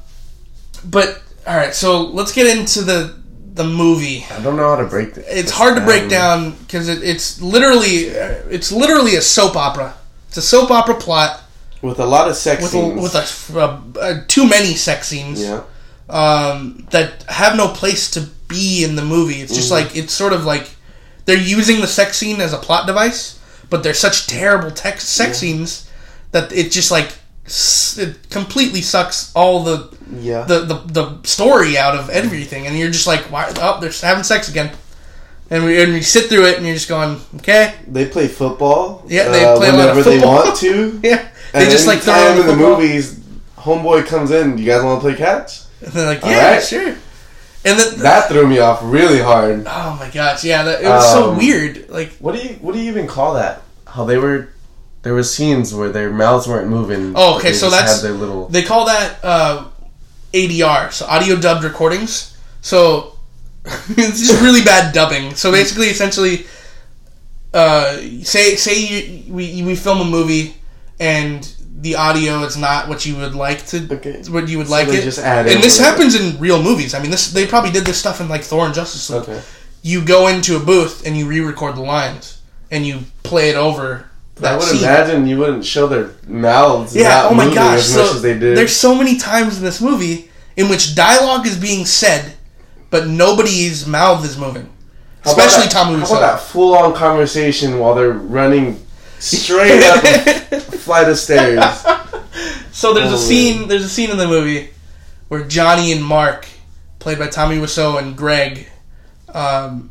but 0.84 1.22
all 1.46 1.56
right 1.56 1.74
so 1.74 2.02
let's 2.02 2.32
get 2.32 2.46
into 2.56 2.82
the 2.82 3.16
the 3.54 3.64
movie 3.64 4.24
I 4.30 4.40
don't 4.42 4.56
know 4.56 4.68
how 4.68 4.76
to 4.76 4.86
break 4.86 5.14
this. 5.14 5.24
it's 5.28 5.50
hard 5.50 5.74
to 5.76 5.84
break 5.84 6.08
down 6.08 6.52
because 6.52 6.88
it, 6.88 7.02
it's 7.02 7.40
literally 7.42 8.06
it's 8.54 8.70
literally 8.70 9.16
a 9.16 9.20
soap 9.22 9.56
opera 9.56 9.94
it's 10.28 10.36
a 10.36 10.42
soap 10.42 10.70
opera 10.70 10.94
plot 10.94 11.40
with 11.82 11.98
a 12.00 12.06
lot 12.06 12.28
of 12.28 12.36
sex 12.36 12.62
with 12.62 12.74
a, 12.74 13.26
scenes. 13.26 13.48
with 13.50 13.56
a, 13.56 14.24
too 14.28 14.48
many 14.48 14.74
sex 14.74 15.08
scenes 15.08 15.42
yeah, 15.42 15.62
um, 16.08 16.86
that 16.90 17.22
have 17.24 17.56
no 17.56 17.68
place 17.68 18.10
to 18.12 18.22
be 18.48 18.84
in 18.84 18.96
the 18.96 19.04
movie. 19.04 19.40
It's 19.42 19.54
just 19.54 19.68
Mhm. 19.68 19.72
like 19.72 19.96
it's 19.96 20.12
sort 20.12 20.32
of 20.32 20.44
like 20.44 20.70
they're 21.26 21.36
using 21.36 21.80
the 21.80 21.86
sex 21.86 22.16
scene 22.16 22.40
as 22.40 22.52
a 22.52 22.58
plot 22.58 22.86
device, 22.86 23.38
but 23.70 23.82
they're 23.82 23.94
such 23.94 24.26
terrible 24.26 24.70
text 24.70 25.08
sex 25.10 25.38
scenes 25.38 25.86
that 26.32 26.52
it 26.52 26.70
just 26.72 26.90
like 26.90 27.10
it 27.46 28.28
completely 28.30 28.82
sucks 28.82 29.32
all 29.34 29.62
the 29.64 29.88
yeah. 30.20 30.44
the, 30.44 30.60
the 30.60 30.74
the 30.74 31.18
story 31.22 31.78
out 31.78 31.94
of 31.94 32.10
everything, 32.10 32.66
and 32.66 32.78
you're 32.78 32.90
just 32.90 33.06
like, 33.06 33.20
why? 33.30 33.52
Oh, 33.56 33.80
they're 33.80 33.92
having 34.02 34.24
sex 34.24 34.48
again. 34.48 34.70
And 35.50 35.64
we, 35.64 35.82
and 35.82 35.94
we 35.94 36.02
sit 36.02 36.26
through 36.28 36.44
it, 36.44 36.58
and 36.58 36.66
you're 36.66 36.74
just 36.74 36.90
going, 36.90 37.18
okay, 37.36 37.74
they 37.86 38.04
play 38.06 38.28
football. 38.28 39.02
Yeah, 39.08 39.30
they 39.30 39.46
uh, 39.46 39.56
play 39.56 39.70
a 39.70 39.72
lot 39.72 39.88
of 39.88 39.96
whenever 39.96 40.02
they 40.02 40.18
want 40.20 40.56
to. 40.58 41.00
yeah. 41.02 41.26
And 41.54 41.62
They 41.66 41.70
just 41.70 41.86
like 41.86 42.00
throw 42.00 42.14
anytime 42.14 42.40
in 42.40 42.46
the 42.46 42.56
movies, 42.56 43.18
homeboy 43.56 44.06
comes 44.06 44.30
in. 44.30 44.58
You 44.58 44.66
guys 44.66 44.82
want 44.82 45.00
to 45.02 45.08
play 45.08 45.16
catch? 45.16 45.62
And 45.82 45.92
they're 45.92 46.06
like, 46.06 46.22
yeah, 46.24 46.52
right. 46.54 46.62
sure. 46.62 46.88
And 47.64 47.78
then, 47.78 47.98
That 48.00 48.28
threw 48.28 48.46
me 48.46 48.58
off 48.58 48.80
really 48.82 49.18
hard. 49.20 49.64
oh 49.66 49.96
my 49.98 50.08
gosh, 50.10 50.44
yeah, 50.44 50.62
that, 50.62 50.82
it 50.82 50.88
was 50.88 51.10
so 51.12 51.30
Um, 51.32 51.38
weird. 51.38 51.88
Like, 51.88 52.12
What 52.18 52.34
do 52.34 52.40
you 52.42 52.54
What 52.60 52.72
do 52.74 52.80
you 52.80 52.90
even 52.90 53.06
call 53.06 53.34
that? 53.34 53.62
How 53.86 54.04
they 54.04 54.18
were. 54.18 54.48
There 55.02 55.14
was 55.14 55.32
scenes 55.34 55.72
where 55.74 55.90
their 55.90 56.10
mouths 56.10 56.46
weren't 56.48 56.68
moving. 56.68 57.12
Oh, 57.16 57.36
okay, 57.38 57.52
so 57.52 57.70
that's- 57.70 58.02
their 58.02 58.12
little. 58.12 58.48
They 58.48 58.62
call 58.62 58.86
that 58.86 59.18
uh, 59.22 59.64
ADR, 60.34 60.92
so 60.92 61.06
audio 61.06 61.36
dubbed 61.36 61.64
recordings. 61.64 62.36
So 62.60 63.16
it's 63.64 64.18
just 64.26 64.42
really 64.42 64.62
bad 64.62 64.92
dubbing. 64.92 65.34
So 65.36 65.50
basically, 65.52 65.86
essentially, 65.86 66.46
uh, 67.54 67.96
say 68.22 68.56
say 68.56 68.80
you, 69.24 69.32
we 69.32 69.62
we 69.62 69.74
film 69.76 70.00
a 70.00 70.04
movie 70.04 70.54
and 71.00 71.52
the 71.80 71.94
audio 71.94 72.42
is 72.42 72.56
not 72.56 72.88
what 72.88 73.06
you 73.06 73.14
would 73.16 73.34
like 73.34 73.64
to 73.66 73.86
Okay. 73.90 74.22
what 74.28 74.48
you 74.48 74.58
would 74.58 74.66
So 74.66 74.72
like 74.72 74.88
they 74.88 74.96
it. 74.98 75.04
just 75.04 75.18
add 75.20 75.46
and 75.46 75.62
this 75.62 75.78
happens 75.78 76.14
in 76.14 76.38
real 76.40 76.60
movies. 76.62 76.92
I 76.94 77.00
mean, 77.00 77.10
this 77.10 77.30
they 77.30 77.46
probably 77.46 77.70
did 77.70 77.84
this 77.84 77.98
stuff 77.98 78.20
in 78.20 78.28
like 78.28 78.42
Thor 78.42 78.66
and 78.66 78.74
Justice 78.74 79.08
League. 79.10 79.22
Okay. 79.22 79.40
You 79.82 80.04
go 80.04 80.26
into 80.26 80.56
a 80.56 80.60
booth 80.60 81.06
and 81.06 81.16
you 81.16 81.26
re-record 81.28 81.76
the 81.76 81.82
lines 81.82 82.40
and 82.70 82.84
you 82.86 83.00
play 83.22 83.50
it 83.50 83.56
over. 83.56 84.06
I 84.42 84.54
would 84.56 84.62
scene. 84.62 84.78
imagine 84.82 85.26
you 85.26 85.38
wouldn't 85.38 85.64
show 85.64 85.86
their 85.86 86.10
mouths. 86.26 86.94
Yeah. 86.96 87.28
Oh 87.30 87.34
my 87.34 87.52
gosh. 87.52 87.78
As 87.78 87.92
So 87.94 88.02
much 88.04 88.14
as 88.16 88.22
they 88.22 88.38
did. 88.38 88.56
there's 88.56 88.74
so 88.74 88.94
many 88.94 89.16
times 89.16 89.58
in 89.58 89.64
this 89.64 89.80
movie 89.80 90.30
in 90.56 90.68
which 90.68 90.94
dialogue 90.96 91.46
is 91.46 91.56
being 91.56 91.84
said, 91.86 92.34
but 92.90 93.06
nobody's 93.06 93.86
mouth 93.86 94.24
is 94.24 94.36
moving. 94.36 94.68
How 95.22 95.30
Especially 95.30 95.68
Tom 95.68 95.88
How 95.98 96.06
about 96.06 96.20
that 96.20 96.40
full 96.40 96.74
on 96.76 96.92
conversation 96.94 97.78
while 97.78 97.94
they're 97.94 98.12
running 98.12 98.80
straight 99.18 99.82
up 99.82 100.02
flight 100.88 101.08
of 101.08 101.18
stairs? 101.18 101.62
So 102.70 102.94
there's 102.94 103.06
a 103.06 103.16
Holy. 103.16 103.22
scene. 103.22 103.66
There's 103.68 103.84
a 103.84 103.88
scene 103.88 104.10
in 104.10 104.18
the 104.18 104.28
movie 104.28 104.70
where 105.28 105.42
Johnny 105.44 105.90
and 105.90 106.04
Mark, 106.04 106.46
played 107.00 107.18
by 107.18 107.26
Tommy 107.26 107.56
Wiseau 107.58 107.98
and 108.00 108.16
Greg, 108.16 108.68
um, 109.34 109.90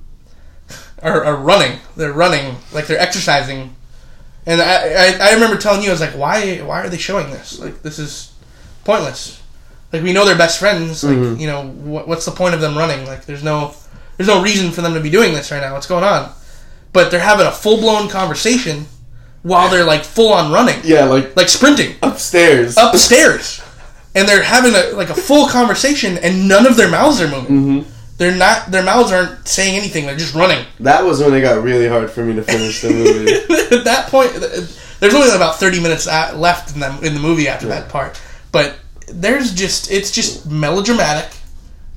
are, 1.02 1.26
are 1.26 1.36
running. 1.36 1.80
They're 1.98 2.14
running 2.14 2.56
like 2.72 2.88
they're 2.88 3.00
exercising, 3.00 3.76
and 4.46 4.62
I, 4.62 4.76
I 4.94 5.18
I 5.30 5.34
remember 5.34 5.58
telling 5.58 5.82
you 5.84 5.90
I 5.90 5.92
was 5.92 6.00
like, 6.00 6.12
why 6.18 6.60
why 6.60 6.82
are 6.82 6.90
they 6.90 6.98
showing 6.98 7.30
this? 7.30 7.60
Like 7.60 7.82
this 7.82 8.00
is 8.00 8.34
pointless. 8.86 9.42
Like 9.92 10.04
we 10.04 10.14
know 10.14 10.24
they're 10.24 10.38
best 10.38 10.58
friends. 10.60 11.04
Like 11.04 11.18
Mhm. 11.18 11.40
you 11.42 11.48
know 11.48 11.68
what, 11.68 12.08
what's 12.08 12.24
the 12.26 12.32
point 12.32 12.56
of 12.56 12.62
them 12.62 12.78
running? 12.78 13.06
Like 13.06 13.26
there's 13.26 13.44
no 13.44 13.74
there's 14.16 14.30
no 14.30 14.42
reason 14.42 14.72
for 14.72 14.82
them 14.82 14.94
to 14.94 15.02
be 15.02 15.10
doing 15.10 15.34
this 15.34 15.52
right 15.52 15.60
now. 15.62 15.74
What's 15.74 15.88
going 15.88 16.06
on? 16.06 16.32
But 16.94 17.12
they're 17.12 17.20
having 17.20 17.48
a 17.48 17.52
full 17.52 17.78
blown 17.82 18.08
conversation 18.08 18.86
while 19.44 19.70
they're 19.70 19.86
like 19.86 20.04
full 20.04 20.34
on 20.34 20.52
running, 20.52 20.80
Yeah, 20.84 21.06
like 21.06 21.36
like 21.36 21.50
sprinting 21.50 21.96
upstairs. 22.02 22.76
upstairs, 22.78 23.62
and 24.16 24.28
they're 24.28 24.44
having 24.44 24.74
a 24.76 24.96
like 24.96 25.10
a 25.10 25.16
full 25.16 25.48
conversation, 25.48 26.18
and 26.18 26.48
none 26.48 26.66
of 26.68 26.76
their 26.78 26.90
mouths 26.90 27.22
are 27.22 27.28
moving. 27.28 27.48
hmm 27.48 27.80
They're 28.18 28.36
not. 28.36 28.72
Their 28.72 28.84
mouths 28.84 29.12
aren't 29.12 29.48
saying 29.48 29.78
anything. 29.78 30.06
They're 30.08 30.18
just 30.18 30.34
running. 30.34 30.66
That 30.80 31.04
was 31.06 31.22
when 31.22 31.34
it 31.36 31.42
got 31.42 31.62
really 31.64 31.88
hard 31.88 32.10
for 32.10 32.24
me 32.26 32.34
to 32.36 32.42
finish 32.44 32.82
the 32.82 32.90
movie. 32.90 33.32
At 33.78 33.84
that 33.86 34.08
point, 34.10 34.34
there's 35.00 35.14
only 35.14 35.30
about 35.36 35.58
thirty 35.60 35.80
minutes 35.80 36.08
left 36.08 36.74
in 36.74 36.80
the 36.80 36.90
in 37.06 37.14
the 37.14 37.20
movie 37.20 37.48
after 37.48 37.68
that 37.68 37.90
part. 37.90 38.20
But 38.52 38.80
there's 39.08 39.54
just 39.54 39.92
it's 39.92 40.10
just 40.12 40.48
melodramatic. 40.50 41.30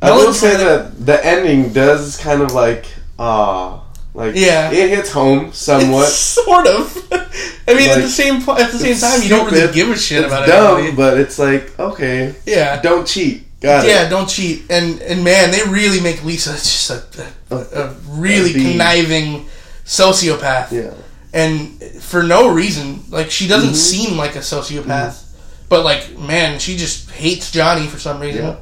I 0.02 0.10
will 0.12 0.32
say 0.34 0.56
that 0.56 1.04
the 1.06 1.24
ending 1.24 1.72
does 1.72 2.16
kind 2.18 2.42
of 2.42 2.52
like 2.52 2.84
ah, 3.18 3.79
like 4.14 4.34
Yeah. 4.34 4.70
it 4.72 4.90
hits 4.90 5.10
home 5.10 5.52
somewhat. 5.52 6.08
sort 6.08 6.66
of. 6.66 6.96
I 7.68 7.74
mean, 7.74 7.88
at 7.90 8.00
the 8.02 8.08
same 8.08 8.36
at 8.36 8.72
the 8.72 8.78
same 8.78 8.92
It's 8.92 9.00
time, 9.00 9.22
you 9.22 9.28
don't 9.28 9.50
really 9.50 9.72
give 9.72 9.88
a 9.90 9.96
shit 9.96 10.24
it's 10.24 10.26
about 10.32 10.46
dumb, 10.46 10.78
anybody. 10.80 10.96
but 10.96 11.18
it's 11.20 11.38
like 11.38 11.78
okay, 11.78 12.34
Yeah, 12.46 12.80
don't 12.80 13.06
cheat. 13.06 13.46
Got 13.60 13.86
yeah, 13.86 14.06
it. 14.06 14.08
don't 14.10 14.28
cheat. 14.28 14.64
And 14.70 15.00
and 15.02 15.22
man, 15.22 15.50
they 15.50 15.62
really 15.68 16.00
make 16.00 16.24
Lisa 16.24 16.52
just 16.52 16.90
a, 16.90 17.02
a, 17.50 17.56
a 17.56 17.94
really 18.08 18.50
A 18.50 18.54
conniving 18.72 19.46
sociopath. 19.84 20.72
Yeah. 20.72 20.92
and 21.32 21.80
for 22.00 22.22
no 22.22 22.48
reason. 22.52 23.04
Like 23.10 23.30
she 23.30 23.46
doesn't 23.46 23.70
Mhm. 23.74 23.76
seem 23.76 24.16
like 24.16 24.34
a 24.34 24.40
sociopath, 24.40 25.22
but 25.68 25.84
like 25.84 26.18
man, 26.18 26.58
she 26.58 26.76
just 26.76 27.10
hates 27.10 27.50
Johnny 27.52 27.86
for 27.86 27.98
some 27.98 28.18
reason, 28.20 28.44
Yeah. 28.46 28.56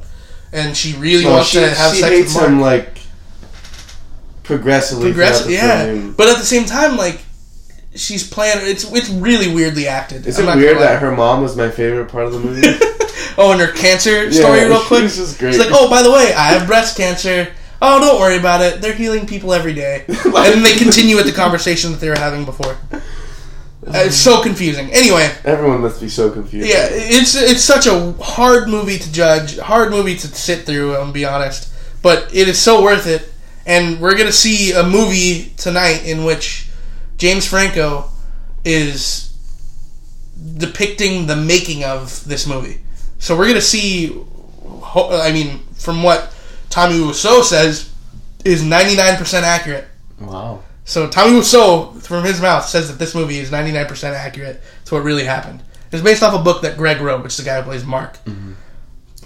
and 0.53 0.77
she 0.77 0.93
really 0.95 1.25
Well, 1.25 1.35
wants 1.37 1.51
she, 1.51 1.61
to 1.61 1.69
have 1.71 1.93
sex 1.97 2.01
hates 2.03 2.35
with 2.35 2.43
Mark. 2.43 2.49
him 2.49 2.61
like 2.61 2.98
progressively. 4.49 5.11
Progressive, 5.11 5.51
yeah. 5.51 5.85
film. 5.85 6.15
But 6.15 6.29
at 6.29 6.39
the 6.39 6.45
same 6.45 6.65
time, 6.65 6.97
like 6.97 7.21
she's 7.95 8.29
playing. 8.29 8.57
It's 8.63 8.91
it's 8.91 9.11
really 9.11 9.55
weirdly 9.55 9.87
acted. 9.87 10.27
Is 10.27 10.41
I'm 10.41 10.49
it 10.49 10.57
weird 10.57 10.79
that 10.79 11.01
her 11.01 11.15
mom 11.15 11.43
was 11.43 11.57
my 11.57 11.71
favorite 11.71 12.11
part 12.11 12.25
of 12.25 12.33
the 12.33 12.41
movie? 12.41 12.67
oh, 13.39 13.53
and 13.53 13.61
her 13.61 13.71
cancer 13.73 14.33
story, 14.33 14.59
Yeah, 14.59 14.65
real 14.65 14.81
quick. 14.81 15.03
This 15.03 15.19
is 15.19 15.37
great. 15.37 15.53
She's 15.53 15.61
like, 15.61 15.73
oh, 15.73 15.89
by 15.89 16.03
the 16.03 16.11
way, 16.11 16.33
I 16.35 16.55
have 16.55 16.67
breast 16.67 16.97
cancer. 16.97 17.53
Oh, 17.81 18.01
don't 18.01 18.19
worry 18.19 18.39
about 18.39 18.61
it. 18.61 18.81
They're 18.81 18.95
healing 18.95 19.27
people 19.27 19.53
every 19.53 19.75
day. 19.75 20.05
and 20.09 20.35
then 20.35 20.63
they 20.65 20.75
continue 20.75 21.15
with 21.15 21.27
the 21.27 21.33
conversation 21.33 21.93
that 21.93 22.01
they 22.01 22.09
were 22.09 22.19
having 22.19 22.45
before. 22.45 22.77
Uh, 23.87 24.03
it's 24.05 24.17
so 24.17 24.43
confusing. 24.43 24.91
Anyway, 24.93 25.31
Everyone 25.45 25.81
must 25.81 26.01
be 26.01 26.09
so 26.09 26.31
confused. 26.31 26.69
Yeah, 26.69 26.89
it's 26.91 27.37
it's 27.37 27.63
such 27.63 27.87
a 27.87 28.13
hard 28.21 28.69
movie 28.69 28.99
to 28.99 29.13
judge, 29.13 29.59
hard 29.59 29.91
movie 29.91 30.17
to 30.17 30.27
sit 30.27 30.67
through. 30.67 30.97
I'm 30.97 31.13
be 31.13 31.25
honest, 31.25 31.73
but 32.03 32.35
it 32.35 32.49
is 32.49 32.61
so 32.61 32.83
worth 32.83 33.07
it. 33.07 33.33
And 33.69 34.01
we're 34.01 34.17
gonna 34.17 34.33
see 34.33 34.73
a 34.73 34.83
movie 34.83 35.53
tonight 35.59 36.05
in 36.05 36.25
which 36.25 36.69
James 37.19 37.47
Franco 37.47 38.11
is 38.65 39.33
depicting 40.57 41.27
the 41.27 41.37
making 41.37 41.85
of 41.85 42.25
this 42.25 42.47
movie. 42.47 42.81
So 43.19 43.37
we're 43.37 43.47
gonna 43.47 43.61
see. 43.61 44.21
I 44.95 45.31
mean, 45.33 45.61
from 45.75 46.03
what 46.03 46.35
Tommy 46.71 46.95
Wiseau 46.95 47.43
says, 47.43 47.93
is 48.45 48.63
99% 48.63 49.43
accurate. 49.43 49.87
Wow. 50.19 50.63
So 50.85 51.07
Tommy 51.09 51.39
Wiseau, 51.39 52.01
from 52.01 52.25
his 52.25 52.41
mouth, 52.41 52.65
says 52.65 52.89
that 52.89 52.99
this 52.99 53.15
movie 53.15 53.39
is 53.39 53.51
99% 53.51 54.15
accurate 54.15 54.63
to 54.87 54.95
what 54.95 55.05
really 55.05 55.25
happened. 55.25 55.63
It's 55.93 56.03
based 56.03 56.23
off 56.23 56.35
a 56.35 56.43
book 56.43 56.63
that 56.63 56.79
Greg 56.79 57.01
wrote, 57.01 57.23
which 57.23 57.33
is 57.33 57.39
the 57.39 57.45
guy 57.45 57.61
who 57.61 57.65
plays 57.65 57.85
Mark. 57.85 58.15
Mm-hmm. 58.25 58.53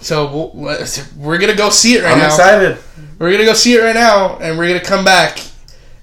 So 0.03 0.51
we're 0.53 1.37
gonna 1.37 1.55
go 1.55 1.69
see 1.69 1.95
it 1.95 2.03
right 2.03 2.17
now. 2.17 2.25
I'm 2.25 2.29
excited. 2.29 2.77
We're 3.19 3.31
gonna 3.31 3.45
go 3.45 3.53
see 3.53 3.75
it 3.75 3.81
right 3.81 3.95
now, 3.95 4.37
and 4.37 4.57
we're 4.57 4.67
gonna 4.67 4.83
come 4.83 5.05
back, 5.05 5.39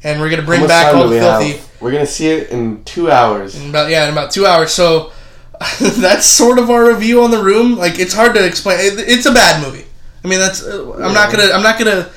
and 0.03 0.21
we're 0.21 0.31
gonna 0.31 0.43
bring 0.43 0.67
back 0.67 0.95
all 0.95 1.05
the 1.05 1.11
we 1.11 1.19
filthy. 1.19 1.53
have? 1.53 1.71
We're 1.81 1.93
gonna 1.93 2.07
see 2.07 2.29
it 2.29 2.51
in 2.51 2.83
two 2.85 3.11
hours. 3.11 3.61
In 3.61 3.71
about 3.71 3.91
yeah, 3.91 4.07
in 4.07 4.13
about 4.13 4.31
two 4.31 4.47
hours. 4.47 4.73
So 4.73 5.13
that's 5.81 6.27
sort 6.27 6.59
of 6.59 6.71
our 6.71 6.89
review 6.89 7.23
on 7.23 7.31
the 7.31 7.43
room. 7.43 7.77
Like 7.77 7.99
it's 7.99 8.15
hard 8.15 8.35
to 8.35 8.45
explain. 8.45 8.79
It, 8.81 8.99
it's 9.09 9.27
a 9.27 9.33
bad 9.33 9.63
movie. 9.63 9.85
I 10.25 10.29
mean, 10.29 10.39
that's. 10.39 10.63
Uh, 10.63 10.95
I'm 10.95 11.13
not 11.13 11.31
gonna. 11.31 11.53
I'm 11.53 11.63
not 11.63 11.79
gonna 11.79 12.11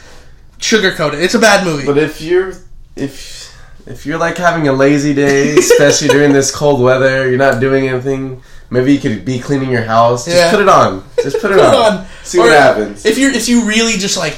sugarcoat 0.59 1.13
it. 1.13 1.21
It's 1.21 1.35
a 1.35 1.39
bad 1.39 1.65
movie. 1.65 1.85
But 1.85 1.97
if 1.97 2.21
you're 2.21 2.53
if 2.95 3.52
if 3.85 4.05
you're 4.05 4.17
like 4.17 4.37
having 4.37 4.67
a 4.67 4.73
lazy 4.73 5.13
day, 5.13 5.55
especially 5.57 6.07
during 6.09 6.33
this 6.33 6.53
cold 6.53 6.81
weather, 6.81 7.29
you're 7.29 7.37
not 7.37 7.59
doing 7.59 7.87
anything. 7.87 8.41
Maybe 8.69 8.93
you 8.93 8.99
could 8.99 9.23
be 9.23 9.39
cleaning 9.39 9.69
your 9.69 9.83
house. 9.83 10.25
Just 10.25 10.37
Yeah. 10.37 10.51
put 10.51 10.61
it 10.61 10.69
on. 10.69 11.03
Just 11.21 11.39
put 11.39 11.51
it 11.51 11.57
Put 11.59 11.65
it 11.67 11.75
on. 11.75 11.97
on. 11.99 12.05
See 12.23 12.39
Or 12.39 12.43
what 12.45 12.53
happens. 12.53 13.05
if 13.05 13.17
you're 13.17 13.31
if 13.31 13.47
you 13.47 13.65
really 13.65 13.93
just 13.93 14.17
like 14.17 14.35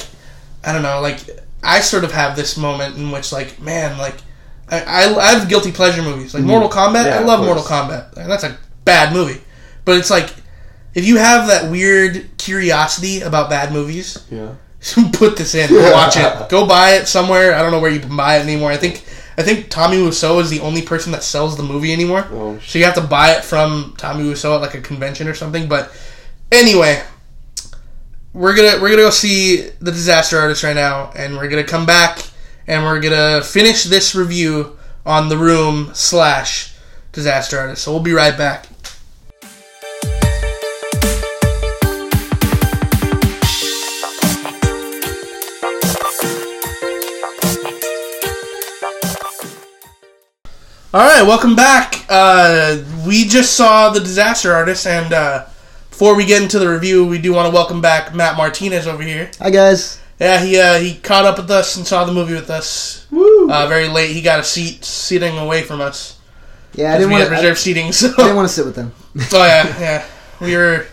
I 0.63 0.73
don't 0.73 0.81
know 0.84 0.99
like 1.01 1.19
I 1.63 1.79
sort 1.79 2.03
of 2.03 2.12
have 2.12 2.36
this 2.36 2.58
moment 2.58 2.97
in 2.97 3.12
which 3.12 3.31
like 3.31 3.62
man 3.62 3.97
like 3.97 4.15
I 4.69 4.81
I, 4.81 5.15
I 5.15 5.25
have 5.39 5.47
guilty 5.47 5.71
pleasure 5.71 6.01
movies 6.01 6.34
like 6.34 6.41
mm-hmm. 6.41 6.51
Mortal 6.51 6.69
Kombat. 6.69 7.05
Yeah, 7.05 7.19
I 7.19 7.23
love. 7.23 7.45
Mortal 7.45 7.63
Kombat 7.63 8.13
that's 8.15 8.43
a 8.43 8.58
bad 8.84 9.13
movie 9.13 9.41
but 9.86 9.97
it's 9.97 10.10
like 10.10 10.29
if 10.93 11.05
you 11.05 11.17
have 11.17 11.47
that 11.47 11.71
weird 11.71 12.29
curiosity 12.38 13.21
about 13.21 13.49
bad 13.49 13.71
movies 13.71 14.23
yeah. 14.29 14.49
put 15.13 15.38
this 15.38 15.55
in 15.55 15.73
watch 15.91 16.17
it 16.17 16.49
go 16.49 16.67
buy 16.67 16.91
it 16.91 17.08
somewhere 17.08 17.55
I 17.55 17.62
don't 17.62 17.71
know 17.71 17.79
where 17.79 17.91
you 17.91 17.99
can 17.99 18.15
buy 18.15 18.38
it 18.38 18.41
anymore 18.41 18.71
I 18.71 18.77
think 18.77 19.03
I 19.37 19.43
think 19.43 19.69
Tommy 19.69 19.97
Wiseau 19.97 20.41
is 20.41 20.49
the 20.49 20.61
only 20.61 20.81
person 20.81 21.11
that 21.11 21.23
sells 21.23 21.57
the 21.57 21.63
movie 21.63 21.91
anymore 21.91 22.25
Oh, 22.31 22.57
so 22.59 22.79
you 22.79 22.85
have 22.85 22.95
to 22.95 23.01
buy 23.01 23.31
it 23.31 23.43
from 23.43 23.93
Tommy 23.97 24.23
Wiseau 24.23 24.55
at 24.55 24.61
like 24.61 24.75
a 24.75 24.81
convention 24.81 25.27
or 25.27 25.33
something. 25.33 25.67
But 25.67 25.91
anyway, 26.51 27.03
we're 28.33 28.55
gonna 28.55 28.81
we're 28.81 28.89
gonna 28.89 29.03
go 29.03 29.09
see 29.09 29.69
the 29.79 29.91
Disaster 29.91 30.37
Artist 30.37 30.63
right 30.63 30.75
now, 30.75 31.11
and 31.15 31.35
we're 31.35 31.49
gonna 31.49 31.63
come 31.63 31.85
back 31.85 32.19
and 32.67 32.83
we're 32.83 32.99
gonna 32.99 33.41
finish 33.43 33.83
this 33.83 34.15
review 34.15 34.77
on 35.05 35.29
the 35.29 35.37
Room 35.37 35.91
slash 35.93 36.73
Disaster 37.11 37.59
Artist. 37.59 37.83
So 37.83 37.91
we'll 37.91 38.01
be 38.03 38.13
right 38.13 38.37
back. 38.37 38.67
All 50.95 51.01
right, 51.01 51.23
welcome 51.23 51.58
back. 51.58 52.05
Uh, 52.08 52.77
we 53.05 53.25
just 53.25 53.58
saw 53.58 53.89
the 53.89 53.99
Disaster 53.99 54.53
Artist, 54.53 54.88
and 54.88 55.12
uh, 55.12 55.45
before 55.89 56.15
we 56.15 56.23
get 56.25 56.41
into 56.41 56.58
the 56.58 56.69
review, 56.69 57.05
we 57.05 57.17
do 57.17 57.34
want 57.34 57.47
to 57.47 57.53
welcome 57.53 57.81
back 57.81 58.15
Matt 58.15 58.38
Martinez 58.38 58.88
over 58.88 59.03
here. 59.03 59.29
Hi 59.39 59.49
guys. 59.49 59.99
Yeah, 60.21 60.41
he 60.41 60.58
uh, 60.58 60.79
he 60.79 60.95
caught 60.95 61.25
up 61.25 61.36
with 61.36 61.51
us 61.51 61.75
and 61.75 61.86
saw 61.86 62.05
the 62.05 62.13
movie 62.13 62.34
with 62.34 62.49
us 62.49 63.08
Woo! 63.12 63.51
uh, 63.51 63.67
very 63.67 63.89
late. 63.89 64.12
He 64.12 64.21
got 64.21 64.39
a 64.39 64.43
seat 64.45 64.86
sitting 64.86 65.38
away 65.38 65.63
from 65.63 65.81
us. 65.81 66.17
Yeah, 66.75 66.93
I 66.93 66.97
didn't 66.97 67.12
want 67.12 67.25
to. 67.25 67.29
I 67.29 67.39
reserved 67.39 67.60
seating. 67.60 67.88
So, 67.91 68.13
I 68.13 68.15
didn't 68.15 68.38
want 68.38 68.47
to 68.47 68.53
sit 68.53 68.65
with 68.65 68.75
them. 68.75 68.93
oh 69.34 69.45
yeah, 69.45 69.65
yeah, 69.81 70.05
we 70.39 70.55
were 70.55 70.86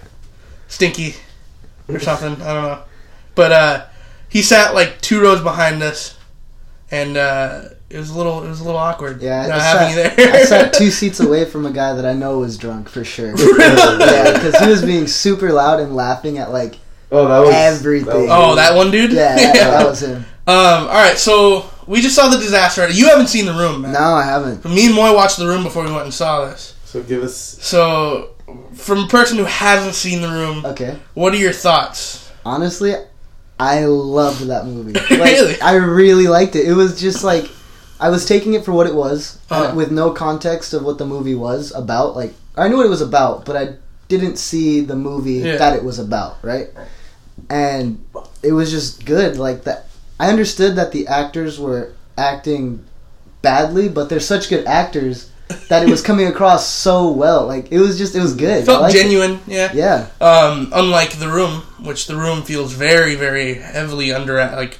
stinky 0.66 1.14
or 1.86 2.00
something. 2.00 2.42
I 2.42 2.52
don't 2.54 2.62
know, 2.64 2.82
but 3.36 3.52
uh, 3.52 3.86
he 4.28 4.42
sat 4.42 4.74
like 4.74 5.00
two 5.00 5.22
rows 5.22 5.42
behind 5.42 5.80
us, 5.80 6.18
and 6.92 7.16
uh, 7.16 7.62
it 7.90 7.96
was 7.98 8.10
a 8.10 8.16
little 8.16 8.44
it 8.44 8.48
was 8.48 8.60
a 8.60 8.64
little 8.64 8.78
awkward. 8.78 9.20
Yeah, 9.20 9.46
not 9.48 9.58
I 9.58 9.62
having 9.64 9.94
sat, 9.96 10.18
you 10.18 10.24
there. 10.26 10.34
I 10.34 10.44
sat 10.44 10.72
two 10.80 10.90
seats 10.90 11.18
away 11.18 11.44
from 11.44 11.66
a 11.66 11.72
guy 11.72 11.94
that 11.94 12.06
I 12.06 12.12
know 12.12 12.38
was 12.38 12.56
drunk 12.56 12.88
for 12.88 13.02
sure. 13.04 13.32
Really? 13.36 13.58
yeah, 13.58 14.32
because 14.34 14.56
he 14.60 14.68
was 14.70 14.82
being 14.84 15.06
super 15.08 15.52
loud 15.52 15.80
and 15.80 15.96
laughing 15.96 16.38
at 16.38 16.52
like 16.52 16.76
Oh, 17.10 17.28
that 17.28 17.40
was 17.40 17.54
Everything. 17.54 18.28
Oh, 18.30 18.54
that 18.54 18.74
one 18.74 18.90
dude. 18.90 19.12
yeah, 19.12 19.34
that, 19.36 19.54
that 19.54 19.86
was 19.86 20.02
him. 20.02 20.24
Um. 20.44 20.56
All 20.56 20.86
right. 20.88 21.16
So 21.18 21.70
we 21.86 22.00
just 22.00 22.16
saw 22.16 22.28
the 22.28 22.38
disaster. 22.38 22.88
You 22.90 23.06
haven't 23.10 23.28
seen 23.28 23.46
the 23.46 23.52
room, 23.52 23.82
man. 23.82 23.92
No, 23.92 24.00
I 24.00 24.24
haven't. 24.24 24.64
Me 24.64 24.86
and 24.86 24.94
Moy 24.94 25.14
watched 25.14 25.36
the 25.36 25.46
room 25.46 25.62
before 25.62 25.84
we 25.84 25.92
went 25.92 26.02
and 26.04 26.12
saw 26.14 26.44
this. 26.46 26.74
So 26.84 27.00
give 27.02 27.22
us. 27.22 27.36
So, 27.36 28.30
from 28.74 29.04
a 29.04 29.06
person 29.06 29.38
who 29.38 29.44
hasn't 29.44 29.94
seen 29.94 30.20
the 30.20 30.28
room, 30.28 30.66
Okay. 30.66 30.98
what 31.14 31.32
are 31.32 31.36
your 31.36 31.52
thoughts? 31.52 32.28
Honestly, 32.44 32.92
I 33.62 33.84
loved 33.84 34.42
that 34.48 34.66
movie. 34.66 34.92
Like, 35.10 35.10
Really? 35.10 35.60
I 35.60 35.74
really 35.74 36.26
liked 36.26 36.56
it. 36.56 36.66
It 36.66 36.74
was 36.74 37.00
just 37.00 37.22
like 37.22 37.48
I 38.00 38.08
was 38.10 38.24
taking 38.26 38.54
it 38.54 38.64
for 38.64 38.72
what 38.72 38.86
it 38.88 38.94
was, 38.94 39.38
Uh-huh. 39.50 39.74
with 39.76 39.90
no 39.92 40.10
context 40.10 40.74
of 40.74 40.82
what 40.82 40.98
the 40.98 41.06
movie 41.06 41.36
was 41.36 41.72
about. 41.72 42.16
Like 42.16 42.34
I 42.56 42.68
knew 42.68 42.76
what 42.78 42.86
it 42.86 42.90
was 42.98 43.00
about, 43.02 43.44
but 43.44 43.56
I 43.56 43.74
didn't 44.08 44.36
see 44.36 44.80
the 44.80 44.96
movie 44.96 45.34
Yeah. 45.46 45.56
that 45.58 45.76
it 45.76 45.84
was 45.84 45.98
about, 45.98 46.38
right? 46.42 46.68
And 47.48 48.04
it 48.42 48.52
was 48.52 48.70
just 48.70 49.04
good. 49.06 49.36
Like 49.38 49.64
that, 49.64 49.86
I 50.18 50.28
understood 50.28 50.76
that 50.76 50.92
the 50.92 51.06
actors 51.06 51.58
were 51.58 51.92
acting 52.18 52.84
badly, 53.42 53.88
but 53.88 54.08
they're 54.08 54.20
such 54.20 54.48
good 54.50 54.66
actors 54.66 55.30
that 55.68 55.82
it 55.82 55.90
was 55.90 56.02
coming 56.02 56.26
across 56.26 56.68
so 56.68 57.10
well. 57.10 57.46
Like 57.46 57.70
it 57.72 57.78
was 57.78 57.98
just, 57.98 58.14
it 58.14 58.20
was 58.20 58.34
good. 58.34 58.62
It 58.62 58.66
felt 58.66 58.82
liked 58.82 58.94
it. 58.94 59.02
genuine. 59.02 59.40
Yeah. 59.46 59.70
Yeah, 59.74 60.06
Um. 60.20 60.70
Unlike 60.72 61.18
the 61.18 61.28
room, 61.28 61.60
which 61.82 62.06
the 62.06 62.16
room 62.16 62.42
feels 62.42 62.72
very, 62.72 63.14
very 63.14 63.54
heavily 63.54 64.12
under 64.12 64.36
like 64.36 64.78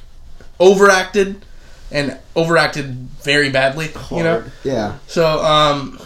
overacted 0.61 1.45
and 1.91 2.19
overacted 2.37 2.87
very 3.23 3.51
badly. 3.51 3.91
You 4.11 4.23
know. 4.23 4.45
Yeah. 4.65 4.99
So, 5.07 5.43
um, 5.45 6.01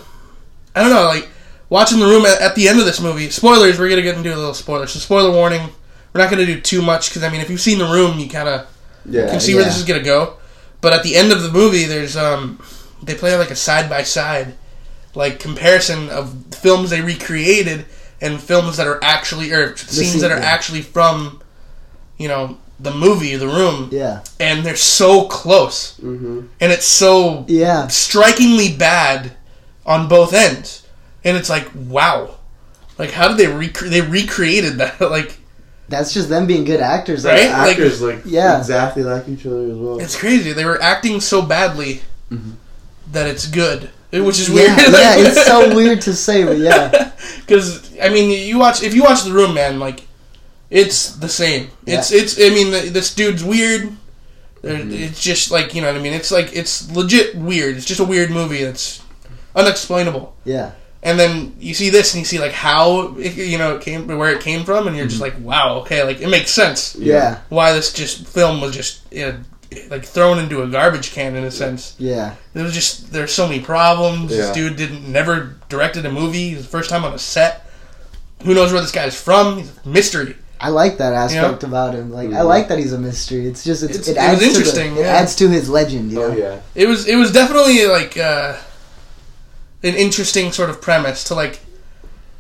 I 0.75 0.81
don't 0.83 0.91
know, 0.91 1.05
like, 1.05 1.29
watching 1.71 2.01
the 2.01 2.07
room 2.07 2.27
at, 2.27 2.41
at 2.41 2.55
the 2.55 2.69
end 2.69 2.81
of 2.81 2.87
this 2.87 3.01
movie, 3.01 3.31
spoilers, 3.31 3.79
we're 3.79 3.89
going 3.89 3.97
to 3.99 4.03
get 4.03 4.17
into 4.17 4.35
a 4.35 4.37
little 4.37 4.53
spoiler. 4.55 4.87
So, 4.89 4.99
spoiler 4.99 5.31
warning, 5.31 5.71
we're 6.13 6.21
not 6.21 6.31
going 6.31 6.45
to 6.45 6.53
do 6.55 6.61
too 6.61 6.83
much, 6.83 7.09
because, 7.11 7.23
I 7.23 7.31
mean, 7.31 7.41
if 7.41 7.49
you've 7.49 7.61
seen 7.61 7.79
the 7.79 7.87
room, 7.87 8.19
you 8.19 8.29
kind 8.29 8.49
of 8.49 8.67
Yeah. 9.09 9.29
can 9.31 9.39
see 9.41 9.55
where 9.55 9.65
this 9.65 9.77
is 9.79 9.85
going 9.85 10.01
to 10.01 10.05
go. 10.05 10.35
But 10.81 10.93
at 10.93 11.03
the 11.05 11.15
end 11.17 11.31
of 11.33 11.43
the 11.43 11.51
movie, 11.53 11.85
there's, 11.85 12.17
um, 12.17 12.61
they 13.07 13.15
play 13.15 13.37
like 13.37 13.51
a 13.51 13.57
side 13.57 13.89
by 13.89 14.03
side, 14.03 14.55
like, 15.15 15.39
comparison 15.41 16.11
of 16.11 16.45
films 16.55 16.91
they 16.91 17.01
recreated 17.01 17.87
and 18.21 18.41
films 18.41 18.77
that 18.77 18.87
are 18.87 19.03
actually, 19.03 19.53
or 19.53 19.77
scenes 19.77 20.21
that 20.21 20.31
are 20.31 20.37
sequel. 20.37 20.49
actually 20.49 20.83
from, 20.83 21.41
you 22.19 22.29
know, 22.29 22.59
the 22.79 22.91
movie, 22.93 23.35
the 23.37 23.47
room. 23.49 23.89
Yeah. 23.91 24.23
And 24.39 24.65
they're 24.65 24.77
so 24.77 25.27
close. 25.29 25.99
Mm-hmm. 26.01 26.47
And 26.61 26.73
it's 26.73 26.87
so 26.87 27.45
Yeah. 27.49 27.87
strikingly 27.89 28.75
bad 28.77 29.33
on 29.87 30.09
both 30.09 30.35
ends, 30.35 30.87
and 31.25 31.37
it's 31.37 31.49
like 31.49 31.69
wow, 31.75 32.35
like 32.99 33.13
how 33.13 33.29
did 33.29 33.37
they 33.39 33.47
rec- 33.47 33.79
they 33.79 34.01
recreated 34.03 34.79
that? 34.79 35.01
like 35.19 35.39
That's 35.89 36.13
just 36.13 36.29
them 36.29 36.47
being 36.47 36.65
good 36.65 36.81
actors. 36.81 37.25
Like, 37.25 37.35
Right? 37.35 37.71
Actors 37.71 38.03
like, 38.03 38.23
Yeah. 38.27 38.59
exactly 38.59 39.05
like 39.05 39.29
each 39.29 39.47
other 39.47 39.71
as 39.71 39.77
well. 39.77 39.99
it's 40.01 40.17
crazy. 40.19 40.53
They 40.53 40.65
were 40.65 40.83
acting 40.83 41.21
so 41.21 41.41
badly 41.41 42.03
that 43.13 43.27
it's 43.27 43.47
good, 43.47 43.91
which 44.13 44.39
is 44.39 44.51
weird. 44.51 44.71
yeah, 44.71 44.77
it's 45.19 45.45
so 45.45 45.75
weird 45.75 46.01
to 46.03 46.13
say, 46.15 46.45
but 46.45 46.59
yeah. 46.59 47.13
because 47.41 47.97
I 48.01 48.09
mean, 48.09 48.31
you 48.31 48.59
watch 48.59 48.83
if 48.83 48.95
you 48.95 49.03
watch 49.03 49.23
The 49.25 49.33
Room, 49.33 49.55
man, 49.55 49.79
like 49.79 50.07
it's 50.71 51.13
the 51.17 51.29
same. 51.29 51.71
It's 51.87 52.11
it's. 52.13 52.39
I 52.39 52.51
mean, 52.51 52.73
th- 52.73 52.93
this 52.93 53.15
dude's 53.15 53.45
weird. 53.45 53.93
There- 54.63 54.79
mm-hmm. 54.79 54.93
It's 54.93 55.21
just 55.23 55.51
like 55.51 55.75
you 55.75 55.81
know 55.83 55.89
what 55.89 55.97
I 55.97 56.03
mean. 56.03 56.13
It's 56.13 56.31
like 56.31 56.55
it's 56.55 56.91
legit 56.91 57.35
weird. 57.37 57.77
It's 57.77 57.87
just 57.87 58.01
a 58.01 58.05
weird 58.05 58.31
movie 58.31 58.65
that's 58.65 59.03
unexplainable. 59.55 60.35
Yeah. 60.45 60.73
and 61.03 61.19
then 61.19 61.55
you 61.61 61.73
see 61.75 61.89
this 61.91 62.13
and 62.15 62.21
you 62.21 62.25
see 62.25 62.39
like 62.39 62.53
how 62.53 63.15
it, 63.17 63.37
you 63.37 63.59
know 63.59 63.77
it 63.77 63.83
came 63.83 64.07
where 64.09 64.33
it 64.33 64.41
came 64.41 64.65
from 64.65 64.87
and 64.89 64.97
you're 64.97 65.07
just 65.07 65.23
mm-hmm. 65.23 65.47
like 65.47 65.57
wow 65.57 65.79
okay 65.81 66.03
like 66.03 66.21
it 66.21 66.29
makes 66.29 66.51
sense 66.51 66.97
Yeah. 66.97 67.41
why 67.49 67.73
this 67.73 67.93
just 67.93 68.27
film 68.27 68.61
was 68.61 68.75
just 68.75 69.01
you 69.13 69.27
know, 69.27 69.39
like 69.91 70.05
thrown 70.05 70.39
into 70.39 70.63
a 70.63 70.69
garbage 70.69 71.13
can 71.13 71.35
in 71.37 71.45
a 71.45 71.51
sense 71.51 71.95
Yeah. 71.99 72.35
there 72.55 72.65
was 72.65 72.73
just 72.73 73.13
there's 73.13 73.33
so 73.33 73.47
many 73.49 73.61
problems 73.61 74.31
Yeah. 74.31 74.39
this 74.39 74.51
dude 74.51 74.77
didn't 74.77 75.11
never 75.11 75.57
directed 75.69 76.07
a 76.07 76.11
movie 76.13 76.51
his 76.51 76.67
first 76.67 76.89
time 76.91 77.05
on 77.05 77.13
a 77.13 77.19
set 77.19 77.69
who 78.45 78.55
knows 78.55 78.73
where 78.73 78.81
this 78.81 78.93
guy's 78.93 79.21
from 79.21 79.59
he's 79.59 79.71
a 79.85 79.89
mystery 79.89 80.37
I 80.59 80.71
like 80.71 80.97
that 80.97 81.13
aspect 81.13 81.65
about 81.65 81.95
him. 81.95 82.11
Like 82.11 82.31
I 82.31 82.37
Mhm. 82.41 82.47
like 82.49 82.69
that 82.69 82.79
he's 82.79 82.95
a 82.95 82.99
mystery. 82.99 83.47
It's 83.47 83.63
just 83.63 83.83
it's, 83.83 83.91
It's- 83.99 84.09
it 84.09 84.13
it 84.13 84.17
adds 84.19 84.41
was 84.41 84.41
to 84.41 84.47
the- 84.53 84.57
interesting, 84.59 84.97
it 84.97 85.05
adds 85.05 85.35
to 85.35 85.49
his 85.51 85.69
legend, 85.69 86.11
you 86.11 86.19
know. 86.19 86.25
Oh 86.33 86.35
yeah. 86.35 86.57
it 86.75 86.89
was 86.89 87.07
it 87.07 87.17
was 87.17 87.31
definitely 87.31 87.85
like 87.87 88.17
uh, 88.17 88.55
an 89.83 89.95
interesting 89.95 90.53
sort 90.53 90.71
of 90.71 90.81
premise 90.81 91.25
to 91.25 91.35
like 91.35 91.61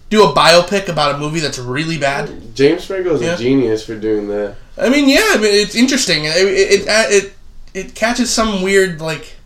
do 0.09 0.23
a 0.25 0.33
biopic 0.33 0.89
about 0.89 1.15
a 1.15 1.19
movie 1.19 1.41
that's 1.41 1.59
really 1.59 1.99
bad 1.99 2.55
James 2.55 2.85
Franco's 2.87 3.21
Yeah. 3.21 3.35
a 3.35 3.37
genius 3.39 3.85
for 3.85 3.97
doing 3.97 4.29
that. 4.29 4.55
I 4.79 4.91
mean, 4.91 5.09
yeah, 5.09 5.33
I 5.33 5.39
mean, 5.39 5.55
it's 5.55 5.75
interesting. 5.75 6.25
It 6.25 6.37
it, 6.37 6.81
it 6.83 6.89
uh, 6.89 7.05
it 7.09 7.33
it 7.75 7.95
catches 7.95 8.31
some 8.31 8.63
weird 8.63 9.01
like 9.01 9.37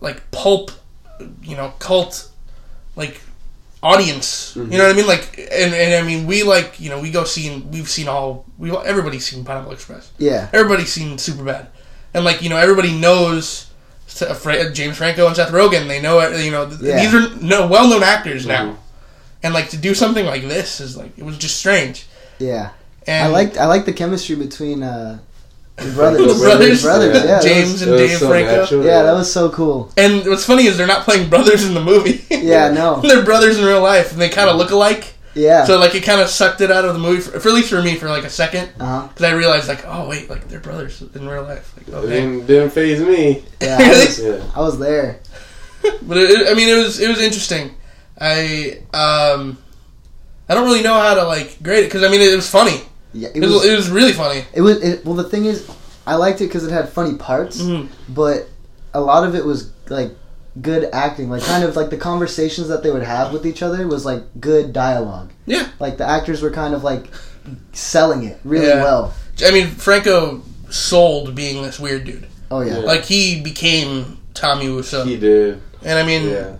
like 0.00 0.30
pulp, 0.30 0.70
you 1.42 1.56
know, 1.56 1.72
cult 1.78 2.30
like 2.96 3.20
audience. 3.82 4.54
You 4.54 4.62
know 4.62 4.68
mm-hmm. 4.68 4.78
what 4.78 4.90
I 4.90 4.92
mean? 4.92 5.06
Like, 5.06 5.38
and, 5.38 5.74
and 5.74 6.04
I 6.04 6.06
mean, 6.06 6.26
we 6.26 6.42
like 6.42 6.78
you 6.78 6.90
know 6.90 7.00
we 7.00 7.10
go 7.10 7.24
see 7.24 7.58
we've 7.70 7.88
seen 7.88 8.08
all 8.08 8.44
we 8.58 8.70
everybody's 8.76 9.26
seen 9.26 9.44
Pineapple 9.44 9.72
Express. 9.72 10.12
Yeah. 10.18 10.48
Everybody's 10.52 10.92
seen 10.92 11.16
Superbad, 11.16 11.66
and 12.14 12.24
like 12.24 12.42
you 12.42 12.48
know 12.48 12.56
everybody 12.56 12.96
knows. 12.96 13.68
Uh, 14.20 14.34
Fra- 14.34 14.70
James 14.70 14.98
Franco 14.98 15.26
and 15.26 15.34
Seth 15.34 15.50
Rogen, 15.52 15.88
they 15.88 15.98
know 15.98 16.20
it. 16.20 16.44
You 16.44 16.50
know, 16.50 16.68
th- 16.68 16.82
Yeah. 16.82 17.00
these 17.00 17.14
are 17.14 17.34
no 17.40 17.66
well-known 17.66 18.02
actors 18.02 18.42
mm-hmm. 18.42 18.66
now, 18.66 18.72
Mhm. 18.72 18.76
and 19.42 19.54
like 19.54 19.70
to 19.70 19.78
do 19.78 19.94
something 19.94 20.26
like 20.26 20.42
this 20.42 20.80
is 20.80 20.98
like 20.98 21.16
it 21.16 21.24
was 21.24 21.38
just 21.38 21.56
strange. 21.56 22.04
Yeah. 22.38 22.72
And 23.06 23.24
I 23.24 23.28
liked 23.28 23.56
I 23.58 23.66
like 23.66 23.84
the 23.84 23.92
chemistry 23.92 24.36
between 24.36 24.82
uh 24.82 25.18
brothers, 25.94 26.38
brothers, 26.40 26.82
brothers, 26.82 27.16
yeah, 27.16 27.22
that 27.26 27.42
James 27.42 27.72
was- 27.72 27.82
and 27.82 27.90
It 27.90 27.94
was 27.94 28.00
Dave 28.10 28.18
so 28.18 28.28
Franco. 28.28 28.60
natural, 28.62 28.84
yeah, 28.84 29.02
that 29.02 29.12
was 29.14 29.32
so 29.32 29.48
cool. 29.50 29.90
And 29.96 30.26
what's 30.26 30.44
funny 30.44 30.66
is 30.66 30.76
they're 30.76 30.86
not 30.86 31.04
playing 31.04 31.30
brothers 31.30 31.64
in 31.66 31.74
the 31.74 31.80
movie. 31.82 32.24
Yeah, 32.30 32.70
no. 32.70 33.00
they're 33.02 33.24
brothers 33.24 33.58
in 33.58 33.64
real 33.64 33.80
life, 33.80 34.12
and 34.12 34.20
they 34.20 34.28
kind 34.28 34.50
of 34.50 34.56
look 34.56 34.70
alike. 34.70 35.14
Yeah, 35.34 35.64
So 35.64 35.78
like 35.78 35.94
it 35.94 36.02
kind 36.02 36.20
of 36.20 36.28
sucked 36.28 36.60
it 36.60 36.70
out 36.70 36.84
of 36.84 36.92
the 36.92 36.98
movie, 37.00 37.22
for, 37.22 37.40
for 37.40 37.48
at 37.48 37.54
least 37.54 37.70
for 37.70 37.80
me, 37.80 37.94
for 37.96 38.08
like 38.10 38.24
a 38.24 38.28
second, 38.30 38.68
uh-huh. 38.78 39.08
because 39.08 39.24
I 39.24 39.32
realized 39.32 39.66
like, 39.66 39.82
oh 39.86 40.06
wait, 40.08 40.28
like 40.28 40.46
they're 40.48 40.60
brothers 40.60 41.00
in 41.00 41.26
real 41.26 41.44
life. 41.44 41.72
Like 41.78 41.88
It 41.88 41.94
okay, 41.94 42.08
didn't, 42.10 42.46
didn't 42.46 42.70
phase 42.70 43.00
me. 43.00 43.42
yeah, 43.62 43.78
I 43.80 43.88
was, 43.88 44.18
Yeah. 44.22 44.44
I 44.54 44.60
was 44.60 44.78
there. 44.78 45.20
but 46.02 46.18
it, 46.18 46.30
it- 46.30 46.50
I 46.50 46.54
mean, 46.54 46.68
it 46.68 46.76
was 46.76 47.00
it 47.00 47.08
was 47.08 47.20
interesting. 47.20 47.74
I 48.20 48.82
um, 48.92 49.56
I 50.50 50.54
don't 50.54 50.64
really 50.66 50.82
know 50.82 50.94
how 51.00 51.14
to 51.14 51.24
like 51.24 51.62
grade 51.62 51.84
it 51.84 51.86
because 51.86 52.02
I 52.02 52.08
mean 52.10 52.20
it 52.20 52.36
was 52.36 52.50
funny. 52.50 52.82
Yeah, 53.14 53.28
It 53.34 53.40
was, 53.40 53.64
it 53.64 53.76
was 53.76 53.90
really 53.90 54.12
funny. 54.12 54.44
It 54.54 54.62
was 54.62 54.82
it, 54.82 55.04
well. 55.04 55.14
The 55.14 55.24
thing 55.24 55.44
is, 55.44 55.68
I 56.06 56.14
liked 56.16 56.40
it 56.40 56.44
because 56.46 56.64
it 56.64 56.70
had 56.72 56.88
funny 56.88 57.14
parts, 57.16 57.60
Mhm. 57.60 57.88
but 58.08 58.48
a 58.94 59.00
lot 59.00 59.26
of 59.26 59.34
it 59.34 59.44
was 59.44 59.70
like 59.88 60.10
good 60.60 60.88
acting, 60.92 61.28
like 61.30 61.42
kind 61.42 61.64
of 61.64 61.76
like 61.76 61.90
the 61.90 61.96
conversations 61.96 62.68
that 62.68 62.82
they 62.82 62.90
would 62.90 63.02
have 63.02 63.32
with 63.32 63.46
each 63.46 63.62
other 63.62 63.86
was 63.86 64.04
like 64.04 64.22
good 64.40 64.72
dialogue. 64.72 65.30
Yeah, 65.46 65.66
Like 65.80 65.96
the 65.98 66.08
actors 66.08 66.40
were 66.42 66.50
kind 66.50 66.74
of 66.74 66.84
like 66.84 67.10
selling 67.72 68.24
it 68.24 68.38
really 68.44 68.66
Yeah. 68.66 68.82
well. 68.82 69.14
I 69.46 69.50
mean 69.50 69.68
Franco 69.68 70.42
sold 70.70 71.34
being 71.34 71.62
this 71.62 71.78
weird 71.80 72.04
dude. 72.04 72.26
Oh 72.50 72.60
yeah, 72.60 72.78
Yeah. 72.78 72.84
Like 72.84 73.04
he 73.04 73.40
became 73.40 74.18
Tommy 74.34 74.66
Wiseau, 74.68 75.04
He 75.06 75.16
did. 75.16 75.60
and 75.82 75.98
I 75.98 76.02
mean, 76.04 76.28
Yeah. 76.28 76.52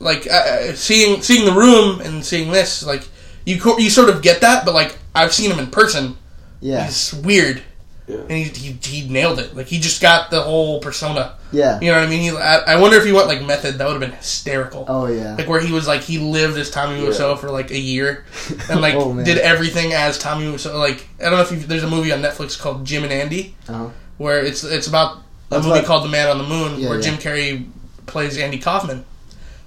like 0.00 0.26
uh, 0.30 0.74
seeing 0.74 1.22
seeing 1.22 1.44
the 1.44 1.52
room 1.52 2.00
and 2.00 2.24
seeing 2.24 2.50
this, 2.52 2.82
like 2.84 3.02
you 3.46 3.60
co- 3.60 3.78
you 3.78 3.88
sort 3.90 4.08
of 4.08 4.20
get 4.22 4.40
that, 4.42 4.64
but 4.64 4.74
like 4.74 4.96
I've 5.22 5.32
seen 5.34 5.50
him 5.50 5.58
in 5.58 5.68
person. 5.70 6.16
yeah, 6.60 6.84
He's 6.86 7.12
weird, 7.14 7.62
Yeah. 8.06 8.16
and 8.16 8.30
he, 8.32 8.44
he 8.44 8.72
he 8.82 9.08
nailed 9.08 9.38
it. 9.38 9.54
Like 9.56 9.66
he 9.66 9.78
just 9.78 10.00
got 10.02 10.30
the 10.30 10.40
whole 10.42 10.80
persona. 10.80 11.34
yeah. 11.52 11.78
You 11.80 11.90
know 11.92 11.98
what 11.98 12.06
I 12.06 12.10
mean? 12.10 12.20
He, 12.22 12.30
I, 12.30 12.56
I 12.74 12.80
wonder 12.80 12.96
if 12.96 13.04
he 13.04 13.12
went 13.12 13.26
like 13.28 13.42
method. 13.44 13.78
That 13.78 13.86
would 13.86 14.00
have 14.00 14.10
been 14.10 14.18
hysterical. 14.18 14.84
Oh 14.88 15.06
yeah, 15.06 15.34
Like 15.36 15.48
where 15.48 15.60
he 15.60 15.72
was 15.72 15.86
like 15.86 16.02
he 16.02 16.18
lived 16.18 16.56
as 16.58 16.70
Tommy 16.70 17.00
Yeah. 17.00 17.08
Wiseau 17.08 17.38
for 17.38 17.50
like 17.50 17.70
a 17.70 17.78
year, 17.78 18.24
and 18.70 18.80
like 18.80 18.94
Oh, 18.94 19.14
did 19.24 19.38
everything 19.38 19.92
as 19.92 20.18
Tommy 20.18 20.44
Wiseau. 20.46 20.74
Like 20.78 21.06
I 21.20 21.24
don't 21.24 21.32
know 21.32 21.40
if 21.42 21.50
you've, 21.52 21.68
there's 21.68 21.84
a 21.84 21.90
movie 21.90 22.12
on 22.12 22.20
Netflix 22.22 22.58
called 22.58 22.84
Jim 22.84 23.04
and 23.04 23.12
Andy, 23.12 23.54
Uh-huh. 23.68 23.88
where 24.18 24.44
it's 24.44 24.64
it's 24.64 24.86
about 24.88 25.16
a 25.16 25.20
That's 25.50 25.64
movie 25.66 25.78
what- 25.80 25.86
called 25.86 26.04
The 26.04 26.08
Man 26.08 26.28
on 26.28 26.38
the 26.38 26.44
Moon, 26.44 26.78
Yeah, 26.80 26.88
where 26.90 26.98
yeah. 26.98 27.04
Jim 27.04 27.18
Carrey 27.18 27.68
plays 28.06 28.36
Andy 28.38 28.58
Kaufman. 28.58 29.04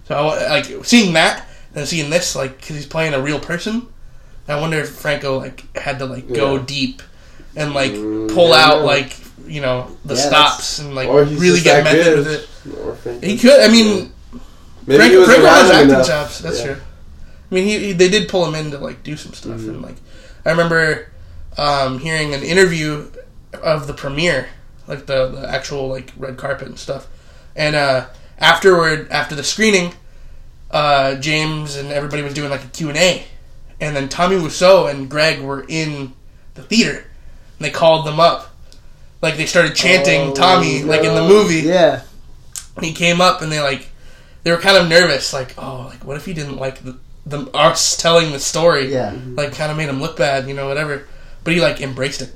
So 0.07 0.15
I, 0.15 0.49
like 0.59 0.85
seeing 0.85 1.13
that 1.13 1.47
and 1.73 1.87
seeing 1.87 2.09
this, 2.09 2.35
like 2.35 2.57
because 2.57 2.75
he's 2.75 2.85
playing 2.85 3.13
a 3.13 3.21
real 3.21 3.39
person. 3.39 3.87
I 4.47 4.59
wonder 4.59 4.77
if 4.79 4.89
Franco 4.89 5.37
like 5.39 5.75
had 5.77 5.99
to 5.99 6.05
like 6.05 6.31
go 6.33 6.55
Yeah. 6.57 6.63
deep 6.65 7.01
and 7.55 7.73
like 7.73 7.91
Mm, 7.91 8.33
pull 8.33 8.53
out 8.53 8.79
no. 8.79 8.85
like 8.85 9.15
you 9.47 9.61
know 9.61 9.95
the 10.05 10.15
Yeah, 10.15 10.21
stops 10.27 10.79
and 10.79 10.95
like 10.95 11.07
Or 11.09 11.25
he's 11.25 11.39
really 11.39 11.53
just 11.59 11.63
get 11.63 11.83
that 11.83 11.93
method 11.93 12.03
good. 12.05 12.17
with 12.17 12.27
it. 12.27 12.77
Or 12.85 12.95
Franco. 12.95 13.25
He 13.27 13.37
could. 13.37 13.59
I 13.59 13.67
mean, 13.67 14.11
Maybe 14.87 14.97
Franco, 14.97 15.11
he 15.13 15.17
was 15.17 15.27
Franco 15.27 15.45
has 15.47 15.71
acting 15.71 15.89
enough. 15.89 16.07
chops. 16.07 16.39
That's 16.39 16.59
Yeah. 16.59 16.65
true. 16.65 16.77
I 17.51 17.55
mean, 17.55 17.65
he, 17.65 17.79
he 17.79 17.93
they 17.93 18.09
did 18.09 18.29
pull 18.29 18.45
him 18.45 18.55
in 18.55 18.71
to 18.71 18.77
like 18.77 19.03
do 19.03 19.15
some 19.17 19.33
stuff, 19.33 19.53
Mm-hmm. 19.59 19.69
and 19.69 19.81
like 19.81 19.95
I 20.45 20.49
remember 20.51 21.07
um, 21.57 21.99
hearing 21.99 22.33
an 22.33 22.43
interview 22.43 23.07
of 23.61 23.85
the 23.87 23.93
premiere, 23.93 24.47
like 24.87 25.05
the, 25.05 25.27
the 25.27 25.49
actual 25.49 25.87
like 25.89 26.11
red 26.17 26.37
carpet 26.37 26.67
and 26.69 26.79
stuff, 26.79 27.07
and 27.55 27.75
uh, 27.75 28.07
afterward, 28.39 29.11
after 29.11 29.35
the 29.35 29.43
screening, 29.43 29.93
uh, 30.71 31.15
James 31.15 31.75
and 31.75 31.89
everybody 31.91 32.21
was 32.23 32.33
doing 32.33 32.49
like 32.49 32.63
a 32.63 32.67
Q 32.67 32.87
and 32.89 32.97
A, 32.97 33.23
and 33.81 33.95
then 33.95 34.07
Tommy 34.07 34.37
Wiseau 34.37 34.89
and 34.89 35.09
Greg 35.09 35.41
were 35.41 35.65
in 35.67 36.13
the 36.53 36.61
theater, 36.61 36.99
and 37.57 37.65
they 37.65 37.71
called 37.71 38.05
them 38.05 38.19
up, 38.19 38.55
like 39.21 39.35
they 39.35 39.45
started 39.47 39.75
chanting 39.75 40.29
Oh, 40.29 40.33
Tommy 40.33 40.83
like 40.83 41.03
in 41.03 41.15
the 41.15 41.27
movie, 41.27 41.67
yeah, 41.67 42.03
and 42.77 42.85
he 42.85 42.93
came 42.93 43.19
up 43.19 43.41
and 43.41 43.51
they 43.51 43.59
like 43.59 43.89
they 44.43 44.51
were 44.51 44.57
kind 44.57 44.77
of 44.77 44.87
nervous. 44.87 45.33
Like 45.33 45.55
oh 45.57 45.87
like 45.89 46.05
what 46.05 46.15
if 46.15 46.25
he 46.25 46.33
didn't 46.33 46.57
like 46.57 46.83
the, 46.83 46.97
the 47.25 47.49
us 47.51 47.97
telling 47.97 48.31
the 48.31 48.39
story? 48.39 48.91
Yeah. 48.91 49.13
like 49.33 49.53
kind 49.53 49.71
of 49.71 49.77
made 49.77 49.89
him 49.89 49.99
look 49.99 50.15
bad 50.15 50.47
you 50.47 50.53
know 50.53 50.67
whatever. 50.67 51.07
But 51.43 51.53
he 51.53 51.61
like 51.61 51.81
embraced 51.81 52.21
it. 52.21 52.33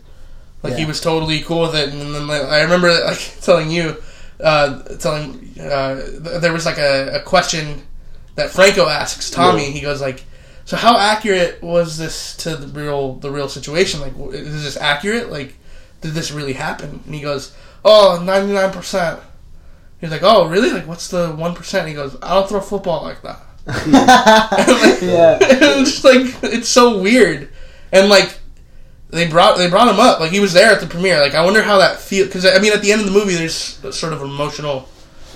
Like 0.64 0.78
he 0.78 0.86
was 0.86 1.00
totally 1.00 1.42
cool 1.42 1.62
with 1.62 1.76
it. 1.76 1.90
And 1.90 2.16
then 2.16 2.26
like, 2.28 2.42
i 2.42 2.64
remember 2.64 2.90
like 3.06 3.20
telling 3.42 3.70
you 3.70 3.98
uh 4.40 4.82
telling 4.98 5.54
uh 5.60 5.96
th- 5.96 6.42
there 6.42 6.52
was 6.52 6.66
like 6.66 6.80
a, 6.80 7.18
a 7.18 7.22
question 7.22 7.84
that 8.36 8.50
franco 8.50 8.88
asks 8.88 9.30
tommy. 9.30 9.66
Yeah. 9.68 9.70
he 9.70 9.80
goes 9.82 10.02
like 10.02 10.24
so 10.66 10.76
how 10.78 10.98
accurate 10.98 11.62
was 11.64 11.98
this 11.98 12.36
to 12.38 12.56
the 12.56 12.68
real 12.68 13.14
the 13.16 13.32
real 13.32 13.48
situation 13.48 14.02
like 14.02 14.14
is 14.34 14.64
this 14.64 14.78
accurate 14.78 15.32
like 15.32 15.56
did 16.02 16.12
this 16.14 16.32
really 16.32 16.54
happen 16.54 17.02
and 17.06 17.16
he 17.16 17.22
goes 17.22 17.56
oh 17.84 18.20
99% 18.22 19.22
He's 20.02 20.12
like, 20.12 20.24
oh, 20.24 20.48
really? 20.48 20.72
Like, 20.72 20.88
what's 20.88 21.08
the 21.08 21.30
one 21.32 21.56
percent? 21.56 21.88
He 21.88 21.94
goes, 21.94 22.18
I 22.22 22.36
don't 22.36 22.48
throw 22.50 22.60
football 22.60 23.04
like 23.04 23.22
that. 23.22 23.40
yeah, 25.02 25.38
it's 25.42 26.04
like 26.04 26.28
it's 26.44 26.70
so 26.70 27.02
weird, 27.02 27.50
and 27.92 28.10
like 28.10 28.38
they 29.10 29.28
brought 29.28 29.58
they 29.58 29.70
brought 29.70 29.88
him 29.88 30.00
up. 30.00 30.20
Like 30.20 30.32
he 30.32 30.40
was 30.40 30.54
there 30.54 30.72
at 30.72 30.82
the 30.82 30.86
premiere. 30.86 31.20
Like 31.20 31.34
I 31.34 31.44
wonder 31.44 31.64
how 31.64 31.80
that 31.80 32.00
feel 32.00 32.26
because 32.26 32.46
I 32.46 32.60
mean 32.60 32.74
at 32.74 32.84
the 32.84 32.92
end 32.92 33.02
of 33.02 33.08
the 33.08 33.14
movie 33.14 33.34
there's 33.34 33.84
a 33.84 33.92
sort 33.92 34.14
of 34.14 34.22
emotional 34.22 34.88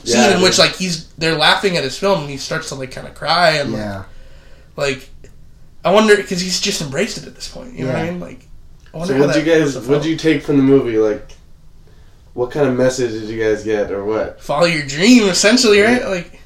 scene 0.04 0.18
Yeah. 0.18 0.36
in 0.36 0.44
which 0.44 0.60
like 0.60 0.76
he's 0.76 1.08
they're 1.14 1.36
laughing 1.38 1.76
at 1.76 1.84
his 1.84 1.98
film 1.98 2.22
and 2.22 2.30
he 2.30 2.38
starts 2.38 2.70
to 2.70 2.76
like 2.76 2.92
kind 2.92 3.08
of 3.08 3.16
cry 3.16 3.52
and 3.54 3.74
like, 3.74 4.06
like 4.76 5.10
I 5.84 5.92
wonder 5.94 6.16
because 6.18 6.42
he's 6.42 6.60
just 6.60 6.82
embraced 6.82 7.18
it 7.18 7.26
at 7.28 7.36
this 7.36 7.48
point. 7.48 7.74
You 7.74 7.86
know 7.86 7.94
what 7.94 8.02
I 8.02 8.10
mean? 8.12 8.20
Like 8.20 8.48
I 8.94 8.98
wonder 8.98 9.14
So 9.14 9.20
what 9.20 9.34
that 9.34 9.46
you 9.46 9.52
guys? 9.52 9.76
What 9.76 9.86
felt. 9.86 9.98
would 9.98 10.06
you 10.06 10.18
take 10.18 10.44
from 10.44 10.58
the 10.58 10.64
movie? 10.64 10.98
Like, 10.98 11.32
what 12.34 12.52
kind 12.52 12.68
of 12.68 12.76
message 12.76 13.12
did 13.12 13.30
you 13.30 13.42
guys 13.42 13.64
get, 13.64 13.92
or 13.92 14.04
what? 14.06 14.42
follow 14.42 14.66
your 14.66 14.86
dream 14.86 15.24
essentially, 15.30 15.80
right? 15.82 16.04
Like 16.04 16.42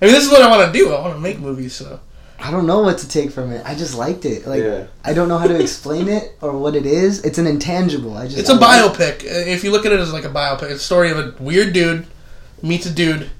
I 0.00 0.06
mean 0.06 0.14
this 0.14 0.24
is 0.24 0.30
what 0.30 0.42
I 0.42 0.48
want 0.50 0.72
to 0.72 0.78
do. 0.78 0.92
I 0.92 1.00
want 1.00 1.14
to 1.14 1.20
make 1.20 1.38
movies. 1.38 1.74
So 1.74 2.00
I 2.38 2.50
don't 2.50 2.66
know 2.66 2.80
what 2.80 2.96
to 2.98 3.08
take 3.08 3.30
from 3.30 3.52
it. 3.52 3.62
I 3.66 3.74
just 3.74 3.94
liked 3.94 4.24
it. 4.24 4.46
Like 4.46 4.62
yeah. 4.62 4.86
I 5.04 5.12
don't 5.12 5.28
know 5.28 5.36
how 5.38 5.46
to 5.46 5.60
explain 5.60 6.08
it 6.08 6.36
or 6.40 6.56
what 6.58 6.74
it 6.74 6.86
is. 6.86 7.22
It's 7.24 7.36
an 7.38 7.46
intangible. 7.46 8.16
I 8.16 8.26
just 8.26 8.38
It's 8.38 8.48
a 8.50 8.54
I 8.54 8.56
like- 8.56 8.92
biopic. 8.96 9.24
Uh, 9.24 9.50
If 9.50 9.62
you 9.62 9.70
look 9.72 9.84
at 9.84 9.92
it 9.92 10.00
as 10.00 10.12
like 10.12 10.24
a 10.24 10.30
biopic, 10.30 10.64
it's 10.70 10.80
a 10.80 10.84
story 10.84 11.10
of 11.10 11.18
a 11.18 11.34
weird 11.38 11.72
dude 11.74 12.06
meets 12.62 12.84
a 12.86 12.90
dude, 12.90 13.30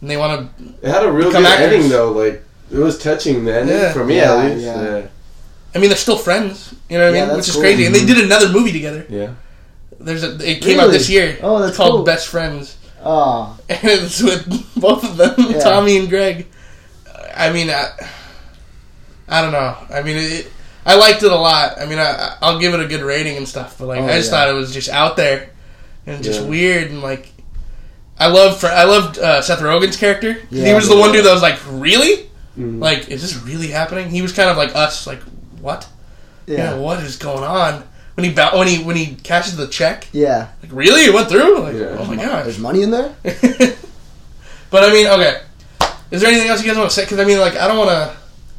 and 0.00 0.10
they 0.10 0.16
want 0.16 0.56
to. 0.58 0.64
It 0.82 0.90
had 0.90 1.04
a 1.04 1.10
real 1.12 1.28
Become 1.28 1.42
good 1.44 1.52
actors. 1.52 1.72
ending 1.74 1.90
though. 1.90 2.12
Like, 2.12 2.42
it 2.70 2.78
was 2.78 2.98
touching. 2.98 3.44
The 3.44 3.58
ending 3.60 3.76
Yeah. 3.76 3.92
for 3.92 4.04
me 4.04 4.16
Yeah, 4.16 4.34
at 4.34 4.44
least. 4.52 4.64
yeah. 4.66 4.82
Yeah. 4.98 5.06
I 5.74 5.78
mean, 5.78 5.90
they're 5.90 5.96
still 5.98 6.16
friends. 6.18 6.74
You 6.88 6.98
know 6.98 7.04
what 7.10 7.16
I 7.16 7.18
mean? 7.20 7.28
that's 7.28 7.36
Which 7.38 7.48
is 7.48 7.54
cool. 7.54 7.62
crazy. 7.62 7.86
And 7.86 7.94
they 7.94 8.04
did 8.06 8.18
another 8.24 8.48
movie 8.48 8.72
together. 8.72 9.04
Yeah. 9.08 9.30
There's 10.00 10.22
a. 10.24 10.32
It 10.48 10.60
came 10.62 10.78
out 10.80 10.90
this 10.90 11.08
year. 11.10 11.38
Oh, 11.42 11.58
that's 11.58 11.70
it's 11.70 11.76
called 11.76 11.92
cool. 11.96 12.04
Best 12.04 12.28
Friends, 12.28 12.76
Oh, 13.04 13.56
and 13.68 13.78
it's 13.84 14.22
with 14.22 14.46
both 14.76 15.04
of 15.04 15.16
them, 15.16 15.34
Yeah. 15.38 15.58
Tommy 15.60 15.96
and 15.98 16.08
Greg. 16.08 16.46
I 17.34 17.52
mean, 17.52 17.68
I, 17.70 17.90
I 19.28 19.42
don't 19.42 19.52
know. 19.52 19.76
I 19.90 20.02
mean, 20.02 20.16
it, 20.16 20.50
I 20.84 20.96
liked 20.96 21.22
it 21.22 21.30
a 21.32 21.36
lot. 21.36 21.78
I 21.80 21.86
mean, 21.86 21.98
I, 21.98 22.36
I'll 22.40 22.58
give 22.58 22.72
it 22.74 22.80
a 22.80 22.86
good 22.86 23.02
rating 23.02 23.36
and 23.36 23.46
stuff. 23.48 23.76
But 23.78 23.86
like, 23.88 24.00
Oh, 24.00 24.04
I 24.06 24.16
just 24.18 24.30
yeah. 24.30 24.38
thought 24.38 24.48
it 24.48 24.52
was 24.54 24.72
just 24.72 24.88
out 24.88 25.16
there 25.16 25.50
and 26.06 26.22
just 26.22 26.42
Yeah. 26.42 26.46
weird 26.48 26.90
and 26.90 27.02
like. 27.02 27.32
I 28.18 28.28
love 28.28 28.64
I 28.64 28.84
loved 28.84 29.18
uh, 29.18 29.42
Seth 29.42 29.60
Rogen's 29.60 29.96
character. 29.98 30.38
Yeah, 30.50 30.68
he 30.68 30.74
was 30.74 30.88
the 30.88 30.96
one 30.96 31.12
dude 31.12 31.24
that 31.26 31.32
was 31.34 31.42
like, 31.42 31.58
"Really? 31.68 32.30
Mhm. 32.58 32.80
Like, 32.80 33.08
is 33.08 33.22
this 33.22 33.36
really 33.42 33.68
happening?" 33.68 34.10
He 34.10 34.22
was 34.22 34.32
kind 34.32 34.48
of 34.50 34.56
like 34.56 34.74
us, 34.74 35.06
like, 35.06 35.20
"What? 35.60 35.86
yeah, 36.46 36.56
Yeah, 36.56 36.74
what 36.76 37.00
is 37.02 37.16
going 37.16 37.44
on?" 37.44 37.82
When 38.14 38.24
he 38.24 38.30
when 38.32 38.66
he 38.68 38.78
when 38.82 38.96
he 38.96 39.16
cashes 39.22 39.56
the 39.56 39.66
check, 39.66 40.06
yeah. 40.12 40.46
like, 40.62 40.72
"Really? 40.72 41.02
It 41.02 41.12
went 41.12 41.28
through?" 41.28 41.58
Like, 41.60 41.74
Yeah. 41.76 41.96
oh 41.98 42.04
my 42.06 42.16
god, 42.16 42.46
There's 42.46 42.58
money 42.58 42.82
in 42.82 42.90
there. 42.90 43.12
but 44.70 44.84
I 44.84 44.92
mean, 44.92 45.06
okay. 45.06 45.40
Is 46.10 46.20
there 46.22 46.30
anything 46.30 46.48
else 46.48 46.62
you 46.62 46.68
guys 46.68 46.78
want 46.78 46.88
to 46.90 46.94
say? 46.94 47.02
Because 47.02 47.18
I 47.18 47.24
mean, 47.24 47.38
like, 47.38 47.56
I 47.56 47.66
don't 47.66 47.76
want 47.78 47.90
to 47.90 48.16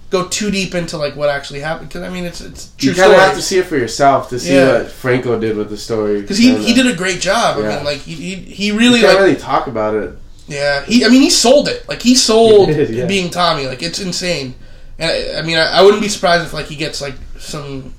go 0.10 0.28
too 0.28 0.52
deep 0.52 0.76
into 0.76 0.98
like 0.98 1.16
what 1.16 1.30
actually 1.30 1.60
happened. 1.62 1.90
Because 1.90 2.04
I 2.04 2.10
mean, 2.10 2.26
it's 2.26 2.42
it's 2.42 2.70
true 2.78 2.92
You 2.92 2.96
kind 2.96 3.12
of 3.14 3.20
have 3.20 3.36
to 3.36 3.42
see 3.42 3.58
it 3.58 3.66
for 3.66 3.78
yourself 3.78 4.30
to 4.30 4.40
see 4.40 4.54
Yeah. 4.56 4.80
what 4.80 4.92
Franco 4.92 5.40
did 5.40 5.58
with 5.58 5.70
the 5.70 5.78
story. 5.78 6.22
Because 6.22 6.38
he, 6.38 6.56
he 6.58 6.74
did 6.74 6.88
a 6.88 6.96
great 6.96 7.20
job. 7.22 7.58
I 7.58 7.76
mean, 7.76 7.84
like 7.84 8.00
he 8.00 8.14
he, 8.14 8.36
he 8.36 8.66
You 8.68 8.78
really 8.78 9.00
can't 9.02 9.14
like 9.14 9.22
really 9.24 9.36
talk 9.38 9.68
about 9.68 9.96
it. 9.96 10.12
Yeah, 10.48 10.84
he. 10.86 11.04
I 11.06 11.10
mean, 11.10 11.22
he 11.22 11.30
sold 11.30 11.68
it. 11.68 11.88
Like 11.90 12.02
he 12.02 12.16
sold 12.16 12.70
He 12.70 12.76
did, 12.86 12.90
yeah. 12.90 13.06
being 13.06 13.30
Tommy. 13.30 13.68
Like 13.68 13.84
it's 13.84 14.00
insane. 14.00 14.56
And 15.00 15.12
I, 15.12 15.40
I 15.40 15.42
mean, 15.44 15.58
I, 15.58 15.80
I 15.80 15.82
wouldn't 15.84 16.02
be 16.02 16.10
surprised 16.10 16.46
if 16.46 16.54
like 16.54 16.68
he 16.68 16.76
gets 16.76 17.02
like 17.02 17.16
some, 17.38 17.94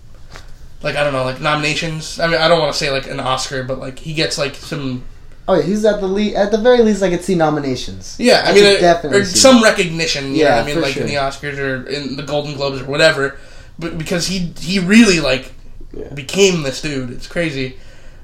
like 0.83 0.97
I 0.97 1.05
don't 1.05 1.13
know, 1.13 1.25
like 1.25 1.41
nominations. 1.41 2.19
I 2.19 2.27
mean, 2.27 2.41
I 2.41 2.49
don't 2.49 2.59
want 2.59 2.73
to 2.73 2.79
say 2.79 2.91
like 2.91 3.07
an 3.09 3.21
Oscar, 3.21 3.63
but 3.65 3.79
like 3.79 3.99
he 3.99 4.15
gets 4.15 4.39
like 4.39 4.55
some. 4.55 5.05
Oh 5.47 5.55
yeah, 5.55 5.63
he's 5.63 5.85
at 5.85 6.01
the 6.01 6.07
le- 6.07 6.35
at 6.35 6.51
the 6.51 6.59
very 6.59 6.83
least 6.83 7.03
I 7.03 7.11
could 7.11 7.23
see 7.25 7.35
nominations. 7.35 8.17
Yeah, 8.19 8.43
I, 8.45 8.51
I 8.51 8.55
mean, 8.55 8.65
could 8.65 8.77
uh, 8.77 8.81
definitely 8.81 9.21
or 9.21 9.25
some 9.25 9.63
recognition. 9.63 10.35
You 10.35 10.43
Yeah, 10.45 10.57
what 10.57 10.63
I 10.63 10.67
mean, 10.67 10.75
for 10.77 10.81
like 10.83 10.97
in 10.97 11.07
the 11.07 11.15
Oscars 11.15 11.59
or 11.59 11.87
in 11.89 12.17
the 12.17 12.23
Golden 12.23 12.55
Globes 12.55 12.81
or 12.83 12.85
whatever. 12.87 13.39
But 13.79 13.97
because 13.99 14.27
he 14.27 14.53
he 14.59 14.79
really 14.79 15.21
like 15.21 15.53
Yeah. 15.93 16.13
became 16.13 16.63
this 16.65 16.83
dude. 16.83 17.11
It's 17.11 17.27
crazy. 17.27 17.79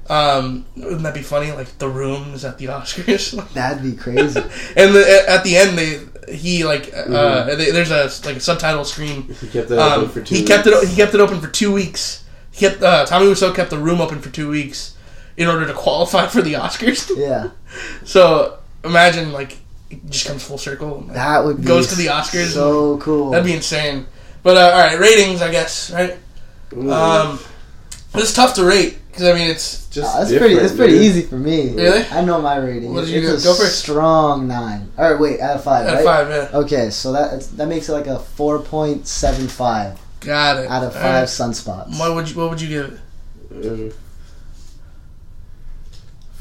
Um, 0.07 0.65
wouldn't 0.77 1.01
that 1.03 1.13
be 1.15 1.21
funny? 1.23 1.51
Like 1.51 1.77
the 1.79 1.89
rooms 1.89 2.45
at 2.45 2.57
the 2.59 2.65
Oscars. 2.65 3.31
That'd 3.53 3.81
be 3.83 3.95
crazy. 3.97 4.39
and 4.75 4.93
the, 4.95 5.25
at 5.27 5.43
the 5.43 5.57
end 5.57 5.77
they 5.77 5.99
he 6.33 6.63
like 6.63 6.93
uh, 6.93 7.05
Mhm. 7.05 7.57
they, 7.57 7.71
there's 7.71 7.91
a 7.91 8.03
like 8.27 8.37
a 8.37 8.39
subtitle 8.39 8.83
screen 8.85 9.23
He 9.41 9.47
kept 9.47 9.71
it 9.71 9.77
open 9.79 10.03
um, 10.05 10.09
for 10.09 10.21
two 10.21 10.35
he 10.35 10.43
kept 10.43 10.67
it 10.67 10.73
weeks. 10.73 10.89
he 10.89 10.95
kept 10.95 11.13
it 11.15 11.19
open 11.19 11.39
for 11.41 11.47
two 11.47 11.71
weeks 11.71 12.23
he 12.51 12.59
kept 12.67 12.81
uh, 12.83 13.05
Tommy 13.05 13.25
Wiseau 13.27 13.53
kept 13.55 13.69
the 13.71 13.77
room 13.77 13.99
open 14.01 14.19
for 14.21 14.29
two 14.29 14.49
weeks 14.49 14.95
in 15.37 15.47
order 15.47 15.65
to 15.67 15.73
qualify 15.73 16.27
for 16.35 16.41
the 16.41 16.53
Oscars. 16.53 17.09
Yeah, 17.15 17.49
so 18.05 18.59
imagine 18.83 19.31
like 19.33 19.57
it 19.89 20.03
just 20.09 20.27
comes 20.27 20.43
full 20.43 20.57
circle. 20.57 20.97
and, 20.97 21.07
like, 21.07 21.15
that 21.15 21.43
would 21.45 21.57
be 21.61 21.63
Goes 21.67 21.87
to 21.87 21.95
the 21.95 22.07
Oscars 22.07 22.53
So 22.53 22.97
cool. 22.99 23.31
That'd 23.31 23.45
be 23.45 23.53
insane. 23.53 24.05
But 24.43 24.57
uh, 24.57 24.61
all 24.75 24.79
right, 24.79 24.99
ratings, 24.99 25.41
I 25.41 25.51
guess. 25.51 25.91
Right. 25.91 26.17
Um, 26.89 27.39
it's 28.13 28.33
tough 28.33 28.53
to 28.55 28.63
rate 28.65 28.97
because 29.15 29.29
I 29.29 29.33
mean 29.33 29.49
it's 29.49 29.87
just 29.87 30.13
Uh, 30.15 30.19
that's 30.19 30.37
pretty. 30.37 30.55
That's 30.55 30.75
pretty 30.75 30.93
dude. 30.93 31.01
easy 31.03 31.21
for 31.21 31.37
me. 31.37 31.71
Really? 31.71 32.03
I 32.11 32.21
know 32.23 32.41
my 32.41 32.57
rating. 32.57 32.93
What 32.93 33.05
did 33.05 33.11
you 33.11 33.33
it's 33.33 33.43
go- 33.45 33.51
a 33.51 33.53
go 33.55 33.59
first? 33.63 33.79
strong 33.79 34.47
nine. 34.47 34.91
All 34.97 35.09
right, 35.11 35.19
wait, 35.19 35.39
out 35.39 35.55
of 35.55 35.63
five. 35.63 35.87
at 35.87 35.93
right? 35.93 36.01
a 36.01 36.03
five. 36.03 36.29
Yeah. 36.29 36.59
Okay, 36.59 36.89
so 36.89 37.11
that 37.13 37.41
that 37.57 37.67
makes 37.67 37.87
it 37.89 37.93
like 37.93 38.07
a 38.07 38.19
four 38.19 38.59
point 38.59 39.07
seven 39.07 39.47
five 39.47 39.97
Got 40.19 40.57
it. 40.57 40.69
out 40.69 40.83
of 40.83 40.95
All 40.95 41.01
five 41.01 41.13
right. 41.13 41.23
sunspots. 41.29 41.97
What 41.99 42.13
would 42.15 42.29
you 42.29 42.35
What 42.37 42.49
would 42.49 42.61
you 42.61 42.67
give 42.69 42.99
it? 43.51 43.95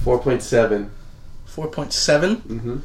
Four 0.03 0.18
point 0.18 0.43
seven. 0.43 0.91
Four 1.47 1.68
point 1.68 1.93
seven. 1.93 2.37
Mm-hmm. 2.37 2.77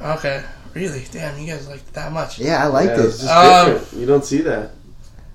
Okay. 0.00 0.44
Really? 0.74 1.04
Damn, 1.10 1.38
you 1.38 1.46
guys 1.46 1.68
like 1.68 1.92
that 1.92 2.12
much? 2.12 2.38
Yeah, 2.38 2.62
I 2.62 2.66
liked 2.66 2.98
yeah, 2.98 3.04
It's 3.04 3.22
it. 3.22 3.26
just 3.26 3.92
Um. 3.94 4.00
You 4.00 4.06
don't 4.06 4.24
see 4.24 4.42
that. 4.42 4.72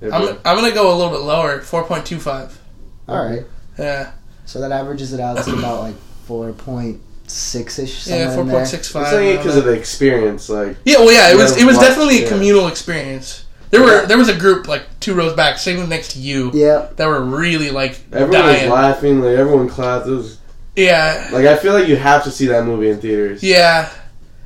I'm 0.04 0.38
I'm 0.46 0.56
gonna 0.56 0.72
go 0.72 0.94
a 0.94 0.98
little 0.98 1.12
bit 1.12 1.22
lower. 1.22 1.62
Four 1.62 1.84
point 1.86 2.06
two 2.06 2.20
five. 2.20 2.60
All 3.08 3.24
right, 3.26 3.44
Yeah. 3.82 4.12
so 4.46 4.62
that 4.62 4.72
averages 4.72 5.14
it 5.14 5.20
out 5.20 5.44
to 5.46 5.54
about 5.58 5.82
like 5.82 5.96
four 6.26 6.52
point 6.54 7.02
six 7.28 7.80
ish. 7.80 8.08
Yeah. 8.08 8.34
four 8.36 8.46
point 8.46 8.68
six 8.68 8.90
five. 8.92 9.06
I'm 9.06 9.12
saying 9.12 9.36
it 9.36 9.38
because 9.38 9.58
of 9.58 9.66
the 9.66 9.74
experience. 9.74 10.50
Like, 10.50 10.78
Yeah. 10.86 10.98
Well, 10.98 11.12
yeah. 11.12 11.32
It 11.32 11.38
was 11.38 11.58
it 11.58 11.66
was 11.66 11.78
watch, 11.78 11.88
definitely 11.88 12.20
a 12.20 12.22
yeah. 12.24 12.30
communal 12.30 12.68
experience. 12.68 13.46
There 13.70 13.82
were 13.82 14.06
there 14.06 14.18
was 14.18 14.28
a 14.30 14.38
group 14.38 14.68
like 14.68 14.84
two 15.00 15.14
rows 15.14 15.34
back, 15.34 15.58
sitting 15.58 15.88
next 15.88 16.12
to 16.12 16.20
you, 16.20 16.52
Yeah, 16.54 16.90
that 16.98 17.08
were 17.08 17.22
really 17.24 17.72
like 17.72 18.00
everyone 18.12 18.32
dying. 18.46 18.70
was 18.70 18.78
laughing. 18.78 19.22
Like, 19.22 19.38
everyone 19.38 19.70
clapped. 19.70 20.08
It 20.08 20.12
was 20.12 20.40
Yeah. 20.76 21.30
like 21.32 21.46
I 21.46 21.56
feel 21.56 21.74
like 21.74 21.88
you 21.88 21.96
have 21.96 22.24
to 22.26 22.32
see 22.32 22.48
that 22.48 22.66
movie 22.66 22.90
in 22.90 23.00
theaters. 23.00 23.42
Yeah. 23.42 23.90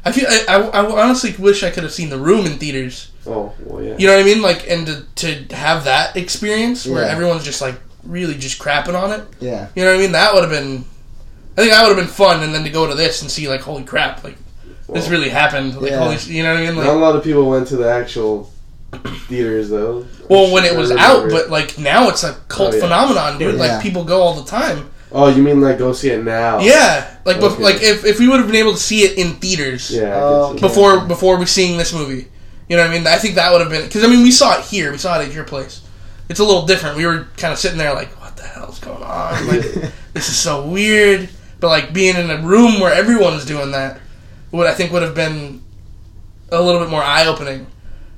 I 0.07 0.11
feel 0.11 0.27
I, 0.29 0.45
I, 0.47 0.59
I 0.83 1.03
honestly 1.03 1.33
wish 1.39 1.63
I 1.63 1.71
could 1.71 1.81
have 1.81 1.91
seen 1.91 2.09
the 2.09 2.19
room 2.19 2.45
in 2.45 2.59
theaters. 2.59 3.09
Oh 3.25 3.51
well, 3.61 3.81
yeah. 3.83 3.95
You 3.97 4.05
know 4.05 4.13
what 4.15 4.21
I 4.21 4.23
mean? 4.23 4.43
Like, 4.43 4.69
and 4.69 4.85
to, 4.85 5.05
to 5.47 5.55
have 5.55 5.85
that 5.85 6.15
experience 6.15 6.85
where 6.85 7.03
Yeah. 7.03 7.11
everyone's 7.11 7.43
just 7.43 7.61
like 7.61 7.73
really 8.05 8.35
just 8.35 8.59
crapping 8.59 8.99
on 8.99 9.11
it. 9.19 9.25
yeah, 9.39 9.67
You 9.75 9.83
know 9.83 9.91
what 9.91 9.97
I 9.97 10.01
mean? 10.01 10.11
That 10.13 10.33
would 10.33 10.43
have 10.43 10.51
been. 10.51 10.85
I 11.57 11.61
think 11.61 11.71
that 11.71 11.87
would 11.87 11.95
have 11.97 12.05
been 12.05 12.13
fun, 12.13 12.43
and 12.43 12.53
then 12.53 12.63
to 12.65 12.69
go 12.69 12.87
to 12.87 12.95
this 12.95 13.21
and 13.21 13.31
see 13.31 13.47
like, 13.47 13.61
holy 13.61 13.83
crap, 13.83 14.23
like 14.23 14.35
this 14.91 15.07
really 15.09 15.29
happened. 15.29 15.81
Like, 15.81 15.91
Yeah. 15.91 15.99
holy, 15.99 16.17
you 16.35 16.43
know 16.43 16.53
what 16.53 16.61
I 16.63 16.65
mean? 16.65 16.75
Not 16.75 16.87
a 16.87 16.93
lot 16.93 17.15
of 17.15 17.23
people 17.23 17.49
went 17.49 17.67
to 17.69 17.77
the 17.77 17.89
actual 17.89 18.51
theaters 19.27 19.69
though. 19.69 20.05
well, 20.29 20.51
when 20.53 20.63
it 20.65 20.75
was 20.75 20.91
out, 20.91 21.23
remember. 21.25 21.43
but 21.43 21.49
like 21.49 21.77
now 21.77 22.09
it's 22.09 22.23
a 22.23 22.33
cult 22.47 22.71
Oh, 22.73 22.75
yeah. 22.75 22.81
phenomenon, 22.83 23.37
dude. 23.39 23.55
Yeah. 23.55 23.61
Like 23.61 23.81
people 23.83 24.03
go 24.03 24.21
all 24.21 24.33
the 24.33 24.49
time. 24.49 24.89
oh, 25.11 25.27
you 25.29 25.41
mean 25.41 25.61
like 25.61 25.77
go 25.77 25.93
see 25.93 26.09
it 26.09 26.23
now? 26.23 26.59
Yeah, 26.59 27.15
like, 27.25 27.37
bef- 27.37 27.59
like 27.59 27.77
if 27.81 28.05
if 28.05 28.19
we 28.19 28.27
would 28.27 28.37
have 28.39 28.47
been 28.47 28.55
able 28.57 28.73
to 28.73 28.79
see 28.79 29.01
it 29.03 29.17
in 29.17 29.33
theaters. 29.35 29.91
Yeah. 29.91 30.15
I 30.15 30.19
Oh, 30.21 30.51
get 30.53 30.61
before 30.61 31.01
before 31.01 31.37
we 31.37 31.45
seeing 31.45 31.77
this 31.77 31.93
movie. 31.93 32.27
You 32.67 32.75
know 32.77 32.83
what 32.83 32.91
I 32.91 32.97
mean? 32.97 33.07
I 33.07 33.17
think 33.17 33.35
that 33.35 33.51
would 33.51 33.61
have 33.61 33.69
been 33.69 33.83
because 33.85 34.03
I 34.03 34.07
mean 34.07 34.23
we 34.23 34.31
saw 34.31 34.57
it 34.57 34.65
here, 34.65 34.91
we 34.91 34.97
saw 34.97 35.19
it 35.19 35.27
at 35.27 35.33
your 35.33 35.43
place. 35.45 35.81
It's 36.29 36.39
a 36.39 36.43
little 36.43 36.65
different. 36.65 36.97
We 36.97 37.05
were 37.05 37.27
kind 37.37 37.53
of 37.53 37.59
sitting 37.59 37.77
there 37.77 37.93
like, 37.93 38.09
what 38.21 38.35
the 38.35 38.43
hell's 38.43 38.79
going 38.79 39.03
on? 39.03 39.47
Like 39.47 39.61
this 40.13 40.27
is 40.29 40.37
so 40.37 40.65
weird. 40.67 41.29
But 41.59 41.67
like 41.69 41.93
being 41.93 42.15
in 42.15 42.29
a 42.29 42.37
room 42.41 42.79
where 42.79 42.93
everyone's 42.93 43.45
doing 43.45 43.71
that 43.71 43.99
would 44.51 44.67
I 44.67 44.73
think 44.73 44.91
would 44.91 45.01
have 45.01 45.15
been 45.15 45.61
a 46.51 46.61
little 46.61 46.79
bit 46.81 46.89
more 46.89 47.01
eye 47.03 47.25
opening, 47.27 47.67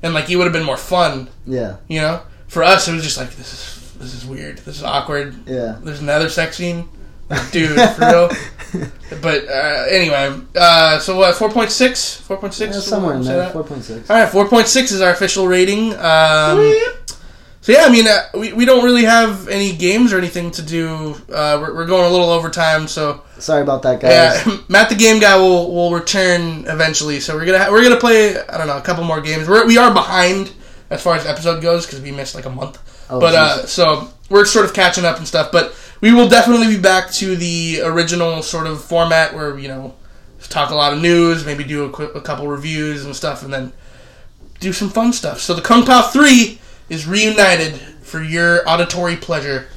and 0.02 0.12
like 0.14 0.28
it 0.30 0.36
would 0.36 0.44
have 0.44 0.52
been 0.52 0.64
more 0.66 0.76
fun. 0.76 1.28
yeah, 1.46 1.76
You 1.88 2.00
know, 2.00 2.22
for 2.48 2.62
us 2.62 2.86
it 2.88 2.92
was 2.92 3.02
just 3.02 3.16
like 3.18 3.30
this 3.36 3.52
is 3.52 3.92
this 3.98 4.14
is 4.14 4.24
weird. 4.26 4.58
This 4.58 4.76
is 4.76 4.82
awkward. 4.84 5.34
yeah. 5.46 5.78
There's 5.82 6.00
another 6.00 6.28
sex 6.28 6.56
scene. 6.56 6.88
Like, 7.30 7.50
dude, 7.50 7.78
for 7.92 8.00
real. 8.00 8.30
But 9.22 9.48
uh, 9.48 9.86
anyway, 9.88 10.38
uh, 10.54 10.98
so 10.98 11.16
what? 11.16 11.34
Four 11.34 11.50
point 11.50 11.70
six. 11.70 12.16
Four 12.20 12.36
point 12.36 12.52
six. 12.52 12.74
Yeah, 12.76 12.80
somewhere 12.82 13.14
in 13.14 13.22
there, 13.22 13.48
four 13.50 13.64
point 13.64 13.82
six. 13.82 14.10
All 14.10 14.18
right, 14.20 14.28
four 14.30 14.46
point 14.46 14.66
six 14.68 14.92
is 14.92 15.00
our 15.00 15.10
official 15.10 15.48
rating. 15.48 15.94
Um, 15.94 16.58
so 17.68 17.74
yeah, 17.74 17.84
I 17.84 17.90
mean, 17.90 18.08
uh, 18.08 18.22
we, 18.32 18.54
we 18.54 18.64
don't 18.64 18.82
really 18.82 19.04
have 19.04 19.46
any 19.48 19.76
games 19.76 20.14
or 20.14 20.16
anything 20.16 20.50
to 20.52 20.62
do. 20.62 21.16
Uh, 21.30 21.58
we're, 21.60 21.74
we're 21.74 21.86
going 21.86 22.06
a 22.06 22.08
little 22.08 22.30
over 22.30 22.48
time, 22.48 22.88
so 22.88 23.22
Sorry 23.38 23.60
about 23.60 23.82
that, 23.82 24.00
guys. 24.00 24.46
yeah, 24.46 24.56
Matt 24.70 24.88
the 24.88 24.94
game 24.94 25.20
guy 25.20 25.36
will 25.36 25.70
will 25.74 25.92
return 25.92 26.64
eventually. 26.66 27.20
So 27.20 27.36
we're 27.36 27.44
gonna 27.44 27.58
ha- 27.62 27.70
we're 27.70 27.82
gonna 27.82 28.00
play 28.00 28.40
I 28.40 28.56
don't 28.56 28.68
know 28.68 28.78
a 28.78 28.80
couple 28.80 29.04
more 29.04 29.20
games. 29.20 29.46
We're, 29.46 29.66
we 29.66 29.76
are 29.76 29.92
behind 29.92 30.50
as 30.88 31.02
far 31.02 31.16
as 31.16 31.26
episode 31.26 31.60
goes 31.60 31.84
because 31.84 32.00
we 32.00 32.10
missed 32.10 32.34
like 32.34 32.46
a 32.46 32.50
month. 32.50 32.78
Oh, 33.10 33.20
but 33.20 33.34
uh, 33.34 33.66
so 33.66 34.08
we're 34.30 34.46
sort 34.46 34.64
of 34.64 34.72
catching 34.72 35.04
up 35.04 35.18
and 35.18 35.28
stuff. 35.28 35.52
But 35.52 35.76
we 36.00 36.14
will 36.14 36.26
definitely 36.26 36.68
be 36.68 36.80
back 36.80 37.10
to 37.10 37.36
the 37.36 37.82
original 37.84 38.42
sort 38.42 38.66
of 38.66 38.82
format 38.82 39.34
where 39.34 39.58
you 39.58 39.68
know 39.68 39.94
talk 40.48 40.70
a 40.70 40.74
lot 40.74 40.94
of 40.94 41.02
news, 41.02 41.44
maybe 41.44 41.64
do 41.64 41.84
a, 41.84 41.90
qu- 41.90 42.12
a 42.14 42.22
couple 42.22 42.48
reviews 42.48 43.04
and 43.04 43.14
stuff, 43.14 43.42
and 43.42 43.52
then 43.52 43.74
do 44.58 44.72
some 44.72 44.88
fun 44.88 45.12
stuff. 45.12 45.40
So 45.40 45.52
the 45.52 45.60
Kung 45.60 45.84
Pao 45.84 46.00
three 46.00 46.60
is 46.88 47.06
reunited 47.06 47.74
for 48.02 48.22
your 48.22 48.68
auditory 48.68 49.16
pleasure. 49.16 49.68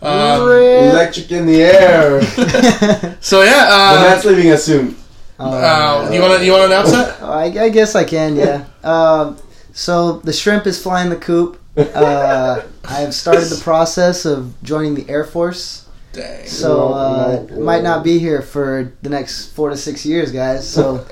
Um, 0.00 0.42
Electric 0.42 1.32
in 1.32 1.46
the 1.46 1.62
air. 1.62 2.22
so 3.20 3.42
yeah, 3.42 3.64
but 3.66 3.72
uh, 3.72 4.02
that's 4.04 4.24
leaving 4.24 4.50
us 4.50 4.64
soon. 4.64 4.94
uh, 5.40 6.08
you 6.12 6.20
want 6.20 6.38
to 6.38 6.44
you 6.44 6.52
want 6.52 6.62
to 6.62 6.66
announce 6.66 6.92
that? 6.92 7.18
Oh, 7.20 7.32
I, 7.32 7.44
I 7.64 7.68
guess 7.68 7.94
I 7.94 8.04
can, 8.04 8.36
yeah. 8.36 8.64
Um, 8.84 9.36
so 9.72 10.18
the 10.20 10.32
shrimp 10.32 10.66
is 10.66 10.80
flying 10.82 11.10
the 11.10 11.16
coop. 11.16 11.60
Uh, 11.76 12.62
I 12.84 12.94
have 13.00 13.12
started 13.14 13.44
the 13.46 13.60
process 13.62 14.24
of 14.24 14.54
joining 14.62 14.94
the 14.94 15.08
Air 15.08 15.24
Force. 15.24 15.88
Dang. 16.12 16.46
So 16.46 16.88
uh, 16.92 17.46
might 17.58 17.82
not 17.82 18.02
be 18.02 18.18
here 18.18 18.40
for 18.40 18.92
the 19.02 19.08
next 19.10 19.50
four 19.52 19.68
to 19.70 19.76
six 19.76 20.06
years, 20.06 20.32
guys. 20.32 20.66
So 20.68 21.04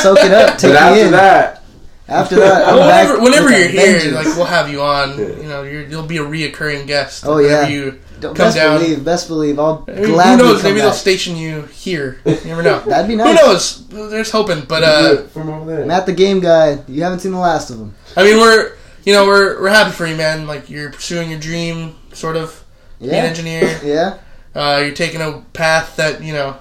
soak 0.00 0.18
it 0.20 0.32
up, 0.32 0.58
take 0.58 0.72
But 0.72 0.92
me 0.94 1.00
after 1.00 1.04
in. 1.06 1.10
that, 1.12 1.62
after 2.08 2.36
that, 2.36 2.68
I'm 2.68 2.76
Well, 2.76 2.86
whenever, 3.18 3.20
whenever 3.22 3.50
you're 3.58 3.68
here, 3.68 3.92
vengeance. 3.98 4.14
like 4.14 4.26
we'll 4.36 4.44
have 4.46 4.70
you 4.70 4.82
on. 4.82 5.18
You 5.18 5.42
know, 5.44 5.62
you're, 5.62 5.82
you'll 5.86 6.06
be 6.06 6.18
a 6.18 6.22
reoccurring 6.24 6.86
guest. 6.86 7.24
Oh, 7.26 7.38
yeah. 7.38 7.66
You, 7.68 7.98
Don't- 8.20 8.34
come 8.36 8.46
best 8.46 8.56
down. 8.56 8.78
believe, 8.80 9.04
best 9.04 9.28
believe, 9.28 9.58
I'll 9.58 9.84
who 9.84 10.06
gladly 10.06 10.44
knows? 10.46 10.62
come 10.62 10.70
Maybe 10.70 10.80
they'll 10.80 10.92
station 10.92 11.36
you 11.36 11.62
here. 11.62 12.18
You 12.24 12.38
never 12.44 12.62
know. 12.62 12.80
That'd 12.80 13.08
be 13.08 13.16
nice. 13.16 13.28
Who 13.40 13.46
knows? 13.46 13.88
There's 14.10 14.30
hoping, 14.30 14.64
but 14.66 14.80
do 14.80 14.86
uh, 14.86 15.26
from 15.28 15.48
over 15.50 15.76
there. 15.76 15.84
Matt, 15.86 16.06
the 16.06 16.12
game 16.12 16.40
guy, 16.40 16.78
you 16.88 17.02
haven't 17.02 17.20
seen 17.20 17.32
the 17.32 17.38
last 17.38 17.70
of 17.70 17.78
him. 17.78 17.94
I 18.16 18.22
mean, 18.24 18.38
we're 18.38 18.74
you 19.04 19.12
know 19.12 19.26
we're 19.26 19.60
we're 19.60 19.68
happy 19.70 19.90
for 19.92 20.06
you, 20.06 20.16
man. 20.16 20.46
Like 20.46 20.70
you're 20.70 20.90
pursuing 20.92 21.30
your 21.30 21.38
dream, 21.40 21.94
sort 22.12 22.36
of. 22.36 22.62
Be 23.00 23.08
an 23.08 23.14
Yeah, 23.14 23.22
engineer. 23.24 23.80
yeah. 23.84 24.18
Uh, 24.54 24.80
you're 24.84 24.94
taking 24.94 25.20
a 25.20 25.42
path 25.52 25.96
that 25.96 26.22
you 26.22 26.32
know 26.32 26.56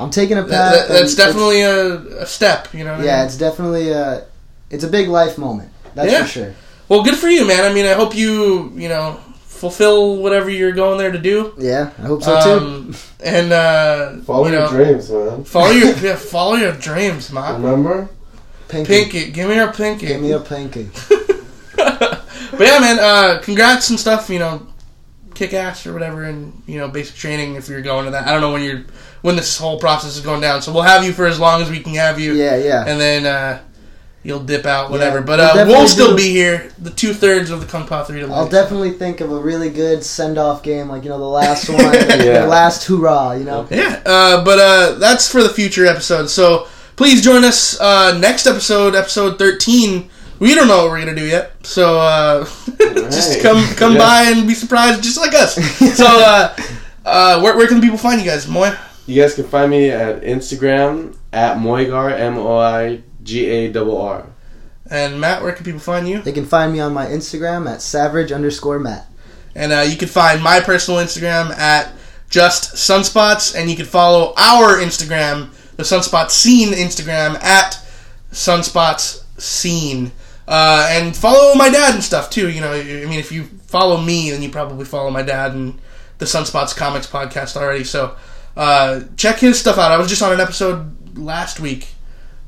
I'm 0.00 0.10
taking 0.10 0.38
a 0.38 0.42
path. 0.42 0.74
that- 0.74 0.88
that's 0.88 1.10
and 1.12 1.16
definitely 1.18 1.60
a, 1.62 2.22
a 2.22 2.26
step. 2.26 2.72
You 2.72 2.84
know. 2.84 2.92
What 2.92 3.00
It's, 3.00 3.08
I 3.08 3.12
yeah, 3.12 3.16
mean? 3.18 3.26
it's 3.26 3.36
definitely 3.36 3.90
a, 3.90 4.24
it's 4.70 4.84
a 4.84 4.88
big 4.88 5.08
life 5.08 5.38
moment. 5.38 5.70
That's 5.94 6.12
Yeah. 6.12 6.22
for 6.22 6.28
sure. 6.28 6.54
Well, 6.88 7.02
good 7.02 7.16
for 7.16 7.28
you, 7.28 7.46
man. 7.46 7.64
I 7.64 7.72
mean, 7.72 7.86
I 7.86 7.92
hope 7.92 8.14
you 8.16 8.72
you 8.76 8.88
know 8.88 9.18
fulfill 9.44 10.16
whatever 10.16 10.48
you're 10.50 10.72
going 10.72 10.98
there 10.98 11.10
to 11.12 11.18
do. 11.18 11.52
Yeah, 11.58 11.90
I 11.98 12.02
hope 12.02 12.22
so 12.22 12.40
too. 12.42 12.64
Um, 12.64 12.94
and 13.24 13.52
uh, 13.52 14.16
Follow 14.24 14.46
you 14.46 14.52
your 14.54 14.68
dreams, 14.68 15.10
man. 15.10 15.44
Follow 15.44 15.70
your 15.72 15.94
yeah, 16.02 16.16
follow 16.16 16.54
your 16.54 16.72
dreams, 16.72 17.32
man. 17.32 17.60
Remember? 17.62 18.08
Pinky, 18.68 18.86
Pinky, 19.04 19.30
give 19.32 19.48
me 19.48 19.56
your 19.56 19.72
pinky. 19.72 20.06
give 20.06 20.20
me 20.20 20.30
a 20.32 20.40
pinky. 20.40 20.90
but 21.76 22.60
yeah, 22.60 22.78
man, 22.78 22.98
uh, 22.98 23.40
congrats 23.42 23.90
and 23.90 23.98
stuff. 23.98 24.28
You 24.30 24.38
know, 24.38 24.66
kick 25.34 25.54
ass 25.54 25.86
or 25.86 25.92
whatever, 25.92 26.24
and 26.24 26.62
you 26.66 26.78
know, 26.78 26.88
basic 26.88 27.16
training 27.16 27.54
if 27.56 27.68
you're 27.68 27.80
going 27.82 28.04
to 28.06 28.10
that. 28.12 28.26
I 28.26 28.32
don't 28.32 28.40
know 28.40 28.52
when 28.52 28.62
you're 28.62 28.84
when 29.22 29.36
this 29.36 29.58
whole 29.58 29.78
process 29.80 30.16
is 30.16 30.20
going 30.24 30.40
down, 30.40 30.62
so 30.62 30.72
we'll 30.72 30.82
have 30.82 31.04
you 31.04 31.12
for 31.12 31.26
as 31.26 31.40
long 31.40 31.60
as 31.62 31.70
we 31.70 31.80
can 31.80 31.94
have 31.94 32.20
you, 32.20 32.34
Yeah, 32.34 32.56
yeah. 32.56 32.84
and 32.86 33.00
then 33.00 33.26
uh, 33.26 33.58
you'll 34.28 34.44
dip 34.44 34.66
out, 34.66 34.90
whatever. 34.90 35.18
Yeah, 35.18 35.24
but 35.24 35.38
we'll 35.38 35.62
uh, 35.64 35.66
we'll 35.66 35.88
still 35.88 36.14
be 36.14 36.30
here. 36.30 36.70
The 36.78 36.90
two 36.90 37.14
thirds 37.14 37.50
of 37.50 37.60
the 37.60 37.66
Kung 37.66 37.86
Pao 37.86 38.04
three 38.04 38.22
I'll 38.22 38.48
definitely 38.48 38.92
think 38.92 39.20
of 39.20 39.32
a 39.32 39.38
really 39.40 39.70
good 39.70 40.04
send 40.04 40.36
off 40.38 40.62
game, 40.62 40.88
like 40.88 41.02
you 41.02 41.08
know 41.08 41.18
the 41.18 41.24
last 41.24 41.68
one, 41.68 41.78
Yeah. 41.94 42.42
the 42.42 42.46
last 42.46 42.84
hoorah. 42.84 43.38
You 43.38 43.44
know. 43.44 43.66
Yeah, 43.70 44.00
uh, 44.06 44.44
but 44.44 44.58
uh, 44.58 44.98
that's 44.98 45.30
for 45.32 45.42
the 45.42 45.48
future 45.48 45.86
episode. 45.86 46.28
So 46.28 46.68
please 46.96 47.22
join 47.22 47.42
us 47.42 47.80
uh, 47.80 48.16
next 48.18 48.46
episode, 48.46 48.94
episode 48.94 49.38
thirteen. 49.38 50.10
We 50.38 50.54
don't 50.54 50.68
know 50.68 50.82
what 50.84 50.90
we're 50.90 51.00
gonna 51.00 51.16
do 51.16 51.26
yet, 51.26 51.66
so 51.66 51.98
uh, 51.98 52.44
just 52.78 53.40
come 53.42 53.64
come 53.74 53.94
Yeah. 53.94 53.98
by 53.98 54.22
and 54.36 54.46
be 54.46 54.54
surprised, 54.54 55.02
just 55.02 55.18
like 55.18 55.34
us. 55.34 55.56
So, 55.96 56.06
uh, 56.06 56.54
uh, 57.04 57.40
where, 57.40 57.56
where 57.56 57.66
can 57.66 57.80
people 57.80 57.98
find 57.98 58.20
you 58.20 58.26
guys, 58.26 58.46
Moy? 58.46 58.72
You 59.06 59.20
guys 59.22 59.34
can 59.34 59.44
find 59.48 59.70
me 59.70 59.90
at 59.90 60.22
Instagram 60.22 61.16
at 61.32 61.56
Moigar 61.56 62.12
M 62.16 62.36
O 62.38 62.56
I 62.58 63.02
G 63.28 63.48
A 63.50 63.78
R 63.78 64.00
R. 64.00 64.26
And 64.90 65.20
Matt, 65.20 65.42
where 65.42 65.52
can 65.52 65.64
people 65.64 65.80
find 65.80 66.08
you? 66.08 66.22
They 66.22 66.32
can 66.32 66.46
find 66.46 66.72
me 66.72 66.80
on 66.80 66.94
my 66.94 67.06
Instagram 67.06 67.70
at 67.70 67.82
savage 67.82 68.32
underscore 68.32 68.78
Matt. 68.78 69.06
And 69.54 69.72
uh, 69.72 69.80
you 69.80 69.96
can 69.96 70.08
find 70.08 70.42
my 70.42 70.60
personal 70.60 71.00
Instagram 71.00 71.50
at 71.50 71.92
just 72.30 72.74
sunspots, 72.74 73.54
and 73.54 73.70
you 73.70 73.76
can 73.76 73.86
follow 73.86 74.32
our 74.36 74.78
Instagram, 74.78 75.50
the 75.76 75.82
Sunspot 75.82 76.30
Scene 76.30 76.72
Instagram 76.72 77.42
at 77.42 77.78
sunspots 78.32 79.24
scene. 79.40 80.12
Uh, 80.46 80.88
and 80.90 81.14
follow 81.14 81.54
my 81.54 81.68
dad 81.68 81.94
and 81.94 82.02
stuff 82.02 82.30
too. 82.30 82.48
You 82.48 82.62
know, 82.62 82.72
I 82.72 82.82
mean, 82.82 83.18
if 83.18 83.30
you 83.30 83.44
follow 83.44 84.00
me, 84.00 84.30
then 84.30 84.42
you 84.42 84.48
probably 84.48 84.86
follow 84.86 85.10
my 85.10 85.22
dad, 85.22 85.52
and 85.52 85.78
the 86.16 86.24
Sunspots 86.24 86.74
Comics 86.74 87.06
podcast 87.06 87.56
already. 87.56 87.84
So 87.84 88.16
uh, 88.56 89.02
check 89.16 89.38
his 89.38 89.58
stuff 89.58 89.78
out. 89.78 89.92
I 89.92 89.98
was 89.98 90.08
just 90.08 90.22
on 90.22 90.32
an 90.32 90.40
episode 90.40 91.18
last 91.18 91.60
week. 91.60 91.88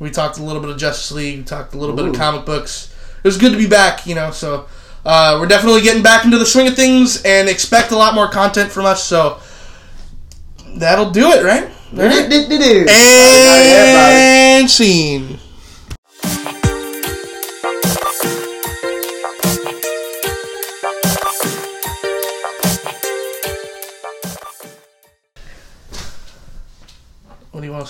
We 0.00 0.10
talked 0.10 0.38
a 0.38 0.42
little 0.42 0.60
bit 0.62 0.70
of 0.70 0.78
Justice 0.78 1.12
League. 1.12 1.38
We 1.38 1.44
talked 1.44 1.74
a 1.74 1.78
little 1.78 1.94
bit 1.94 2.06
of 2.06 2.14
comic 2.16 2.44
books. 2.46 2.92
It 3.18 3.28
was 3.28 3.36
good 3.36 3.52
to 3.52 3.58
be 3.58 3.68
back, 3.68 4.06
you 4.06 4.14
know. 4.14 4.30
So 4.30 4.66
uh, 5.04 5.36
we're 5.38 5.46
definitely 5.46 5.82
getting 5.82 6.02
back 6.02 6.24
into 6.24 6.38
the 6.38 6.46
swing 6.46 6.66
of 6.66 6.74
things 6.74 7.22
and 7.22 7.48
expect 7.48 7.92
a 7.92 7.96
lot 7.96 8.14
more 8.14 8.26
content 8.28 8.72
from 8.72 8.86
us. 8.86 9.04
So 9.04 9.38
that'll 10.76 11.10
do 11.10 11.30
it, 11.32 11.44
right? 11.44 11.70
Right? 11.92 12.28
And 12.88 14.70
scene. 14.70 15.38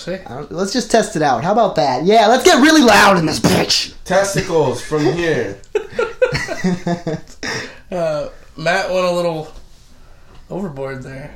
Say? 0.01 0.23
Let's 0.49 0.73
just 0.73 0.89
test 0.91 1.15
it 1.15 1.21
out. 1.21 1.43
How 1.43 1.51
about 1.51 1.75
that? 1.75 2.03
Yeah, 2.05 2.27
let's 2.27 2.43
get 2.43 2.61
really 2.61 2.81
loud 2.81 3.17
in 3.17 3.25
this 3.25 3.39
bitch. 3.39 3.93
Testicles 4.05 4.81
from 4.81 5.03
here. 5.05 5.59
Uh, 7.91 8.29
Matt 8.55 8.89
went 8.89 9.05
a 9.05 9.11
little 9.11 9.51
overboard 10.49 11.03
there. 11.03 11.33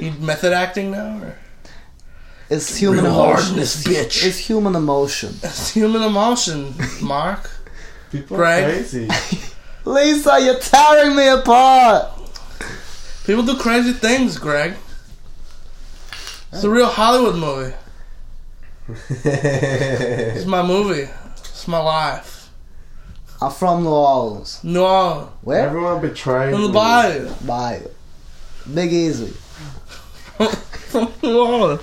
You 0.00 0.12
method 0.12 0.54
acting 0.54 0.92
now, 0.92 1.18
or 1.22 1.36
It's 2.48 2.74
human 2.76 3.04
Real 3.04 3.12
emotion. 3.14 3.52
in 3.54 3.60
this 3.60 3.84
bitch. 3.84 4.24
It's 4.24 4.38
human 4.38 4.74
emotion. 4.74 5.34
it's 5.42 5.70
human 5.74 6.02
emotion, 6.02 6.74
Mark? 7.02 7.50
People 8.10 8.38
Greg? 8.38 8.64
are 8.64 8.72
crazy. 8.72 9.08
Lisa, 9.84 10.38
you're 10.40 10.58
tearing 10.58 11.14
me 11.14 11.28
apart. 11.28 12.08
People 13.26 13.42
do 13.44 13.58
crazy 13.58 13.92
things, 13.92 14.38
Greg. 14.38 14.72
It's 16.52 16.64
a 16.64 16.70
real 16.70 16.86
Hollywood 16.86 17.36
movie. 17.36 17.74
It's 19.24 20.46
my 20.46 20.62
movie. 20.62 21.08
It's 21.36 21.68
my 21.68 21.78
life. 21.78 22.50
I'm 23.40 23.50
from 23.52 23.82
New 23.84 23.90
Orleans. 23.90 24.64
New 24.64 24.80
Orleans, 24.82 25.30
Where? 25.42 25.66
Everyone 25.68 26.00
betraying 26.00 26.52
from 26.52 26.62
the 26.62 26.68
me. 26.68 26.74
bayou. 26.74 27.30
Bye. 27.46 27.82
Big 28.72 28.92
Easy. 28.92 29.26
from 30.90 31.12
New 31.22 31.38
Orleans. 31.38 31.82